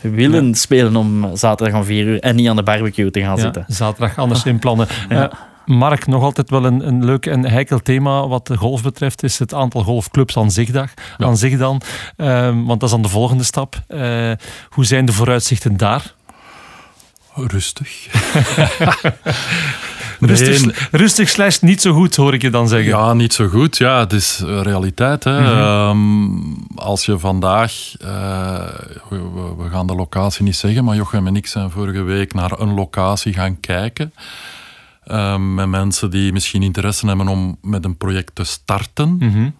willen 0.00 0.54
spelen 0.54 0.96
om 0.96 1.36
zaterdag 1.36 1.76
om 1.76 1.84
vier 1.84 2.06
uur 2.06 2.20
en 2.20 2.36
niet 2.36 2.48
aan 2.48 2.56
de 2.56 2.62
barbecue 2.62 3.10
te 3.10 3.20
gaan 3.20 3.36
ja, 3.36 3.42
zitten. 3.42 3.64
Zaterdag 3.68 4.18
anders 4.18 4.44
inplannen. 4.44 4.86
Ja. 5.08 5.22
Uh, 5.22 5.38
Mark, 5.66 6.06
nog 6.06 6.22
altijd 6.22 6.50
wel 6.50 6.64
een, 6.64 6.86
een 6.86 7.04
leuk 7.04 7.26
en 7.26 7.48
heikel 7.48 7.78
thema 7.78 8.28
wat 8.28 8.46
de 8.46 8.56
golf 8.56 8.82
betreft, 8.82 9.22
is 9.22 9.38
het 9.38 9.54
aantal 9.54 9.82
golfclubs 9.82 10.36
aan 10.36 10.50
zich, 10.50 10.70
dag, 10.70 10.90
ja. 11.18 11.26
aan 11.26 11.36
zich 11.36 11.58
dan. 11.58 11.80
Uh, 12.16 12.44
want 12.46 12.80
dat 12.80 12.82
is 12.82 12.90
dan 12.90 13.02
de 13.02 13.08
volgende 13.08 13.44
stap. 13.44 13.82
Uh, 13.88 14.32
hoe 14.68 14.84
zijn 14.84 15.04
de 15.04 15.12
vooruitzichten 15.12 15.76
daar? 15.76 16.14
Rustig. 17.34 18.06
Rustig, 20.26 20.64
nee. 20.64 20.74
rustig 20.90 21.28
slash 21.28 21.58
niet 21.58 21.80
zo 21.80 21.92
goed, 21.92 22.16
hoor 22.16 22.34
ik 22.34 22.42
je 22.42 22.50
dan 22.50 22.68
zeggen. 22.68 22.88
Ja, 22.88 23.12
niet 23.12 23.32
zo 23.32 23.48
goed. 23.48 23.76
Ja, 23.76 23.98
het 23.98 24.12
is 24.12 24.42
realiteit. 24.62 25.24
Hè. 25.24 25.38
-hmm. 25.38 25.88
um, 25.88 26.66
als 26.76 27.06
je 27.06 27.18
vandaag... 27.18 27.72
Uh, 28.02 28.08
we, 29.08 29.54
we, 29.58 29.68
gaan 29.70 29.86
de 29.86 29.94
locatie 29.94 30.44
niet 30.44 30.56
zeggen, 30.56 30.84
maar 30.84 30.96
Jochem 30.96 31.26
en 31.26 31.36
ik 31.36 31.46
zijn 31.46 31.70
vorige 31.70 32.02
week 32.02 32.34
naar 32.34 32.60
een 32.60 32.74
locatie 32.74 33.32
gaan 33.32 33.60
kijken. 33.60 34.12
Um, 35.06 35.54
met 35.54 35.68
mensen 35.68 36.10
die 36.10 36.32
misschien 36.32 36.62
interesse 36.62 37.06
hebben 37.06 37.28
om 37.28 37.58
met 37.62 37.84
een 37.84 37.96
project 37.96 38.34
te 38.34 38.44
starten. 38.44 39.16
-hmm. 39.18 39.54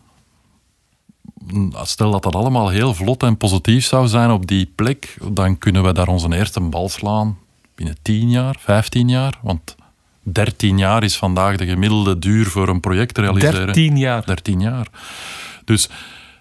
Stel 1.83 2.11
dat 2.11 2.23
dat 2.23 2.35
allemaal 2.35 2.69
heel 2.69 2.95
vlot 2.95 3.23
en 3.23 3.37
positief 3.37 3.85
zou 3.85 4.09
zijn 4.09 4.31
op 4.31 4.47
die 4.47 4.73
plek, 4.75 5.17
dan 5.33 5.59
kunnen 5.59 5.83
we 5.85 5.93
daar 5.93 6.09
onze 6.09 6.37
eerste 6.37 6.61
bal 6.61 6.89
slaan 6.89 7.39
binnen 7.75 7.97
10 8.03 8.31
jaar, 8.31 8.57
15 8.59 9.09
jaar. 9.09 9.39
Want 9.43 9.75
13 10.25 10.79
jaar 10.79 11.03
is 11.03 11.17
vandaag 11.17 11.57
de 11.57 11.67
gemiddelde 11.67 12.19
duur 12.19 12.47
voor 12.47 12.69
een 12.69 12.81
project 12.81 13.15
te 13.15 13.21
realiseren. 13.21 13.67
13 13.67 13.97
jaar. 13.97 14.27
13 14.27 14.61
jaar. 14.61 14.87
Dus 15.65 15.89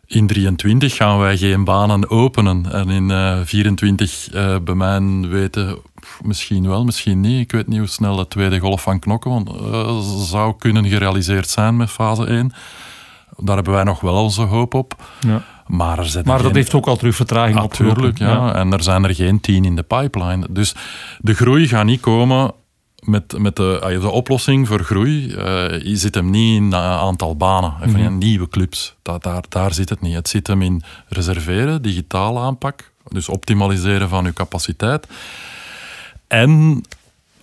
in 0.05 0.27
23 0.27 0.95
gaan 0.95 1.19
wij 1.19 1.37
geen 1.37 1.63
banen 1.63 2.09
openen. 2.09 2.71
En 2.71 2.89
in 2.89 3.09
uh, 3.09 3.39
24 3.43 4.33
uh, 4.33 4.55
bij 4.63 4.75
mij 4.75 4.99
weten, 5.29 5.77
misschien 6.21 6.67
wel, 6.67 6.83
misschien 6.83 7.19
niet. 7.19 7.39
Ik 7.39 7.51
weet 7.51 7.67
niet 7.67 7.79
hoe 7.79 7.87
snel 7.87 8.15
de 8.15 8.27
tweede 8.27 8.59
golf 8.59 8.81
van 8.81 8.99
Knokken 8.99 9.31
want, 9.31 9.49
uh, 9.49 9.99
zou 10.23 10.53
kunnen 10.57 10.85
gerealiseerd 10.85 11.49
zijn 11.49 11.77
met 11.77 11.89
fase 11.89 12.25
1. 12.25 12.53
Daar 13.37 13.55
hebben 13.55 13.73
wij 13.73 13.83
nog 13.83 13.99
wel 13.99 14.23
onze 14.23 14.41
hoop 14.41 14.73
op. 14.73 14.95
Ja. 15.19 15.43
Maar, 15.67 15.99
er 15.99 16.21
maar 16.23 16.41
dat 16.41 16.55
heeft 16.55 16.73
ook 16.73 16.85
al 16.85 16.95
terug 16.95 17.15
vertraging 17.15 17.61
op. 17.61 17.77
Natuurlijk, 17.79 18.17
ja. 18.17 18.27
ja. 18.27 18.55
En 18.55 18.73
er 18.73 18.83
zijn 18.83 19.03
er 19.03 19.15
geen 19.15 19.39
tien 19.39 19.65
in 19.65 19.75
de 19.75 19.83
pipeline. 19.83 20.47
Dus 20.49 20.75
de 21.19 21.33
groei 21.33 21.67
gaat 21.67 21.85
niet 21.85 22.01
komen 22.01 22.51
met, 23.03 23.37
met 23.37 23.55
de, 23.55 23.97
de 24.01 24.09
oplossing 24.09 24.67
voor 24.67 24.83
groei. 24.83 25.25
Uh, 25.27 25.35
je 25.83 25.95
zit 25.95 26.15
hem 26.15 26.29
niet 26.29 26.55
in 26.55 26.63
een 26.63 26.73
aantal 26.73 27.35
banen, 27.35 27.73
mm 27.77 27.93
-hmm. 27.93 28.03
in 28.03 28.17
nieuwe 28.17 28.47
clubs. 28.47 28.95
Dat, 29.01 29.23
daar, 29.23 29.43
daar 29.49 29.73
zit 29.73 29.89
het 29.89 30.01
niet. 30.01 30.13
Het 30.13 30.29
zit 30.29 30.47
hem 30.47 30.61
in 30.61 30.83
reserveren, 31.07 31.81
digitale 31.81 32.39
aanpak. 32.39 32.91
Dus 33.07 33.29
optimaliseren 33.29 34.09
van 34.09 34.25
je 34.25 34.33
capaciteit. 34.33 35.07
En 36.27 36.83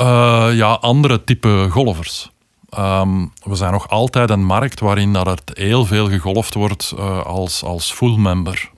uh, 0.01 0.49
ja, 0.53 0.73
andere 0.73 1.25
type 1.25 1.67
golfers. 1.71 2.31
Um, 2.79 3.33
we 3.43 3.55
zijn 3.55 3.73
nog 3.73 3.89
altijd 3.89 4.31
een 4.31 4.45
markt 4.45 4.81
waarin 4.81 5.13
dat 5.13 5.27
het 5.27 5.51
heel 5.55 5.87
veel 5.87 6.09
gegolfd 6.09 6.55
wordt 6.55 6.93
uh, 6.99 7.23
als, 7.23 7.63
als 7.63 7.93
full 7.93 8.17
member. 8.17 8.71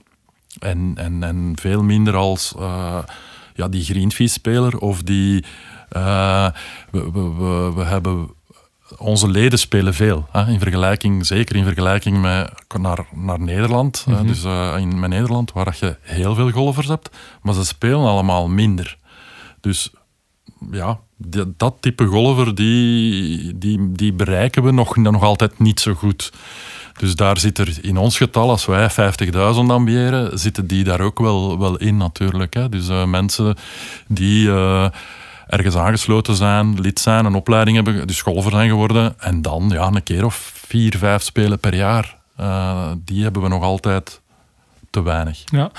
En, 0.59 0.93
en, 0.95 1.23
en 1.23 1.53
veel 1.55 1.83
minder 1.83 2.15
als 2.15 2.53
ja, 3.55 3.67
die 3.67 3.83
greenfee-speler 3.83 4.77
of 4.77 5.01
die... 5.01 5.43
Uh, 5.95 6.47
we, 6.91 7.11
we, 7.11 7.33
we, 7.33 7.71
we, 7.75 7.83
hebben 7.83 8.29
onze 8.97 9.29
leden 9.29 9.59
spelen 9.59 9.93
veel. 9.93 10.27
Hè, 10.31 10.47
in 10.47 10.59
vergelijking, 10.59 11.25
zeker 11.25 11.55
in 11.55 11.63
vergelijking 11.63 12.21
met 12.21 12.51
naar, 12.79 13.05
naar 13.11 13.39
Nederland. 13.39 14.05
Mhm. 14.07 14.27
dus 14.27 14.43
uh, 14.43 14.75
in 14.77 14.99
met 14.99 15.09
Nederland, 15.09 15.51
waar 15.51 15.77
je 15.79 15.97
heel 16.01 16.35
veel 16.35 16.51
golfers 16.51 16.87
hebt, 16.87 17.09
maar 17.41 17.53
ze 17.53 17.65
spelen 17.65 18.05
allemaal 18.05 18.47
minder. 18.47 18.97
Dus 19.61 19.91
ja, 20.71 20.99
dat 21.55 21.75
type 21.79 22.05
golfer, 22.05 22.55
die, 22.55 23.57
die, 23.57 23.91
die 23.91 24.13
bereiken 24.13 24.63
we 24.63 24.71
nog, 24.71 24.95
nog 24.95 25.23
altijd 25.23 25.59
niet 25.59 25.79
zo 25.79 25.93
goed. 25.93 26.31
Dus 26.97 27.15
daar 27.15 27.39
zit 27.39 27.57
er 27.57 27.77
in 27.81 27.97
ons 27.97 28.17
getal, 28.17 28.49
als 28.49 28.65
wij 28.65 28.89
50.000 28.91 28.95
ambiëren, 29.67 30.39
zitten 30.39 30.67
die 30.67 30.83
daar 30.83 31.01
ook 31.01 31.19
wel, 31.19 31.59
wel 31.59 31.77
in 31.77 31.97
natuurlijk. 31.97 32.53
Hè. 32.53 32.69
Dus 32.69 32.89
uh, 32.89 33.05
mensen 33.05 33.55
die 34.07 34.47
uh, 34.47 34.87
ergens 35.53 35.75
aangesloten 35.75 36.35
zijn, 36.35 36.81
lid 36.81 36.99
zijn, 36.99 37.25
een 37.25 37.35
opleiding 37.35 37.75
hebben, 37.75 38.07
dus 38.07 38.21
golfer 38.21 38.51
zijn 38.51 38.69
geworden. 38.69 39.19
En 39.19 39.41
dan 39.41 39.69
ja, 39.69 39.87
een 39.87 40.03
keer 40.03 40.25
of 40.25 40.51
vier, 40.67 40.97
vijf 40.97 41.21
spelen 41.21 41.59
per 41.59 41.75
jaar. 41.75 42.17
Uh, 42.39 42.91
die 43.05 43.23
hebben 43.23 43.41
we 43.41 43.47
nog 43.47 43.63
altijd 43.63 44.21
te 44.89 45.03
weinig. 45.03 45.43
Ja, 45.45 45.71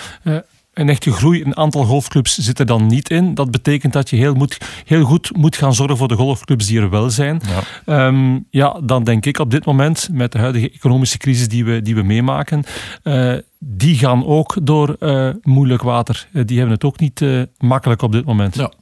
een 0.74 0.88
echte 0.88 1.12
groei, 1.12 1.44
een 1.44 1.56
aantal 1.56 1.84
golfclubs 1.84 2.38
zit 2.38 2.58
er 2.58 2.66
dan 2.66 2.86
niet 2.86 3.10
in. 3.10 3.34
Dat 3.34 3.50
betekent 3.50 3.92
dat 3.92 4.10
je 4.10 4.16
heel, 4.16 4.34
moet, 4.34 4.58
heel 4.84 5.04
goed 5.04 5.36
moet 5.36 5.56
gaan 5.56 5.74
zorgen 5.74 5.96
voor 5.96 6.08
de 6.08 6.14
golfclubs 6.14 6.66
die 6.66 6.80
er 6.80 6.90
wel 6.90 7.10
zijn. 7.10 7.40
Ja. 7.86 8.06
Um, 8.06 8.46
ja, 8.50 8.80
dan 8.82 9.04
denk 9.04 9.26
ik 9.26 9.38
op 9.38 9.50
dit 9.50 9.64
moment, 9.64 10.08
met 10.12 10.32
de 10.32 10.38
huidige 10.38 10.70
economische 10.70 11.18
crisis 11.18 11.48
die 11.48 11.64
we, 11.64 11.82
die 11.82 11.94
we 11.94 12.02
meemaken, 12.02 12.64
uh, 13.02 13.34
die 13.58 13.98
gaan 13.98 14.26
ook 14.26 14.56
door 14.62 14.96
uh, 15.00 15.30
moeilijk 15.42 15.82
water. 15.82 16.28
Uh, 16.32 16.42
die 16.46 16.56
hebben 16.56 16.74
het 16.74 16.84
ook 16.84 16.98
niet 16.98 17.24
makkelijk 17.58 18.02
op 18.02 18.12
dit 18.12 18.24
moment. 18.24 18.54
Ja. 18.54 18.72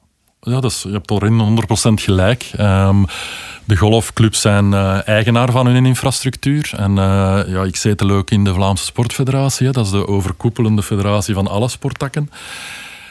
Ja, 0.45 0.61
dus 0.61 0.83
je 0.83 0.91
hebt 0.91 1.11
erin 1.11 1.59
100% 2.01 2.03
gelijk. 2.03 2.51
Um, 2.61 3.07
de 3.65 3.77
golfclubs 3.77 4.41
zijn 4.41 4.73
uh, 4.73 5.09
eigenaar 5.09 5.51
van 5.51 5.67
hun 5.67 5.87
infrastructuur. 5.87 6.73
En 6.77 6.91
uh, 6.91 7.41
ja, 7.47 7.63
ik 7.63 7.77
zetel 7.77 8.11
ook 8.11 8.31
in 8.31 8.45
de 8.45 8.55
Vlaamse 8.55 8.85
Sportfederatie. 8.85 9.71
Dat 9.71 9.85
is 9.85 9.91
de 9.91 10.07
overkoepelende 10.07 10.83
federatie 10.83 11.35
van 11.35 11.49
alle 11.49 11.69
sporttakken. 11.69 12.31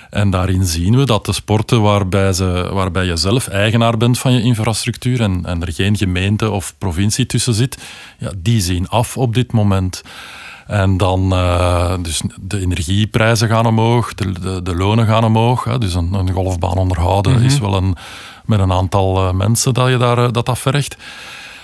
En 0.10 0.30
daarin 0.30 0.66
zien 0.66 0.98
we 0.98 1.06
dat 1.06 1.26
de 1.26 1.34
sporten 1.34 1.82
waarbij, 1.82 2.34
ze, 2.34 2.70
waarbij 2.74 3.06
je 3.06 3.16
zelf 3.16 3.48
eigenaar 3.48 3.98
bent 3.98 4.20
van 4.20 4.34
je 4.34 4.42
infrastructuur 4.42 5.22
en, 5.22 5.46
en 5.46 5.62
er 5.62 5.74
geen 5.74 5.98
gemeente 5.98 6.50
of 6.50 6.76
provincie 6.78 7.26
tussen 7.26 7.54
zit, 7.54 7.78
ja, 8.18 8.32
die 8.38 8.62
zien 8.62 8.90
af 8.90 9.18
op 9.18 9.34
dit 9.34 9.52
moment. 9.52 10.02
En 10.72 10.98
dan, 10.98 11.34
uh, 11.34 11.94
dus 12.02 12.22
de 12.42 12.60
energieprijzen 12.60 13.48
gaan 13.48 13.66
omhoog, 13.66 14.14
de, 14.14 14.32
de, 14.40 14.62
de 14.62 14.76
lonen 14.76 15.06
gaan 15.06 15.24
omhoog. 15.24 15.64
Hè. 15.64 15.78
Dus 15.78 15.94
een, 15.94 16.14
een 16.14 16.32
golfbaan 16.32 16.78
onderhouden 16.78 17.32
mm-hmm. 17.32 17.48
is 17.48 17.60
wel 17.60 17.74
een, 17.74 17.96
met 18.46 18.60
een 18.60 18.72
aantal 18.72 19.28
uh, 19.28 19.34
mensen 19.34 19.74
dat 19.74 19.90
je 19.90 19.98
daar, 19.98 20.18
uh, 20.18 20.28
dat 20.32 20.50
afvergt. 20.50 20.98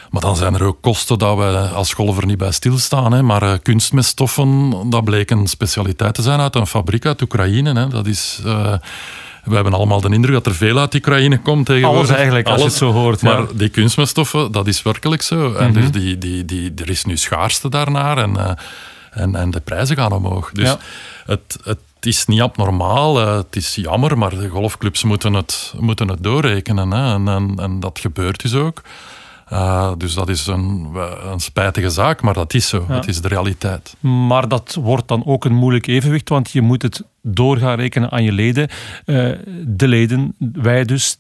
Maar 0.10 0.22
dan 0.22 0.36
zijn 0.36 0.54
er 0.54 0.64
ook 0.64 0.82
kosten 0.82 1.20
dat 1.20 1.38
we 1.38 1.70
als 1.74 1.94
golfer 1.94 2.26
niet 2.26 2.38
bij 2.38 2.52
stilstaan. 2.52 3.12
Hè. 3.12 3.24
Maar 3.24 3.44
uh, 3.44 3.54
kunstmeststoffen, 3.62 4.74
dat 4.90 5.04
bleken 5.04 5.48
specialiteit 5.48 6.14
te 6.14 6.22
zijn 6.22 6.40
uit 6.40 6.56
een 6.56 6.68
fabriek 6.68 7.06
uit 7.06 7.22
Oekraïne. 7.22 7.74
Hè. 7.74 7.88
Dat 7.88 8.06
is... 8.06 8.42
We 9.44 9.56
hebben 9.56 9.74
allemaal 9.74 10.02
de 10.02 10.10
indruk 10.10 10.34
dat 10.34 10.46
er 10.46 10.56
veel 10.56 10.80
uit 10.80 10.96
Oekraïne 10.96 11.40
komt 11.40 11.66
tegenwoordig. 11.66 12.00
Alles 12.00 12.18
eigenlijk, 12.18 12.48
als 12.48 12.62
Alles. 12.62 12.78
je 12.78 12.86
het 12.86 12.94
zo 12.94 13.00
hoort. 13.00 13.22
Maar 13.22 13.40
ja. 13.40 13.48
die 13.54 13.70
kunstmeststoffen, 13.70 14.52
dat 14.52 14.68
is 14.68 14.82
werkelijk 14.82 15.22
zo. 15.22 15.54
En 15.54 15.74
dus 15.74 15.92
die, 15.92 16.18
die, 16.18 16.46
die, 16.46 16.72
er 16.76 16.90
is 16.90 17.06
nu 17.06 17.18
schaarste 17.18 17.70
daarnaar. 17.70 18.18
En, 18.18 18.58
en, 19.18 19.36
en 19.36 19.52
de 19.52 19.60
prijzen 19.60 19.96
gaan 19.96 20.12
omhoog. 20.12 20.52
Dus 20.52 20.68
ja. 20.68 20.78
het, 21.26 21.58
het 21.64 21.80
is 22.00 22.26
niet 22.26 22.42
abnormaal, 22.42 23.22
uh, 23.22 23.36
het 23.36 23.56
is 23.56 23.76
jammer, 23.76 24.18
maar 24.18 24.30
de 24.30 24.50
golfclubs 24.50 25.04
moeten 25.04 25.34
het, 25.34 25.74
moeten 25.80 26.08
het 26.08 26.24
doorrekenen. 26.24 26.92
Hè. 26.92 27.14
En, 27.14 27.28
en, 27.28 27.54
en 27.58 27.80
dat 27.80 28.00
gebeurt 28.00 28.42
dus 28.42 28.54
ook. 28.54 28.82
Uh, 29.54 29.92
dus 29.98 30.14
dat 30.14 30.30
is 30.30 30.48
een, 30.48 30.96
een, 31.32 31.40
spijtige 31.40 31.90
zaak, 31.90 32.22
maar 32.22 32.34
dat 32.34 32.54
is 32.54 32.68
zo. 32.68 32.86
Ja. 32.88 32.96
Het 32.96 33.08
is 33.08 33.22
de 33.22 33.28
realiteit. 33.28 33.96
Maar 34.00 34.48
dat 34.48 34.78
wordt 34.82 35.08
dan 35.08 35.26
ook 35.26 35.46
een 35.46 35.54
moeilijk 35.54 35.88
evenwicht, 35.88 36.30
want 36.30 36.52
je 36.52 36.62
moet 36.62 36.82
het 36.82 37.04
door 37.22 37.58
gaan 37.58 37.76
rekenen 37.76 38.12
aan 38.12 38.24
je 38.24 38.32
leden. 38.32 38.70
Uh, 39.06 39.32
de 39.66 39.88
leden, 39.88 40.36
wij 40.54 40.84
dus, 40.84 41.18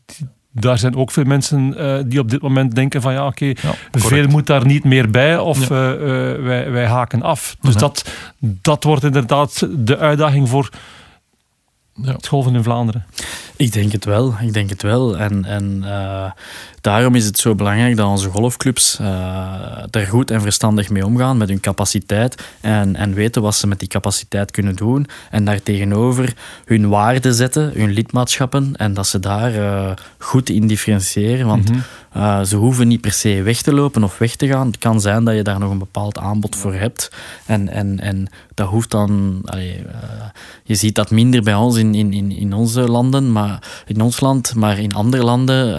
daar 0.59 0.77
zijn 0.77 0.95
ook 0.95 1.11
veel 1.11 1.23
mensen 1.23 1.73
uh, 1.77 1.97
die 2.05 2.19
op 2.19 2.29
dit 2.29 2.41
moment 2.41 2.75
denken 2.75 3.01
van 3.01 3.13
ja 3.13 3.25
oké, 3.25 3.45
okay, 3.49 3.57
ja, 3.61 3.99
veel 3.99 4.27
moet 4.27 4.47
daar 4.47 4.65
niet 4.65 4.83
meer 4.83 5.09
bij 5.09 5.37
of 5.37 5.69
ja. 5.69 5.93
uh, 5.93 6.01
uh, 6.01 6.43
wij, 6.43 6.71
wij, 6.71 6.85
haken 6.85 7.21
af. 7.21 7.55
Dus 7.61 7.73
ja. 7.73 7.79
dat, 7.79 8.09
dat 8.39 8.83
wordt 8.83 9.03
inderdaad 9.03 9.67
de 9.85 9.97
uitdaging 9.97 10.49
voor 10.49 10.69
het 12.01 12.27
golven 12.27 12.55
in 12.55 12.63
Vlaanderen. 12.63 13.05
Ik 13.55 13.73
denk 13.73 13.91
het 13.91 14.05
wel, 14.05 14.33
ik 14.41 14.53
denk 14.53 14.69
het 14.69 14.81
wel. 14.81 15.17
En, 15.17 15.45
en 15.45 15.85
daarom 16.81 17.15
is 17.15 17.25
het 17.25 17.37
zo 17.37 17.55
belangrijk 17.55 17.95
dat 17.95 18.07
onze 18.07 18.29
golfclubs 18.29 18.99
er 19.91 20.07
goed 20.07 20.31
en 20.31 20.41
verstandig 20.41 20.89
mee 20.89 21.05
omgaan 21.05 21.37
met 21.37 21.49
hun 21.49 21.59
capaciteit 21.59 22.43
en, 22.61 22.95
en 22.95 23.13
weten 23.13 23.41
wat 23.41 23.55
ze 23.55 23.67
met 23.67 23.79
die 23.79 23.87
capaciteit 23.87 24.51
kunnen 24.51 24.75
doen 24.75 25.07
en 25.29 25.45
daartegenover 25.45 26.33
hun 26.65 26.89
waarde 26.89 27.33
zetten, 27.33 27.71
hun 27.73 27.91
lidmaatschappen 27.91 28.75
en 28.75 28.93
dat 28.93 29.07
ze 29.07 29.19
daar 29.19 29.55
uh, 29.55 29.91
goed 30.17 30.49
in 30.49 30.67
differentiëren. 30.67 31.47
Want 31.47 31.67
mm-hmm. 31.67 31.83
Uh, 32.15 32.43
ze 32.43 32.55
hoeven 32.55 32.87
niet 32.87 33.01
per 33.01 33.11
se 33.11 33.41
weg 33.41 33.61
te 33.61 33.73
lopen 33.73 34.03
of 34.03 34.17
weg 34.17 34.35
te 34.35 34.47
gaan. 34.47 34.67
Het 34.67 34.77
kan 34.77 35.01
zijn 35.01 35.23
dat 35.23 35.35
je 35.35 35.43
daar 35.43 35.59
nog 35.59 35.71
een 35.71 35.77
bepaald 35.77 36.17
aanbod 36.17 36.55
voor 36.55 36.73
hebt 36.73 37.11
en, 37.45 37.69
en, 37.69 37.99
en 37.99 38.27
dat 38.53 38.67
hoeft 38.67 38.91
dan... 38.91 39.41
Allee, 39.45 39.77
uh, 39.77 39.93
je 40.63 40.75
ziet 40.75 40.95
dat 40.95 41.11
minder 41.11 41.43
bij 41.43 41.55
ons 41.55 41.75
in, 41.77 41.95
in, 41.95 42.31
in 42.31 42.53
onze 42.53 42.81
landen, 42.81 43.31
maar 43.31 43.83
in 43.85 44.01
ons 44.01 44.19
land, 44.19 44.55
maar 44.55 44.79
in 44.79 44.93
andere 44.93 45.23
landen 45.23 45.75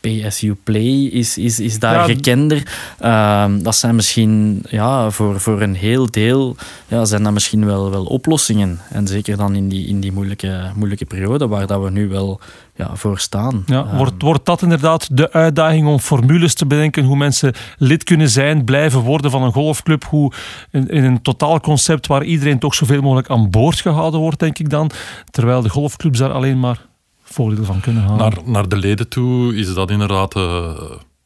PSU 0.00 0.54
Play 0.64 1.04
is, 1.04 1.38
is, 1.38 1.60
is 1.60 1.78
daar 1.78 1.94
ja. 1.94 2.14
gekender. 2.14 2.62
Uh, 3.02 3.44
dat 3.58 3.76
zijn 3.76 3.94
misschien 3.94 4.62
ja, 4.68 5.10
voor, 5.10 5.40
voor 5.40 5.62
een 5.62 5.74
heel 5.74 6.10
deel 6.10 6.56
ja, 6.88 7.04
zijn 7.04 7.22
dat 7.22 7.32
misschien 7.32 7.66
wel, 7.66 7.90
wel 7.90 8.04
oplossingen. 8.04 8.80
En 8.90 9.06
zeker 9.06 9.36
dan 9.36 9.54
in 9.54 9.68
die, 9.68 9.86
in 9.86 10.00
die 10.00 10.12
moeilijke, 10.12 10.70
moeilijke 10.74 11.04
periode 11.04 11.48
waar 11.48 11.66
dat 11.66 11.82
we 11.82 11.90
nu 11.90 12.08
wel 12.08 12.40
ja, 12.76 12.96
voor 12.96 13.18
staan. 13.18 13.62
Ja, 13.66 13.96
wordt, 13.96 14.22
wordt 14.22 14.46
dat 14.46 14.62
inderdaad 14.62 15.16
de 15.16 15.32
uitdaging 15.32 15.86
om 15.86 15.98
formules 15.98 16.54
te 16.54 16.66
bedenken 16.66 17.04
hoe 17.04 17.16
mensen 17.16 17.52
lid 17.78 18.04
kunnen 18.04 18.28
zijn, 18.28 18.64
blijven 18.64 19.00
worden 19.00 19.30
van 19.30 19.42
een 19.42 19.52
golfclub, 19.52 20.04
hoe 20.04 20.32
in, 20.70 20.88
in 20.88 21.04
een 21.04 21.22
totaalconcept 21.22 22.06
waar 22.06 22.24
iedereen 22.24 22.58
toch 22.58 22.74
zoveel 22.74 23.00
mogelijk 23.00 23.30
aan 23.30 23.50
boord 23.50 23.80
gehouden 23.80 24.20
wordt, 24.20 24.38
denk 24.38 24.58
ik 24.58 24.70
dan, 24.70 24.90
terwijl 25.30 25.62
de 25.62 25.68
golfclubs 25.68 26.18
daar 26.18 26.32
alleen 26.32 26.60
maar 26.60 26.86
voordeel 27.22 27.64
van 27.64 27.80
kunnen 27.80 28.02
halen. 28.02 28.18
Naar, 28.18 28.38
naar 28.44 28.68
de 28.68 28.76
leden 28.76 29.08
toe 29.08 29.56
is 29.56 29.74
dat 29.74 29.90
inderdaad 29.90 30.36
uh, 30.36 30.70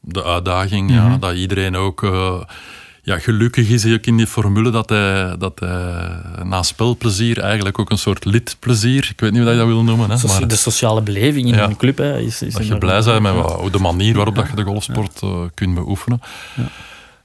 de 0.01 0.25
uitdaging. 0.25 0.91
Ja, 0.91 1.17
dat 1.17 1.35
iedereen 1.35 1.77
ook 1.77 2.03
uh, 2.03 2.41
ja, 3.09 3.19
gelukkig 3.19 3.69
is 3.69 3.87
ook 3.87 4.07
in 4.07 4.17
die 4.17 4.27
formule 4.27 4.71
dat 4.71 4.89
hij, 4.89 5.37
dat 5.39 5.61
hij 5.61 6.21
na 6.43 6.63
spelplezier 6.63 7.41
eigenlijk 7.41 7.79
ook 7.79 7.91
een 7.91 7.99
soort 7.99 8.25
lidplezier, 8.25 9.09
ik 9.11 9.21
weet 9.21 9.33
niet 9.33 9.43
hoe 9.43 9.51
je 9.51 9.57
dat 9.57 9.67
wil 9.67 9.83
noemen. 9.83 10.11
Hè, 10.11 10.27
maar, 10.27 10.49
de 10.49 10.57
sociale 10.57 11.03
beleving 11.03 11.49
in 11.49 11.55
ja, 11.55 11.65
een 11.65 11.77
club. 11.77 11.99
Hè, 11.99 12.19
is, 12.19 12.43
is 12.43 12.55
dat 12.55 12.67
je 12.67 12.79
blij 12.79 13.03
bent 13.03 13.23
met 13.23 13.35
wat, 13.35 13.73
de 13.73 13.79
manier 13.79 14.15
waarop 14.15 14.37
ja. 14.37 14.41
dat 14.41 14.51
je 14.51 14.57
de 14.57 14.63
golfsport 14.63 15.21
uh, 15.25 15.31
kunt 15.55 15.75
beoefenen. 15.75 16.21
Ja. 16.57 16.69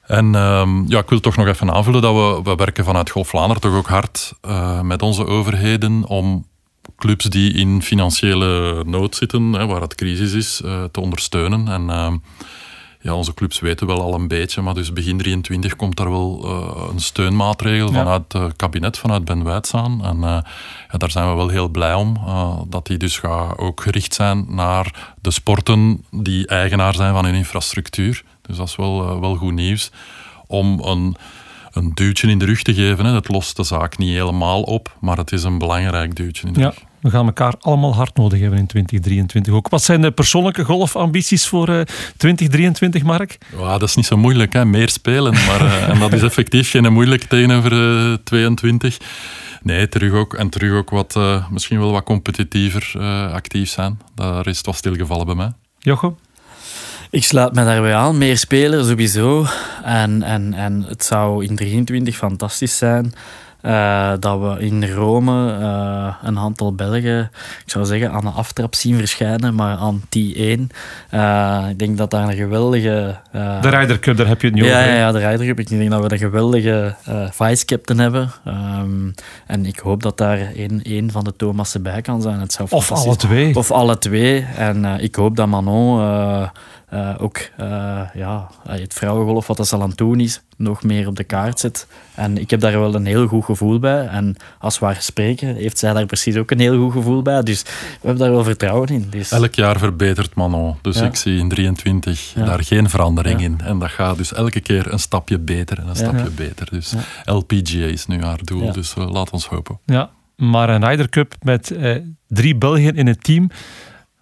En 0.08 0.36
um, 0.36 0.86
ja, 0.88 1.00
ik 1.00 1.10
wil 1.10 1.20
toch 1.20 1.36
nog 1.36 1.48
even 1.48 1.74
aanvullen 1.74 2.02
dat 2.02 2.14
we, 2.14 2.50
we 2.50 2.56
werken 2.56 2.84
vanuit 2.84 3.10
Golf 3.10 3.28
Vlaanderen 3.28 3.62
toch 3.62 3.76
ook 3.76 3.88
hard 3.88 4.34
uh, 4.48 4.82
met 4.82 5.02
onze 5.02 5.26
overheden 5.26 6.08
om 6.08 6.46
clubs 6.98 7.26
die 7.26 7.54
in 7.54 7.82
financiële 7.82 8.84
nood 8.86 9.16
zitten, 9.16 9.54
hè, 9.54 9.66
waar 9.66 9.82
het 9.82 9.96
crisis 9.96 10.34
is, 10.34 10.62
uh, 10.66 10.84
te 10.92 11.00
ondersteunen. 11.00 11.68
En 11.68 11.84
uh, 11.84 12.14
ja, 13.04 13.14
onze 13.14 13.34
clubs 13.34 13.60
weten 13.60 13.88
wel 13.88 14.02
al 14.02 14.14
een 14.14 14.28
beetje, 14.28 14.62
maar 14.62 14.74
dus 14.74 14.94
begin 14.94 15.18
23 15.18 15.76
komt 15.76 15.98
daar 15.98 16.12
wel 16.12 16.42
uh, 16.46 16.90
een 16.94 17.00
steunmaatregel 17.00 17.92
ja. 17.92 17.94
vanuit 17.94 18.34
het 18.34 18.56
kabinet, 18.56 18.98
vanuit 18.98 19.26
Ben 19.26 19.44
Wijts 19.44 19.74
aan. 19.74 20.06
En 20.06 20.20
ja, 20.20 20.98
daar 20.98 21.12
zijn 21.12 21.30
we 21.30 21.36
wel 21.36 21.48
heel 21.48 21.68
blij 21.68 21.94
om, 21.94 22.18
dat 22.68 22.88
die 22.88 22.98
dus 22.98 23.18
gaat 23.18 23.58
ook 23.58 23.82
gericht 23.82 24.14
zijn 24.14 24.46
naar 24.50 25.14
de 25.22 25.32
sporten 25.32 26.06
die 26.12 26.48
eigenaar 26.48 26.96
zijn 26.96 27.14
van 27.14 27.26
hun 27.26 27.34
infrastructuur. 27.34 28.24
Dus 28.42 28.58
dat 28.58 28.68
is 28.68 28.76
wel, 28.76 29.20
wel 29.20 29.36
goed 29.36 29.54
nieuws. 29.54 29.92
Om 30.48 30.80
een 30.80 31.16
een 31.74 31.92
duwtje 31.94 32.28
in 32.28 32.40
de 32.40 32.46
rug 32.46 32.62
te 32.62 32.74
geven. 32.74 33.06
Hè. 33.06 33.14
Het 33.14 33.28
lost 33.28 33.56
de 33.56 33.64
zaak 33.64 33.98
niet 33.98 34.10
helemaal 34.10 34.62
op, 34.62 34.98
maar 35.02 35.18
het 35.18 35.32
is 35.32 35.44
een 35.44 35.58
belangrijk 35.58 36.16
duwtje 36.16 36.48
in 36.48 36.54
de 36.54 36.60
ja. 36.60 36.66
rug. 36.66 36.78
We 37.04 37.10
gaan 37.10 37.26
elkaar 37.26 37.54
allemaal 37.60 37.96
hard 37.96 38.18
nodig 38.18 38.40
hebben 38.40 38.60
in 38.60 38.66
2023 38.66 39.54
ook. 39.54 39.70
Wat 39.70 39.84
zijn 39.84 40.02
de 40.02 40.12
persoonlijke 40.12 40.64
golfambities 40.64 41.48
voor 41.48 41.70
uh, 41.70 41.82
2023, 42.18 43.04
Mark? 43.04 43.38
Ja, 43.58 43.78
dat 43.78 43.90
is 43.90 43.96
niet 43.96 44.06
zo 44.06 44.18
moeilijk, 44.18 44.54
hè. 44.54 44.66
meer 44.66 44.90
spelen. 44.90 45.34
Maar, 45.34 45.62
uh, 45.62 45.90
en 45.90 46.00
dat 46.00 46.14
is 46.14 46.22
effectief 46.32 46.70
geen 46.70 46.94
moeilijk 46.94 47.24
tegenover 47.24 47.72
uh, 48.12 48.18
22. 48.24 48.98
Nee, 49.62 49.90
terug 49.90 50.14
ook, 50.14 50.34
en 50.34 50.50
terug 50.50 50.72
ook 50.72 50.90
wat, 50.90 51.16
uh, 51.18 51.50
misschien 51.50 51.80
wel 51.80 51.92
wat 51.92 52.04
competitiever 52.04 52.94
actief 53.32 53.70
zijn. 53.70 54.00
Daar 54.16 54.48
is 54.48 54.58
het 54.58 54.66
wel 54.66 54.76
stilgevallen 54.76 55.26
bij 55.26 55.36
mij. 55.36 55.52
Jochem? 55.80 56.16
Ik 57.14 57.24
sluit 57.24 57.54
me 57.54 57.64
daarbij 57.64 57.96
aan. 57.96 58.18
Meer 58.18 58.38
spelers 58.38 58.88
sowieso. 58.88 59.46
En, 59.84 60.24
en, 60.24 60.54
en 60.54 60.84
het 60.88 61.04
zou 61.04 61.46
in 61.46 61.56
23 61.56 62.16
fantastisch 62.16 62.78
zijn 62.78 63.14
eh, 63.64 64.12
dat 64.20 64.40
we 64.40 64.60
in 64.60 64.90
Rome 64.90 65.58
eh, 65.60 66.16
een 66.22 66.40
aantal 66.40 66.74
Belgen, 66.74 67.32
ik 67.66 67.72
zou 67.72 67.86
zeggen, 67.86 68.12
aan 68.12 68.22
de 68.24 68.30
aftrap 68.30 68.76
zien 68.76 68.98
verschijnen, 68.98 69.56
maar 69.56 69.78
aan 69.78 70.02
T1. 70.02 70.62
Uh, 71.14 71.66
ik 71.70 71.80
denk 71.80 71.98
dat 71.98 72.12
daar 72.12 72.28
een 72.28 72.36
geweldige... 72.36 73.16
de 73.32 73.70
Ryder 73.70 74.00
Cup, 74.00 74.18
daar 74.18 74.28
heb 74.28 74.42
je 74.42 74.48
het 74.48 74.56
nu 74.56 74.66
ja, 74.66 74.80
over. 74.80 74.92
Ja, 74.92 74.96
ja, 74.96 75.12
de 75.12 75.20
Ryder 75.20 75.46
Cup. 75.46 75.60
Ik 75.60 75.70
denk 75.70 75.90
dat 75.90 76.04
we 76.04 76.12
een 76.12 76.18
geweldige 76.18 76.96
vice-captain 77.32 78.00
hebben. 78.00 78.32
Um, 78.48 79.14
en 79.48 79.66
ik 79.66 79.80
hoop 79.80 80.04
dat 80.04 80.18
daar 80.18 80.40
een, 80.56 80.80
een 80.84 81.12
van 81.12 81.24
de 81.24 81.36
Thomassen 81.36 81.82
bij 81.84 82.02
kan 82.02 82.22
zijn. 82.22 82.40
Het 82.40 82.54
zou 82.54 82.68
of 82.72 82.92
alle 82.92 83.16
twee. 83.16 83.56
Of 83.56 83.72
alle 83.72 83.98
twee. 83.98 84.46
En 84.58 84.86
ik 84.86 85.16
hoop 85.16 85.36
dat 85.36 85.48
Manon 85.48 86.50
uh, 86.94 87.16
ook 87.18 87.38
uh, 87.60 88.02
ja, 88.14 88.50
het 88.68 88.94
vrouwengolf, 88.94 89.48
wat 89.48 89.58
dat 89.58 89.74
al 89.74 89.82
aan 89.82 89.90
het 89.90 89.98
doen 89.98 90.20
is, 90.20 90.42
nog 90.58 90.84
meer 90.84 91.08
op 91.08 91.16
de 91.16 91.24
kaart 91.24 91.60
zet. 91.60 91.88
En 92.16 92.38
ik 92.38 92.50
heb 92.50 92.60
daar 92.60 92.80
wel 92.80 92.96
een 92.96 93.06
heel 93.06 93.28
goed 93.28 93.46
gevoel 93.46 93.80
bij. 93.80 94.08
En 94.08 94.36
als 94.60 94.80
we 94.80 94.86
haar 94.86 95.02
spreken, 95.02 95.56
heeft 95.56 95.78
zij 95.78 95.94
daar 95.94 96.06
precies 96.06 96.36
ook 96.36 96.52
een 96.52 96.60
heel 96.60 96.80
goed 96.80 96.92
gevoel 96.92 97.22
bij. 97.22 97.44
Dus 97.44 97.62
we 97.64 97.70
hebben 98.02 98.18
daar 98.18 98.32
wel 98.32 98.44
vertrouwen 98.44 98.88
in. 98.88 99.08
Dus... 99.10 99.32
Elk 99.32 99.56
jaar 99.56 99.80
verbetert 99.80 100.36
Manon. 100.36 100.76
Dus 100.82 100.98
ja. 100.98 101.06
ik 101.06 101.16
zie 101.16 101.38
in 101.38 101.50
23 101.50 102.34
ja. 102.36 102.46
daar 102.46 102.64
geen 102.64 102.90
verandering 102.90 103.42
in. 103.42 103.60
En 103.64 103.80
dat 103.80 103.90
gaat 103.90 104.18
dus 104.18 104.34
elke 104.34 104.60
keer 104.60 104.94
een 104.94 105.00
stapje 105.00 105.40
beter 105.40 105.80
en 105.80 105.88
een 105.88 105.96
stapje 105.96 106.30
beter. 106.30 106.68
Dus 106.72 106.94
LPGA 107.26 107.86
is 107.86 108.06
nu 108.06 108.24
haar 108.24 108.40
doel. 108.44 108.72
Dus 108.72 108.96
uh, 108.98 109.12
laat 109.12 109.30
ons 109.30 109.48
hopen. 109.48 109.80
Ja, 109.86 110.10
maar 110.36 110.70
een 110.70 110.86
Ryder 110.86 111.10
Cup 111.10 111.36
met 111.42 111.76
drie 112.28 112.56
Belgen 112.56 112.96
in 112.96 113.08
het 113.08 113.24
team. 113.24 113.50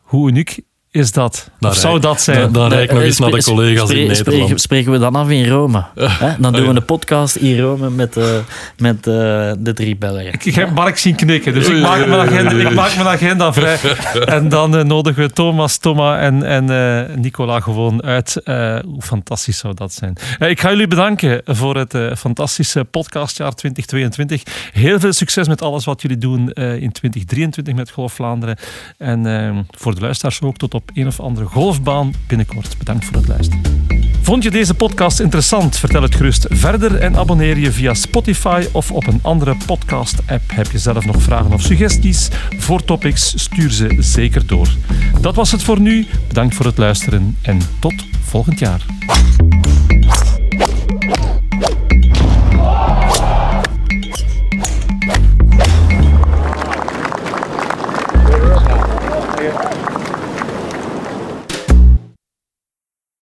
Hoe 0.02 0.30
uniek 0.30 0.62
is 0.92 1.12
dat? 1.12 1.50
Daar 1.60 1.72
of 1.72 1.78
zou 1.78 2.00
dat 2.00 2.22
zijn? 2.22 2.40
Dan, 2.40 2.54
dan 2.54 2.70
rijd 2.70 2.84
ik 2.84 2.92
nog 2.92 3.02
eens 3.04 3.20
naar 3.20 3.32
de 3.32 3.44
collega's 3.44 3.90
in 3.90 3.96
Nederland. 3.96 4.18
Spreken, 4.18 4.60
spreken 4.60 4.92
we 4.92 4.98
dan 4.98 5.16
af 5.16 5.30
in 5.30 5.48
Rome? 5.48 5.86
Hè? 5.96 6.34
Dan 6.40 6.54
doen 6.54 6.68
we 6.68 6.76
een 6.76 6.86
podcast 6.86 7.36
in 7.36 7.60
Rome 7.60 7.90
met, 7.90 8.18
uh, 8.18 8.26
met 8.78 8.96
uh, 8.98 9.04
de 9.58 9.74
drie 9.74 9.96
Belgen. 9.96 10.34
Ik, 10.34 10.46
ik 10.46 10.56
heb 10.56 10.72
Mark 10.72 10.98
zien 10.98 11.16
knikken, 11.16 11.54
dus 11.54 11.68
ik 11.68 11.82
maak 11.82 12.08
mijn 12.08 12.20
agenda, 12.20 12.70
ik 12.70 12.76
maak 12.76 12.96
mijn 12.96 13.08
agenda 13.08 13.54
vrij. 13.54 13.78
En 14.26 14.50
dan 14.50 14.78
uh, 14.78 14.84
nodigen 14.84 15.24
we 15.24 15.32
Thomas, 15.32 15.78
Thomas 15.78 16.20
en, 16.20 16.44
en 16.44 17.22
Nicola 17.22 17.60
gewoon 17.60 18.04
uit. 18.04 18.42
hoe 18.86 19.02
fantastisch 19.02 19.58
zou 19.58 19.74
dat 19.74 19.94
zijn. 19.94 20.18
ik 20.40 20.60
ga 20.60 20.70
jullie 20.70 20.88
bedanken 20.88 21.42
voor 21.46 21.78
het 21.78 21.98
fantastische 22.18 22.84
podcastjaar 22.84 23.54
2022. 23.54 24.44
Heel 24.72 25.00
veel 25.00 25.14
succes 25.14 25.48
met 25.48 25.62
alles 25.62 25.86
wat 25.86 26.02
jullie 26.02 26.18
doen 26.18 26.52
in 26.52 26.92
2023 26.92 27.74
met 27.74 27.92
Golf 27.92 28.14
Vlaanderen. 28.14 28.58
En 28.98 29.68
voor 29.72 29.96
de 29.96 30.02
luisteraars 30.02 30.42
ook 30.42 30.58
tot 30.58 30.74
op 30.74 30.81
een 30.94 31.08
of 31.08 31.20
andere 31.20 31.46
golfbaan 31.46 32.14
binnenkort. 32.28 32.78
Bedankt 32.78 33.06
voor 33.06 33.16
het 33.16 33.28
luisteren. 33.28 33.62
Vond 34.22 34.44
je 34.44 34.52
deze 34.52 34.74
podcast 34.74 35.20
interessant? 35.20 35.78
Vertel 35.78 36.02
het 36.02 36.16
gerust 36.16 36.46
verder 36.50 36.96
en 36.96 37.16
abonneer 37.16 37.58
je 37.58 37.72
via 37.72 37.94
Spotify 37.94 38.66
of 38.72 38.92
op 38.92 39.08
een 39.08 39.20
andere 39.22 39.56
podcast-app. 39.66 40.52
Heb 40.54 40.72
je 40.72 40.78
zelf 40.78 41.06
nog 41.06 41.22
vragen 41.22 41.54
of 41.54 41.62
suggesties 41.62 42.30
voor 42.58 42.84
topics? 42.84 43.34
Stuur 43.36 43.72
ze 43.72 43.96
zeker 44.00 44.48
door. 44.48 44.68
Dat 45.22 45.36
was 45.36 45.52
het 45.52 45.64
voor 45.64 45.80
nu. 45.80 46.08
Bedankt 46.28 46.56
voor 46.56 46.66
het 46.66 46.78
luisteren 46.78 47.38
en 47.42 47.60
tot 47.80 48.06
volgend 48.24 48.60
jaar. 48.60 48.86